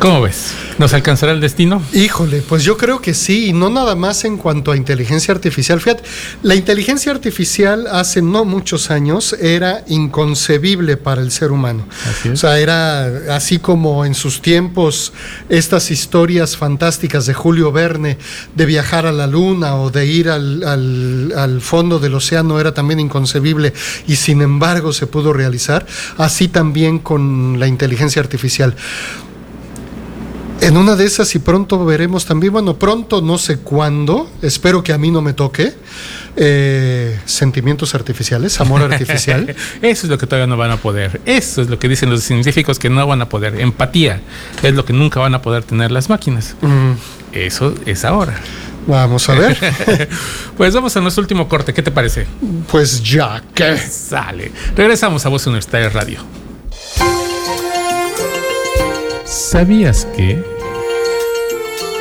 ¿Cómo 0.00 0.22
ves? 0.22 0.54
¿Nos 0.78 0.94
alcanzará 0.94 1.32
el 1.32 1.42
destino? 1.42 1.82
Híjole, 1.92 2.40
pues 2.40 2.64
yo 2.64 2.78
creo 2.78 3.02
que 3.02 3.12
sí, 3.12 3.48
y 3.48 3.52
no 3.52 3.68
nada 3.68 3.94
más 3.94 4.24
en 4.24 4.38
cuanto 4.38 4.72
a 4.72 4.76
inteligencia 4.78 5.34
artificial. 5.34 5.78
Fíjate, 5.78 6.04
la 6.42 6.54
inteligencia 6.54 7.12
artificial 7.12 7.86
hace 7.86 8.22
no 8.22 8.46
muchos 8.46 8.90
años 8.90 9.34
era 9.34 9.84
inconcebible 9.88 10.96
para 10.96 11.20
el 11.20 11.30
ser 11.30 11.52
humano. 11.52 11.86
O 12.32 12.36
sea, 12.36 12.58
era 12.58 13.36
así 13.36 13.58
como 13.58 14.06
en 14.06 14.14
sus 14.14 14.40
tiempos 14.40 15.12
estas 15.50 15.90
historias 15.90 16.56
fantásticas 16.56 17.26
de 17.26 17.34
Julio 17.34 17.70
Verne 17.70 18.16
de 18.54 18.64
viajar 18.64 19.04
a 19.04 19.12
la 19.12 19.26
luna 19.26 19.74
o 19.76 19.90
de 19.90 20.06
ir 20.06 20.30
al, 20.30 20.64
al, 20.64 21.34
al 21.36 21.60
fondo 21.60 21.98
del 21.98 22.14
océano 22.14 22.58
era 22.58 22.72
también 22.72 23.00
inconcebible 23.00 23.74
y 24.08 24.16
sin 24.16 24.40
embargo 24.40 24.94
se 24.94 25.06
pudo 25.06 25.34
realizar. 25.34 25.84
Así 26.16 26.48
también 26.48 27.00
con 27.00 27.60
la 27.60 27.66
inteligencia 27.66 28.22
artificial. 28.22 28.74
En 30.60 30.76
una 30.76 30.94
de 30.94 31.04
esas 31.06 31.34
y 31.34 31.38
pronto 31.38 31.84
veremos 31.84 32.26
también, 32.26 32.52
bueno, 32.52 32.76
pronto 32.76 33.22
no 33.22 33.38
sé 33.38 33.58
cuándo, 33.58 34.30
espero 34.42 34.82
que 34.82 34.92
a 34.92 34.98
mí 34.98 35.10
no 35.10 35.22
me 35.22 35.32
toque, 35.32 35.72
eh, 36.36 37.18
sentimientos 37.24 37.94
artificiales, 37.94 38.60
amor 38.60 38.82
artificial. 38.82 39.48
Eso 39.82 40.06
es 40.06 40.10
lo 40.10 40.18
que 40.18 40.26
todavía 40.26 40.46
no 40.46 40.56
van 40.56 40.70
a 40.70 40.76
poder. 40.76 41.20
Eso 41.24 41.62
es 41.62 41.70
lo 41.70 41.78
que 41.78 41.88
dicen 41.88 42.10
los 42.10 42.22
científicos 42.22 42.78
que 42.78 42.90
no 42.90 43.06
van 43.06 43.22
a 43.22 43.28
poder. 43.28 43.60
Empatía 43.60 44.20
es 44.62 44.74
lo 44.74 44.84
que 44.84 44.92
nunca 44.92 45.18
van 45.20 45.34
a 45.34 45.42
poder 45.42 45.64
tener 45.64 45.90
las 45.90 46.08
máquinas. 46.08 46.54
Mm. 46.60 46.92
Eso 47.32 47.74
es 47.86 48.04
ahora. 48.04 48.40
Vamos 48.86 49.28
a 49.28 49.34
ver. 49.34 49.58
pues 50.56 50.74
vamos 50.74 50.96
a 50.96 51.00
nuestro 51.00 51.22
último 51.22 51.48
corte. 51.48 51.72
¿Qué 51.72 51.82
te 51.82 51.90
parece? 51.90 52.26
Pues 52.70 53.02
ya 53.02 53.42
que. 53.54 53.76
Sale. 53.76 54.52
Regresamos 54.76 55.24
a 55.26 55.28
Voz 55.28 55.46
Universitaria 55.46 55.88
Radio. 55.88 56.20
¿Sabías 59.30 60.06
que? 60.16 60.42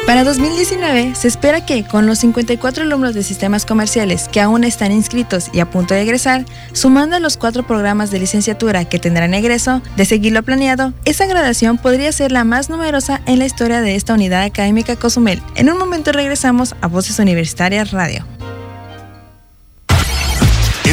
Para 0.07 0.23
2019 0.23 1.13
se 1.13 1.27
espera 1.27 1.63
que 1.63 1.83
con 1.83 2.07
los 2.07 2.17
54 2.17 2.81
alumnos 2.81 3.13
de 3.13 3.21
sistemas 3.21 3.67
comerciales 3.67 4.27
que 4.27 4.41
aún 4.41 4.63
están 4.63 4.91
inscritos 4.91 5.51
y 5.53 5.59
a 5.59 5.69
punto 5.69 5.93
de 5.93 6.01
egresar, 6.01 6.43
sumando 6.73 7.17
a 7.17 7.19
los 7.19 7.37
cuatro 7.37 7.67
programas 7.67 8.09
de 8.09 8.17
licenciatura 8.17 8.85
que 8.85 8.97
tendrán 8.97 9.35
egreso, 9.35 9.83
de 9.95 10.05
seguir 10.05 10.33
lo 10.33 10.41
planeado, 10.41 10.91
esa 11.05 11.27
graduación 11.27 11.77
podría 11.77 12.11
ser 12.11 12.31
la 12.31 12.45
más 12.45 12.71
numerosa 12.71 13.21
en 13.27 13.37
la 13.37 13.45
historia 13.45 13.81
de 13.81 13.93
esta 13.93 14.15
unidad 14.15 14.41
académica 14.41 14.95
Cozumel. 14.95 15.39
En 15.53 15.69
un 15.69 15.77
momento 15.77 16.11
regresamos 16.11 16.73
a 16.81 16.87
Voces 16.87 17.19
Universitarias 17.19 17.91
Radio. 17.91 18.25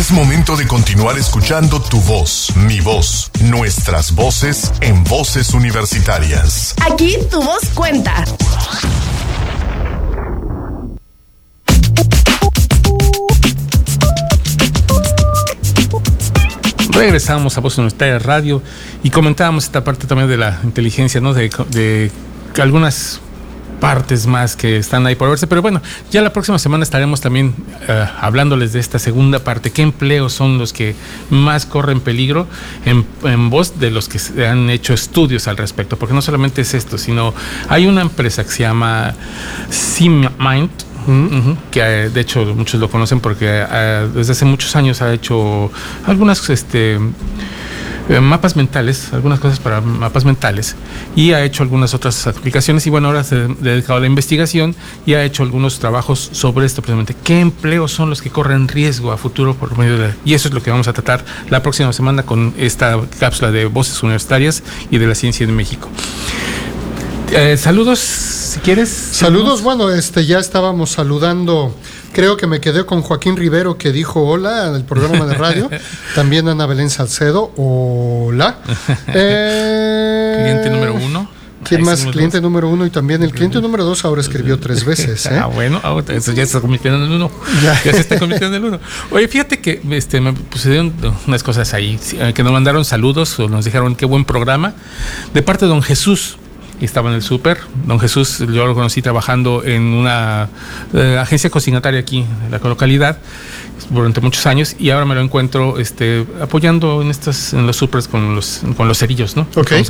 Es 0.06 0.12
momento 0.12 0.54
de 0.54 0.68
continuar 0.68 1.18
escuchando 1.18 1.82
tu 1.82 2.00
voz, 2.02 2.54
mi 2.54 2.78
voz, 2.78 3.28
nuestras 3.40 4.14
voces 4.14 4.72
en 4.80 5.02
voces 5.02 5.52
universitarias. 5.52 6.76
Aquí 6.88 7.16
tu 7.28 7.42
voz 7.42 7.68
cuenta. 7.74 8.24
Regresamos 16.92 17.58
a 17.58 17.60
Voz 17.60 17.76
Universitaria 17.76 18.20
Radio 18.20 18.62
y 19.02 19.10
comentábamos 19.10 19.64
esta 19.64 19.82
parte 19.82 20.06
también 20.06 20.30
de 20.30 20.36
la 20.36 20.60
inteligencia, 20.62 21.20
¿no? 21.20 21.34
De, 21.34 21.48
de 21.48 22.12
algunas 22.62 23.20
partes 23.80 24.26
más 24.26 24.56
que 24.56 24.76
están 24.76 25.06
ahí 25.06 25.14
por 25.14 25.28
verse. 25.28 25.46
Pero 25.46 25.62
bueno, 25.62 25.80
ya 26.10 26.22
la 26.22 26.32
próxima 26.32 26.58
semana 26.58 26.84
estaremos 26.84 27.20
también 27.20 27.54
uh, 27.88 27.92
hablándoles 28.20 28.72
de 28.72 28.80
esta 28.80 28.98
segunda 28.98 29.38
parte. 29.40 29.70
¿Qué 29.70 29.82
empleos 29.82 30.32
son 30.32 30.58
los 30.58 30.72
que 30.72 30.94
más 31.30 31.66
corren 31.66 32.00
peligro 32.00 32.46
en, 32.84 33.06
en, 33.24 33.50
voz 33.50 33.78
de 33.78 33.90
los 33.90 34.08
que 34.08 34.18
se 34.18 34.46
han 34.46 34.70
hecho 34.70 34.94
estudios 34.94 35.48
al 35.48 35.56
respecto? 35.56 35.96
Porque 35.96 36.14
no 36.14 36.22
solamente 36.22 36.62
es 36.62 36.74
esto, 36.74 36.98
sino 36.98 37.34
hay 37.68 37.86
una 37.86 38.02
empresa 38.02 38.44
que 38.44 38.50
se 38.50 38.62
llama 38.62 39.14
SeaMind. 39.70 40.70
Uh 41.06 41.12
-huh, 41.12 41.56
que 41.70 41.80
uh, 41.80 42.12
de 42.12 42.20
hecho 42.20 42.44
muchos 42.56 42.80
lo 42.80 42.90
conocen 42.90 43.20
porque 43.20 43.46
uh, 43.62 44.08
desde 44.12 44.32
hace 44.32 44.44
muchos 44.44 44.74
años 44.74 45.00
ha 45.02 45.12
hecho 45.12 45.70
algunas 46.04 46.50
este, 46.50 46.98
eh, 48.08 48.20
mapas 48.20 48.54
mentales, 48.54 49.12
algunas 49.12 49.40
cosas 49.40 49.58
para 49.58 49.80
mapas 49.80 50.24
mentales 50.24 50.76
y 51.16 51.32
ha 51.32 51.42
hecho 51.42 51.62
algunas 51.62 51.92
otras 51.92 52.26
aplicaciones 52.26 52.86
y 52.86 52.90
bueno, 52.90 53.08
ahora 53.08 53.24
se 53.24 53.34
ha 53.34 53.48
dedicado 53.48 53.98
a 53.98 54.00
la 54.00 54.06
investigación 54.06 54.76
y 55.06 55.14
ha 55.14 55.24
hecho 55.24 55.42
algunos 55.42 55.78
trabajos 55.78 56.28
sobre 56.32 56.66
esto 56.66 56.82
precisamente. 56.82 57.16
¿Qué 57.24 57.40
empleos 57.40 57.92
son 57.92 58.10
los 58.10 58.22
que 58.22 58.30
corren 58.30 58.68
riesgo 58.68 59.10
a 59.12 59.16
futuro 59.16 59.54
por 59.54 59.76
medio 59.76 59.98
de... 59.98 60.14
Y 60.24 60.34
eso 60.34 60.48
es 60.48 60.54
lo 60.54 60.62
que 60.62 60.70
vamos 60.70 60.88
a 60.88 60.92
tratar 60.92 61.24
la 61.50 61.62
próxima 61.62 61.92
semana 61.92 62.22
con 62.22 62.54
esta 62.58 63.00
cápsula 63.18 63.50
de 63.50 63.66
voces 63.66 64.02
universitarias 64.02 64.62
y 64.90 64.98
de 64.98 65.06
la 65.06 65.14
ciencia 65.14 65.44
en 65.44 65.56
México. 65.56 65.88
Eh, 67.32 67.56
saludos, 67.56 67.98
si 67.98 68.60
quieres. 68.60 68.88
Saludos, 68.88 69.62
bueno, 69.62 69.90
este 69.90 70.24
ya 70.26 70.38
estábamos 70.38 70.90
saludando. 70.90 71.74
Creo 72.16 72.38
que 72.38 72.46
me 72.46 72.62
quedé 72.62 72.86
con 72.86 73.02
Joaquín 73.02 73.36
Rivero 73.36 73.76
que 73.76 73.92
dijo 73.92 74.22
hola 74.22 74.68
en 74.68 74.74
el 74.74 74.84
programa 74.84 75.26
de 75.26 75.34
radio. 75.34 75.68
También 76.14 76.48
Ana 76.48 76.64
Belén 76.64 76.88
Salcedo, 76.88 77.52
hola. 77.58 78.56
Eh, 79.08 80.38
Cliente 80.40 80.70
número 80.70 80.94
uno. 80.94 81.28
¿Quién 81.62 81.82
más? 81.82 82.06
Cliente 82.06 82.40
número 82.40 82.70
uno 82.70 82.86
y 82.86 82.90
también 82.90 83.22
el 83.22 83.32
cliente 83.32 83.60
número 83.60 83.84
dos 83.84 84.06
ahora 84.06 84.22
escribió 84.22 84.58
tres 84.58 84.86
veces. 84.86 85.26
¿eh? 85.30 85.38
Ah, 85.38 85.46
bueno, 85.46 85.78
ah, 85.84 85.94
eso 86.08 86.32
ya 86.32 86.36
se 86.36 86.42
está 86.44 86.60
convirtiendo 86.62 87.04
en 87.04 87.12
uno. 87.12 87.30
Ya. 87.62 87.74
ya 87.84 87.92
se 87.92 88.00
está 88.00 88.18
convirtiendo 88.18 88.56
en 88.56 88.64
uno. 88.64 88.80
Oye, 89.10 89.28
fíjate 89.28 89.58
que 89.60 89.82
este, 89.90 90.22
me 90.22 90.32
pusieron 90.32 90.94
unas 91.26 91.42
cosas 91.42 91.74
ahí, 91.74 92.00
que 92.34 92.42
nos 92.42 92.52
mandaron 92.52 92.86
saludos 92.86 93.38
o 93.40 93.48
nos 93.50 93.66
dijeron 93.66 93.94
qué 93.94 94.06
buen 94.06 94.24
programa 94.24 94.72
de 95.34 95.42
parte 95.42 95.66
de 95.66 95.68
don 95.68 95.82
Jesús 95.82 96.38
estaba 96.84 97.08
en 97.10 97.16
el 97.16 97.22
súper. 97.22 97.58
Don 97.86 97.98
Jesús, 97.98 98.38
yo 98.38 98.66
lo 98.66 98.74
conocí 98.74 99.02
trabajando 99.02 99.64
en 99.64 99.82
una 99.82 100.48
eh, 100.92 101.18
agencia 101.20 101.50
cocinataria 101.50 102.00
aquí 102.00 102.18
en 102.44 102.50
la 102.50 102.58
localidad 102.58 103.18
durante 103.90 104.20
muchos 104.20 104.46
años 104.46 104.74
y 104.78 104.90
ahora 104.90 105.04
me 105.04 105.14
lo 105.14 105.20
encuentro 105.20 105.78
este, 105.78 106.26
apoyando 106.40 107.02
en 107.02 107.10
estos 107.10 107.52
en 107.52 107.66
los 107.66 107.76
supers 107.76 108.08
con 108.08 108.34
los 108.34 108.62
con 108.76 108.88
los 108.88 108.98
cerillos, 108.98 109.36
¿no? 109.36 109.46
Okay. 109.54 109.84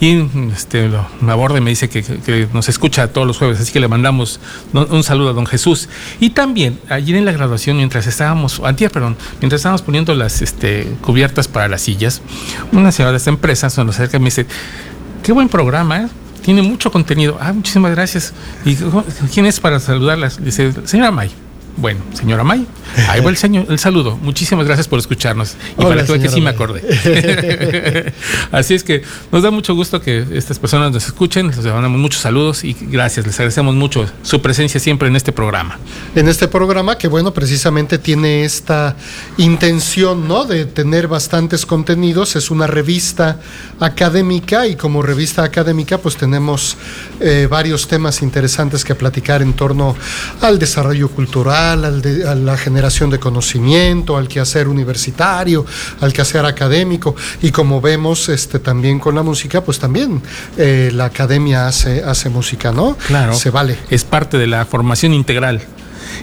Y 0.00 0.26
este, 0.52 0.88
lo, 0.88 1.06
me 1.20 1.32
aborda 1.32 1.58
y 1.58 1.60
me 1.60 1.70
dice 1.70 1.88
que, 1.88 2.02
que, 2.02 2.48
nos 2.52 2.68
escucha 2.68 3.08
todos 3.08 3.26
los 3.26 3.38
jueves, 3.38 3.60
así 3.60 3.72
que 3.72 3.80
le 3.80 3.88
mandamos 3.88 4.40
un 4.72 5.02
saludo 5.02 5.30
a 5.30 5.32
don 5.32 5.46
Jesús. 5.46 5.88
Y 6.20 6.30
también 6.30 6.78
ayer 6.88 7.16
en 7.16 7.24
la 7.24 7.32
graduación, 7.32 7.76
mientras 7.76 8.06
estábamos, 8.06 8.60
antier, 8.64 8.90
perdón, 8.90 9.16
mientras 9.40 9.60
estábamos 9.60 9.82
poniendo 9.82 10.14
las 10.14 10.42
este, 10.42 10.86
cubiertas 11.02 11.48
para 11.48 11.68
las 11.68 11.82
sillas, 11.82 12.22
una 12.72 12.92
señora 12.92 13.12
de 13.12 13.18
esta 13.18 13.30
empresa 13.30 13.70
se 13.70 13.84
nos 13.84 13.96
acerca 13.96 14.16
y 14.16 14.20
me 14.20 14.26
dice, 14.26 14.46
qué 15.26 15.32
buen 15.32 15.48
programa, 15.48 16.02
¿eh? 16.02 16.08
tiene 16.44 16.62
mucho 16.62 16.92
contenido. 16.92 17.36
Ah, 17.40 17.52
muchísimas 17.52 17.90
gracias. 17.90 18.32
¿Y 18.64 18.76
quién 19.34 19.44
es 19.46 19.58
para 19.58 19.80
saludarlas? 19.80 20.42
Dice, 20.42 20.72
señora 20.84 21.10
May. 21.10 21.45
Bueno, 21.78 22.00
señora 22.14 22.42
May, 22.42 22.66
ahí 23.10 23.20
va 23.20 23.28
el, 23.28 23.36
señor, 23.36 23.66
el 23.68 23.78
saludo. 23.78 24.16
Muchísimas 24.16 24.64
gracias 24.64 24.88
por 24.88 24.98
escucharnos. 24.98 25.56
Y 25.78 25.84
Hola, 25.84 26.06
para 26.06 26.18
que 26.18 26.28
sí 26.30 26.40
me 26.40 26.48
acordé. 26.48 28.14
Así 28.50 28.72
es 28.72 28.82
que 28.82 29.02
nos 29.30 29.42
da 29.42 29.50
mucho 29.50 29.74
gusto 29.74 30.00
que 30.00 30.24
estas 30.32 30.58
personas 30.58 30.90
nos 30.90 31.04
escuchen. 31.04 31.48
Les 31.48 31.58
mandamos 31.58 32.00
muchos 32.00 32.22
saludos 32.22 32.64
y 32.64 32.74
gracias. 32.80 33.26
Les 33.26 33.34
agradecemos 33.34 33.74
mucho 33.74 34.06
su 34.22 34.40
presencia 34.40 34.80
siempre 34.80 35.08
en 35.08 35.16
este 35.16 35.32
programa. 35.32 35.78
En 36.14 36.28
este 36.28 36.48
programa 36.48 36.96
que, 36.96 37.08
bueno, 37.08 37.34
precisamente 37.34 37.98
tiene 37.98 38.44
esta 38.44 38.96
intención, 39.36 40.26
¿no? 40.26 40.46
De 40.46 40.64
tener 40.64 41.08
bastantes 41.08 41.66
contenidos. 41.66 42.36
Es 42.36 42.50
una 42.50 42.66
revista 42.66 43.38
académica 43.80 44.66
y 44.66 44.76
como 44.76 45.02
revista 45.02 45.44
académica, 45.44 45.98
pues 45.98 46.16
tenemos 46.16 46.78
eh, 47.20 47.46
varios 47.50 47.86
temas 47.86 48.22
interesantes 48.22 48.82
que 48.82 48.94
platicar 48.94 49.42
en 49.42 49.52
torno 49.52 49.94
al 50.40 50.58
desarrollo 50.58 51.10
cultural 51.10 51.65
al 51.72 52.02
de, 52.02 52.28
a 52.28 52.34
la 52.34 52.56
generación 52.56 53.10
de 53.10 53.18
conocimiento, 53.18 54.16
al 54.16 54.28
quehacer 54.28 54.68
universitario, 54.68 55.64
al 56.00 56.12
quehacer 56.12 56.44
académico. 56.44 57.14
Y 57.42 57.50
como 57.50 57.80
vemos 57.80 58.28
este, 58.28 58.58
también 58.58 58.98
con 58.98 59.14
la 59.14 59.22
música, 59.22 59.62
pues 59.62 59.78
también 59.78 60.22
eh, 60.56 60.90
la 60.92 61.06
academia 61.06 61.66
hace, 61.66 62.02
hace 62.04 62.28
música, 62.28 62.72
¿no? 62.72 62.96
Claro. 63.06 63.34
Se 63.34 63.50
vale. 63.50 63.78
Es 63.90 64.04
parte 64.04 64.38
de 64.38 64.46
la 64.46 64.64
formación 64.66 65.14
integral. 65.14 65.60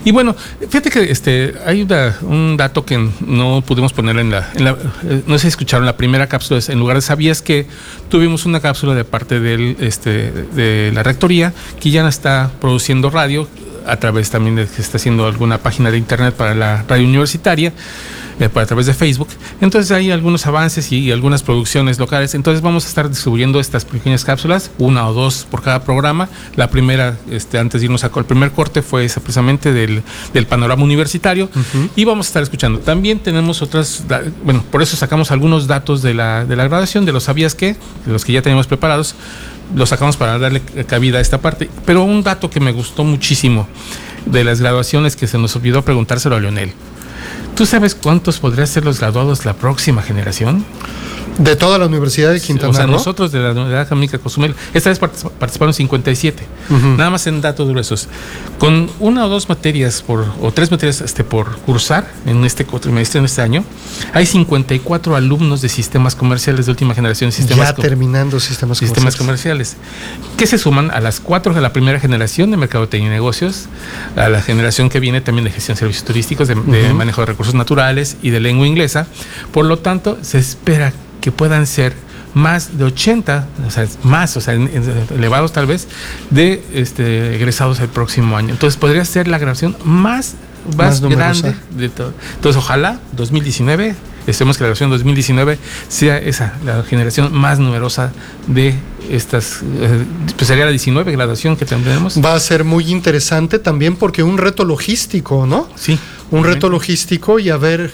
Y 0.04 0.10
bueno, 0.10 0.34
fíjate 0.68 0.90
que 0.90 1.10
este, 1.10 1.54
hay 1.64 1.82
una- 1.82 2.16
un 2.22 2.56
dato 2.56 2.84
que 2.84 2.98
no 3.20 3.62
pudimos 3.64 3.92
poner 3.92 4.18
en 4.18 4.30
la, 4.30 4.50
en 4.54 4.64
la- 4.64 4.76
eh, 5.04 5.22
no 5.26 5.34
sé 5.38 5.42
si 5.42 5.48
escucharon 5.48 5.86
la 5.86 5.96
primera 5.96 6.26
cápsula, 6.26 6.60
en 6.68 6.78
lugar 6.78 6.96
de 6.96 7.00
sabías 7.02 7.40
que 7.42 7.66
tuvimos 8.08 8.44
una 8.44 8.60
cápsula 8.60 8.94
de 8.94 9.04
parte 9.04 9.40
del, 9.40 9.76
este, 9.80 10.30
de 10.32 10.90
la 10.92 11.02
rectoría 11.02 11.52
que 11.80 11.90
ya 11.90 12.06
está 12.08 12.50
produciendo 12.60 13.08
radio 13.10 13.48
a 13.86 13.96
través 13.96 14.30
también 14.30 14.56
de 14.56 14.66
que 14.66 14.80
está 14.82 14.96
haciendo 14.96 15.26
alguna 15.26 15.58
página 15.58 15.90
de 15.90 15.98
internet 15.98 16.34
para 16.34 16.54
la 16.54 16.84
radio 16.88 17.06
universitaria. 17.06 17.72
eh, 18.40 18.48
por- 18.48 18.62
a 18.64 18.66
través 18.66 18.86
de 18.86 18.94
Facebook. 18.94 19.28
Entonces 19.60 19.92
hay 19.92 20.10
algunos 20.10 20.44
avances 20.46 20.90
y, 20.90 21.12
algunas 21.12 21.44
producciones 21.44 22.00
locales. 22.00 22.34
Entonces 22.34 22.62
vamos 22.62 22.84
a 22.84 22.88
estar 22.88 23.08
distribuyendo 23.08 23.60
estas 23.60 23.84
pequeñas 23.84 24.24
cápsulas, 24.24 24.72
una 24.78 25.06
o 25.08 25.14
dos 25.14 25.46
por 25.48 25.62
cada 25.62 25.84
programa. 25.84 26.28
La 26.56 26.68
primera, 26.68 27.16
este, 27.30 27.58
antes 27.60 27.80
de 27.80 27.84
irnos 27.84 28.02
a 28.02 28.10
el 28.12 28.24
primer 28.24 28.50
corte, 28.50 28.82
fue 28.82 29.04
esa 29.04 29.20
precisamente 29.20 29.72
del, 29.72 30.02
del 30.32 30.46
panorama 30.48 30.82
universitario. 30.82 31.48
Y 31.94 32.04
vamos 32.04 32.26
a 32.26 32.28
estar 32.30 32.42
escuchando. 32.42 32.80
También 32.80 33.20
tenemos 33.20 33.62
otras, 33.62 34.02
bueno, 34.44 34.64
por 34.68 34.82
eso 34.82 34.96
sacamos 34.96 35.30
algunos 35.30 35.68
datos 35.68 36.02
de 36.02 36.14
la, 36.14 36.44
de 36.44 36.56
la 36.56 36.64
graduación, 36.64 37.04
de 37.04 37.12
los 37.12 37.22
sabías 37.22 37.54
que, 37.54 37.76
de 38.04 38.12
los 38.12 38.24
que 38.24 38.32
ya 38.32 38.42
teníamos 38.42 38.66
preparados. 38.66 39.14
Los 39.74 39.88
sacamos 39.88 40.16
para 40.16 40.38
darle 40.38 40.60
cabida 40.86 41.18
a 41.18 41.20
esta 41.20 41.38
parte. 41.38 41.70
Pero 41.84 42.04
un 42.04 42.22
dato 42.22 42.50
que 42.50 42.60
me 42.60 42.72
gustó 42.72 43.04
muchísimo 43.04 43.68
de 44.26 44.44
las 44.44 44.60
graduaciones 44.60 45.16
que 45.16 45.26
se 45.26 45.38
nos 45.38 45.54
olvidó 45.56 45.82
preguntárselo 45.82 46.36
a 46.36 46.40
Leonel. 46.40 46.72
¿Tú 47.54 47.66
sabes 47.66 47.94
cuántos 47.94 48.38
podrían 48.40 48.66
ser 48.66 48.84
los 48.84 48.98
graduados 48.98 49.44
la 49.44 49.54
próxima 49.54 50.02
generación? 50.02 50.64
De 51.38 51.56
toda 51.56 51.78
la 51.78 51.86
Universidad 51.86 52.30
de 52.32 52.40
Quintana 52.40 52.68
O 52.70 52.74
sea, 52.74 52.84
Roo. 52.84 52.92
nosotros 52.92 53.32
de 53.32 53.40
la 53.40 53.50
Universidad 53.50 53.80
Académica 53.80 54.18
Cozumel, 54.18 54.54
esta 54.72 54.90
vez 54.90 55.00
particip- 55.00 55.30
participaron 55.32 55.74
57, 55.74 56.46
Ujú. 56.70 56.86
nada 56.96 57.10
más 57.10 57.26
en 57.26 57.40
datos 57.40 57.68
gruesos. 57.68 58.06
Con 58.58 58.88
una 59.00 59.26
o 59.26 59.28
dos 59.28 59.48
materias 59.48 60.00
por, 60.00 60.24
o 60.40 60.52
tres 60.52 60.70
materias 60.70 61.00
este, 61.00 61.24
por 61.24 61.56
cursar 61.58 62.06
en 62.24 62.44
este 62.44 62.64
cuatrimestre, 62.64 63.18
en 63.18 63.24
este 63.24 63.42
año, 63.42 63.64
hay 64.12 64.26
54 64.26 65.16
alumnos 65.16 65.60
de 65.60 65.68
sistemas 65.68 66.14
comerciales 66.14 66.66
de 66.66 66.70
última 66.72 66.94
generación. 66.94 67.32
Sistemas 67.32 67.70
ya 67.70 67.74
terminando 67.82 68.38
sistemas, 68.38 68.78
sistemas 68.78 69.16
comerciales. 69.16 69.74
comerciales, 69.74 70.36
que 70.36 70.46
se 70.46 70.56
suman 70.56 70.92
a 70.92 71.00
las 71.00 71.18
cuatro 71.18 71.52
de 71.52 71.60
la 71.60 71.72
primera 71.72 71.98
generación 71.98 72.52
de 72.52 72.58
mercadotecnia 72.58 73.08
y 73.08 73.10
negocios, 73.12 73.64
a 74.14 74.28
la 74.28 74.40
generación 74.40 74.88
que 74.88 75.00
viene 75.00 75.20
también 75.20 75.46
de 75.46 75.50
gestión 75.50 75.74
de 75.74 75.80
servicios 75.80 76.04
turísticos, 76.04 76.46
de, 76.46 76.54
manejo 76.54 77.22
de 77.22 77.26
recursos 77.26 77.43
naturales 77.52 78.16
y 78.22 78.30
de 78.30 78.40
lengua 78.40 78.66
inglesa. 78.66 79.06
Por 79.52 79.66
lo 79.66 79.78
tanto, 79.78 80.16
se 80.22 80.38
espera 80.38 80.94
que 81.20 81.30
puedan 81.30 81.66
ser 81.66 81.94
más 82.34 82.76
de 82.76 82.84
80, 82.84 83.46
o 83.66 83.70
sea, 83.70 83.86
más, 84.02 84.36
o 84.36 84.40
sea, 84.40 84.54
elevados 84.54 85.52
tal 85.52 85.66
vez, 85.66 85.86
de 86.30 86.62
este, 86.74 87.36
egresados 87.36 87.80
el 87.80 87.88
próximo 87.88 88.36
año. 88.36 88.50
Entonces 88.50 88.78
podría 88.78 89.04
ser 89.04 89.28
la 89.28 89.38
grabación 89.38 89.76
más, 89.84 90.34
Más 90.76 91.00
más, 91.00 91.10
grande 91.10 91.54
de 91.70 91.88
todo. 91.88 92.12
Entonces 92.34 92.60
ojalá 92.60 92.98
2019, 93.12 93.94
esperemos 94.26 94.56
que 94.56 94.64
la 94.64 94.68
grabación 94.68 94.90
2019 94.90 95.58
sea 95.88 96.18
esa, 96.18 96.54
la 96.64 96.82
generación 96.82 97.32
más 97.32 97.58
numerosa 97.58 98.12
de 98.48 98.74
estas, 99.10 99.60
eh, 99.62 100.04
pues 100.36 100.48
sería 100.48 100.64
la 100.64 100.70
19 100.70 101.12
graduación 101.12 101.56
que 101.56 101.66
tendremos. 101.66 102.22
Va 102.22 102.34
a 102.34 102.40
ser 102.40 102.64
muy 102.64 102.90
interesante 102.90 103.58
también 103.58 103.96
porque 103.96 104.22
un 104.22 104.38
reto 104.38 104.64
logístico, 104.64 105.46
¿no? 105.46 105.68
Sí. 105.76 105.98
Un 106.30 106.44
reto 106.44 106.68
logístico 106.68 107.38
y 107.38 107.50
a 107.50 107.56
ver 107.56 107.90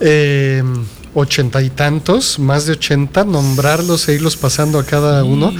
eh, 0.00 0.62
ochenta 1.18 1.62
y 1.62 1.70
tantos, 1.70 2.38
más 2.38 2.66
de 2.66 2.72
ochenta, 2.72 3.24
nombrarlos 3.24 4.08
e 4.08 4.14
irlos 4.14 4.36
pasando 4.36 4.78
a 4.78 4.84
cada 4.84 5.24
uno. 5.24 5.52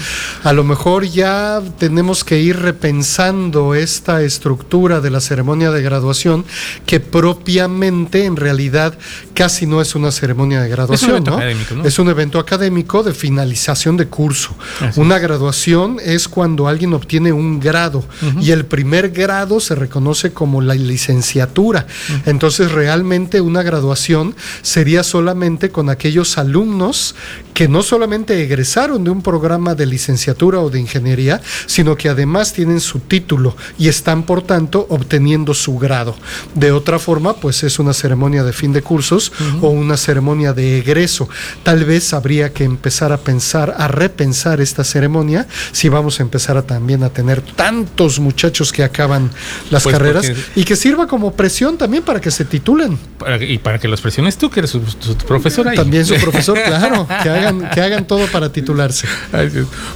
A 0.44 0.52
lo 0.52 0.62
mejor 0.62 1.04
ya 1.04 1.60
tenemos 1.78 2.22
que 2.22 2.38
ir 2.38 2.60
repensando 2.60 3.74
esta 3.74 4.22
estructura 4.22 5.00
de 5.00 5.10
la 5.10 5.20
ceremonia 5.20 5.70
de 5.70 5.82
graduación 5.82 6.44
que 6.86 7.00
propiamente 7.00 8.24
en 8.24 8.36
realidad 8.36 8.96
casi 9.34 9.66
no 9.66 9.80
es 9.80 9.94
una 9.94 10.12
ceremonia 10.12 10.60
de 10.62 10.68
graduación, 10.68 11.10
evento 11.10 11.30
¿no? 11.32 11.36
académico, 11.38 11.74
¿no? 11.74 11.84
Es 11.84 11.98
un 11.98 12.08
evento 12.08 12.38
académico 12.38 13.02
de 13.02 13.12
finalización 13.12 13.96
de 13.96 14.06
curso. 14.06 14.54
Así 14.80 15.00
Una 15.00 15.18
graduación 15.18 15.98
es 16.04 16.28
cuando 16.28 16.68
alguien 16.68 16.94
obtiene 16.94 17.32
un 17.32 17.58
grado 17.58 18.04
y 18.40 18.52
el 18.52 18.64
primer 18.64 19.10
grado 19.10 19.58
se 19.58 19.74
reconoce 19.74 20.32
como 20.32 20.60
la 20.60 20.74
licenciatura. 20.74 21.86
Entonces 22.26 22.70
realmente 22.70 23.40
una 23.40 23.62
graduación 23.62 24.36
sería 24.62 25.02
solamente 25.02 25.47
con 25.70 25.88
aquellos 25.88 26.36
alumnos 26.36 27.14
que 27.54 27.68
no 27.68 27.82
solamente 27.82 28.42
egresaron 28.42 29.02
de 29.02 29.10
un 29.10 29.22
programa 29.22 29.74
de 29.74 29.86
licenciatura 29.86 30.60
o 30.60 30.68
de 30.70 30.78
ingeniería, 30.78 31.40
sino 31.66 31.96
que 31.96 32.08
además 32.08 32.52
tienen 32.52 32.80
su 32.80 33.00
título 33.00 33.56
y 33.78 33.88
están 33.88 34.24
por 34.24 34.42
tanto 34.42 34.86
obteniendo 34.90 35.54
su 35.54 35.78
grado. 35.78 36.14
De 36.54 36.70
otra 36.70 36.98
forma, 36.98 37.34
pues 37.36 37.64
es 37.64 37.78
una 37.78 37.94
ceremonia 37.94 38.44
de 38.44 38.52
fin 38.52 38.72
de 38.72 38.82
cursos 38.82 39.32
o 39.62 39.70
una 39.70 39.96
ceremonia 39.96 40.52
de 40.52 40.78
egreso. 40.78 41.28
Tal 41.62 41.84
vez 41.84 42.12
habría 42.12 42.52
que 42.52 42.64
empezar 42.64 43.10
a 43.12 43.16
pensar, 43.18 43.74
a 43.78 43.88
repensar 43.88 44.60
esta 44.60 44.84
ceremonia 44.84 45.46
si 45.72 45.88
vamos 45.88 46.20
a 46.20 46.22
empezar 46.22 46.56
a 46.58 46.62
también 46.62 47.02
a 47.02 47.08
tener 47.08 47.40
tantos 47.40 48.20
muchachos 48.20 48.70
que 48.72 48.84
acaban 48.84 49.30
las 49.70 49.82
Pues 49.84 49.92
carreras 49.94 50.26
porque- 50.26 50.42
y 50.60 50.64
que 50.64 50.76
sirva 50.76 51.06
como 51.06 51.32
presión 51.32 51.78
también 51.78 52.02
para 52.02 52.20
que 52.20 52.30
se 52.30 52.44
titulen. 52.44 52.98
Para- 53.18 53.42
y 53.42 53.58
para 53.58 53.78
que 53.78 53.88
los 53.88 54.00
presiones 54.00 54.36
tú, 54.36 54.50
que 54.50 54.60
eres 54.60 54.70
su, 54.70 54.80
su 55.00 55.14
profesor 55.40 55.68
ahí. 55.68 55.76
También 55.76 56.04
su 56.06 56.14
profesor, 56.20 56.58
claro, 56.64 57.06
que 57.22 57.28
hagan, 57.28 57.70
que 57.70 57.80
hagan 57.80 58.06
todo 58.06 58.26
para 58.26 58.50
titularse. 58.52 59.06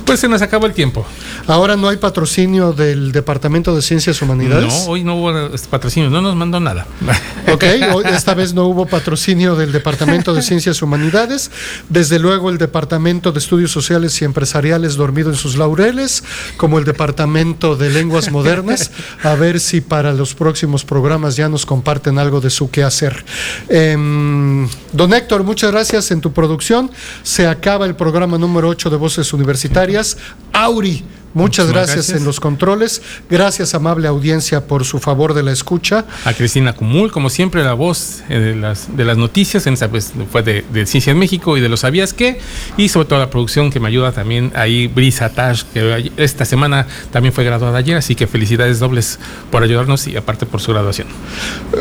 Pues 0.05 0.20
se 0.20 0.28
nos 0.28 0.43
acabó 0.43 0.66
el 0.66 0.72
tiempo. 0.72 1.07
Ahora 1.47 1.76
no 1.76 1.88
hay 1.88 1.97
patrocinio 1.97 2.72
del 2.72 3.12
Departamento 3.12 3.74
de 3.74 3.82
Ciencias 3.82 4.20
Humanidades. 4.22 4.72
No, 4.72 4.84
hoy 4.90 5.05
no 5.05 5.16
hubo 5.16 5.32
patrocinio, 5.70 6.11
no 6.11 6.20
nos 6.22 6.36
mandó 6.36 6.61
nada. 6.61 6.86
Ok, 7.53 7.64
hoy- 7.93 8.05
esta 8.07 8.32
vez 8.34 8.55
no 8.55 8.64
hubo 8.66 8.86
patrocinio 8.86 9.57
del 9.57 9.72
Departamento 9.72 10.32
de 10.32 10.40
Ciencias 10.43 10.80
Humanidades. 10.80 11.51
Desde 11.90 12.18
luego 12.18 12.49
el 12.49 12.57
Departamento 12.57 13.30
de 13.32 13.40
Estudios 13.40 13.70
Sociales 13.70 14.22
y 14.22 14.24
Empresariales 14.24 14.95
dormido 14.97 15.28
en 15.28 15.36
sus 15.36 15.57
laureles, 15.57 16.24
como 16.57 16.78
el 16.78 16.84
Departamento 16.86 17.76
de 17.76 17.90
Lenguas 17.90 18.30
Modernas. 18.30 18.90
A 19.22 19.34
ver 19.34 19.61
si 19.61 19.80
para 19.82 20.12
los 20.14 20.34
próximos 20.34 20.84
programas 20.84 21.36
ya 21.36 21.49
nos 21.51 21.66
comparten 21.66 22.18
algo 22.18 22.40
de 22.40 22.49
su 22.49 22.70
quehacer. 22.70 23.22
Em, 23.68 24.68
don 24.93 25.12
Héctor, 25.12 25.21
muchas 25.44 25.72
gracias 25.72 26.10
en 26.10 26.20
tu 26.20 26.32
producción. 26.32 26.90
Se 27.22 27.46
acaba 27.46 27.86
el 27.86 27.94
programa 27.94 28.38
número 28.38 28.68
8 28.68 28.90
de 28.90 28.96
Voces 28.96 29.32
Universitarias. 29.32 30.16
Auri. 30.52 31.04
Muchas 31.35 31.68
gracias, 31.68 31.97
gracias. 31.97 32.18
en 32.18 32.24
los 32.24 32.41
controles. 32.41 33.03
Gracias, 33.30 33.74
amable 33.74 34.09
audiencia, 34.09 34.66
por 34.66 34.85
su 34.85 34.99
favor 34.99 35.35
de 35.35 35.43
la 35.43 35.53
escucha. 35.53 36.05
A 36.24 36.33
Cristina 36.35 36.74
Cumul, 36.74 37.11
como 37.11 37.30
siempre, 37.30 37.62
la 37.62 37.74
voz 37.74 38.22
eh, 38.28 38.39
de, 38.39 38.57
las, 38.57 38.97
de 38.97 39.05
las 39.05 39.16
noticias, 39.16 39.66
en 39.66 39.74
esa, 39.74 39.89
pues, 39.89 40.12
fue 40.30 40.43
de, 40.43 40.64
de 40.72 40.87
Ciencia 40.87 41.11
en 41.11 41.18
México 41.18 41.57
y 41.57 41.61
de 41.61 41.68
los 41.68 41.80
sabías 41.80 42.12
qué, 42.12 42.39
y 42.76 42.89
sobre 42.89 43.09
todo 43.09 43.18
la 43.18 43.30
producción 43.30 43.70
que 43.70 43.80
me 43.80 43.89
ayuda 43.89 44.12
también 44.12 44.53
ahí, 44.55 44.89
Brisa 44.89 45.30
Tash, 45.30 45.62
que 45.72 46.12
esta 46.16 46.45
semana 46.45 46.87
también 47.11 47.33
fue 47.33 47.45
graduada 47.45 47.78
ayer, 47.78 47.97
así 47.97 48.14
que 48.14 48.26
felicidades 48.26 48.78
dobles 48.78 49.18
por 49.51 49.62
ayudarnos 49.62 50.07
y 50.07 50.16
aparte 50.16 50.47
por 50.47 50.61
su 50.61 50.72
graduación. 50.72 51.09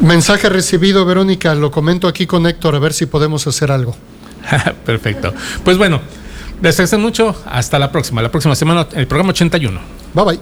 Mensaje 0.01 0.49
recibido, 0.49 1.05
Verónica. 1.05 1.55
Lo 1.55 1.71
comento 1.71 2.07
aquí 2.07 2.25
con 2.25 2.45
Héctor 2.45 2.75
a 2.75 2.79
ver 2.79 2.93
si 2.93 3.05
podemos 3.05 3.45
hacer 3.47 3.71
algo. 3.71 3.95
Perfecto. 4.85 5.33
Pues 5.63 5.77
bueno, 5.77 6.01
les 6.61 6.75
agradezco 6.75 6.99
mucho. 6.99 7.35
Hasta 7.45 7.79
la 7.79 7.91
próxima. 7.91 8.21
La 8.21 8.31
próxima 8.31 8.55
semana, 8.55 8.87
el 8.93 9.07
programa 9.07 9.31
81. 9.31 9.79
Bye 10.13 10.25
bye. 10.25 10.39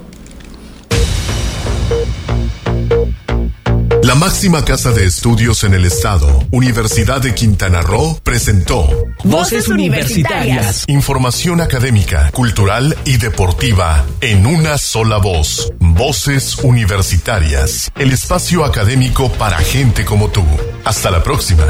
La 4.03 4.15
máxima 4.15 4.65
casa 4.65 4.91
de 4.91 5.05
estudios 5.05 5.63
en 5.63 5.73
el 5.73 5.85
estado, 5.85 6.43
Universidad 6.51 7.21
de 7.21 7.35
Quintana 7.35 7.81
Roo, 7.81 8.17
presentó 8.23 8.87
Voces 9.23 9.67
universitarias. 9.67 10.85
información 10.87 11.61
académica, 11.61 12.31
cultural 12.31 12.97
y 13.05 13.17
deportiva 13.17 14.05
en 14.21 14.47
una 14.47 14.77
sola 14.77 15.17
voz. 15.17 15.71
Voces 15.79 16.57
universitarias, 16.63 17.91
el 17.99 18.11
espacio 18.11 18.63
académico 18.65 19.31
para 19.33 19.57
gente 19.59 20.05
como 20.05 20.29
tú. 20.29 20.43
Hasta 20.85 21.11
la 21.11 21.21
próxima. 21.21 21.65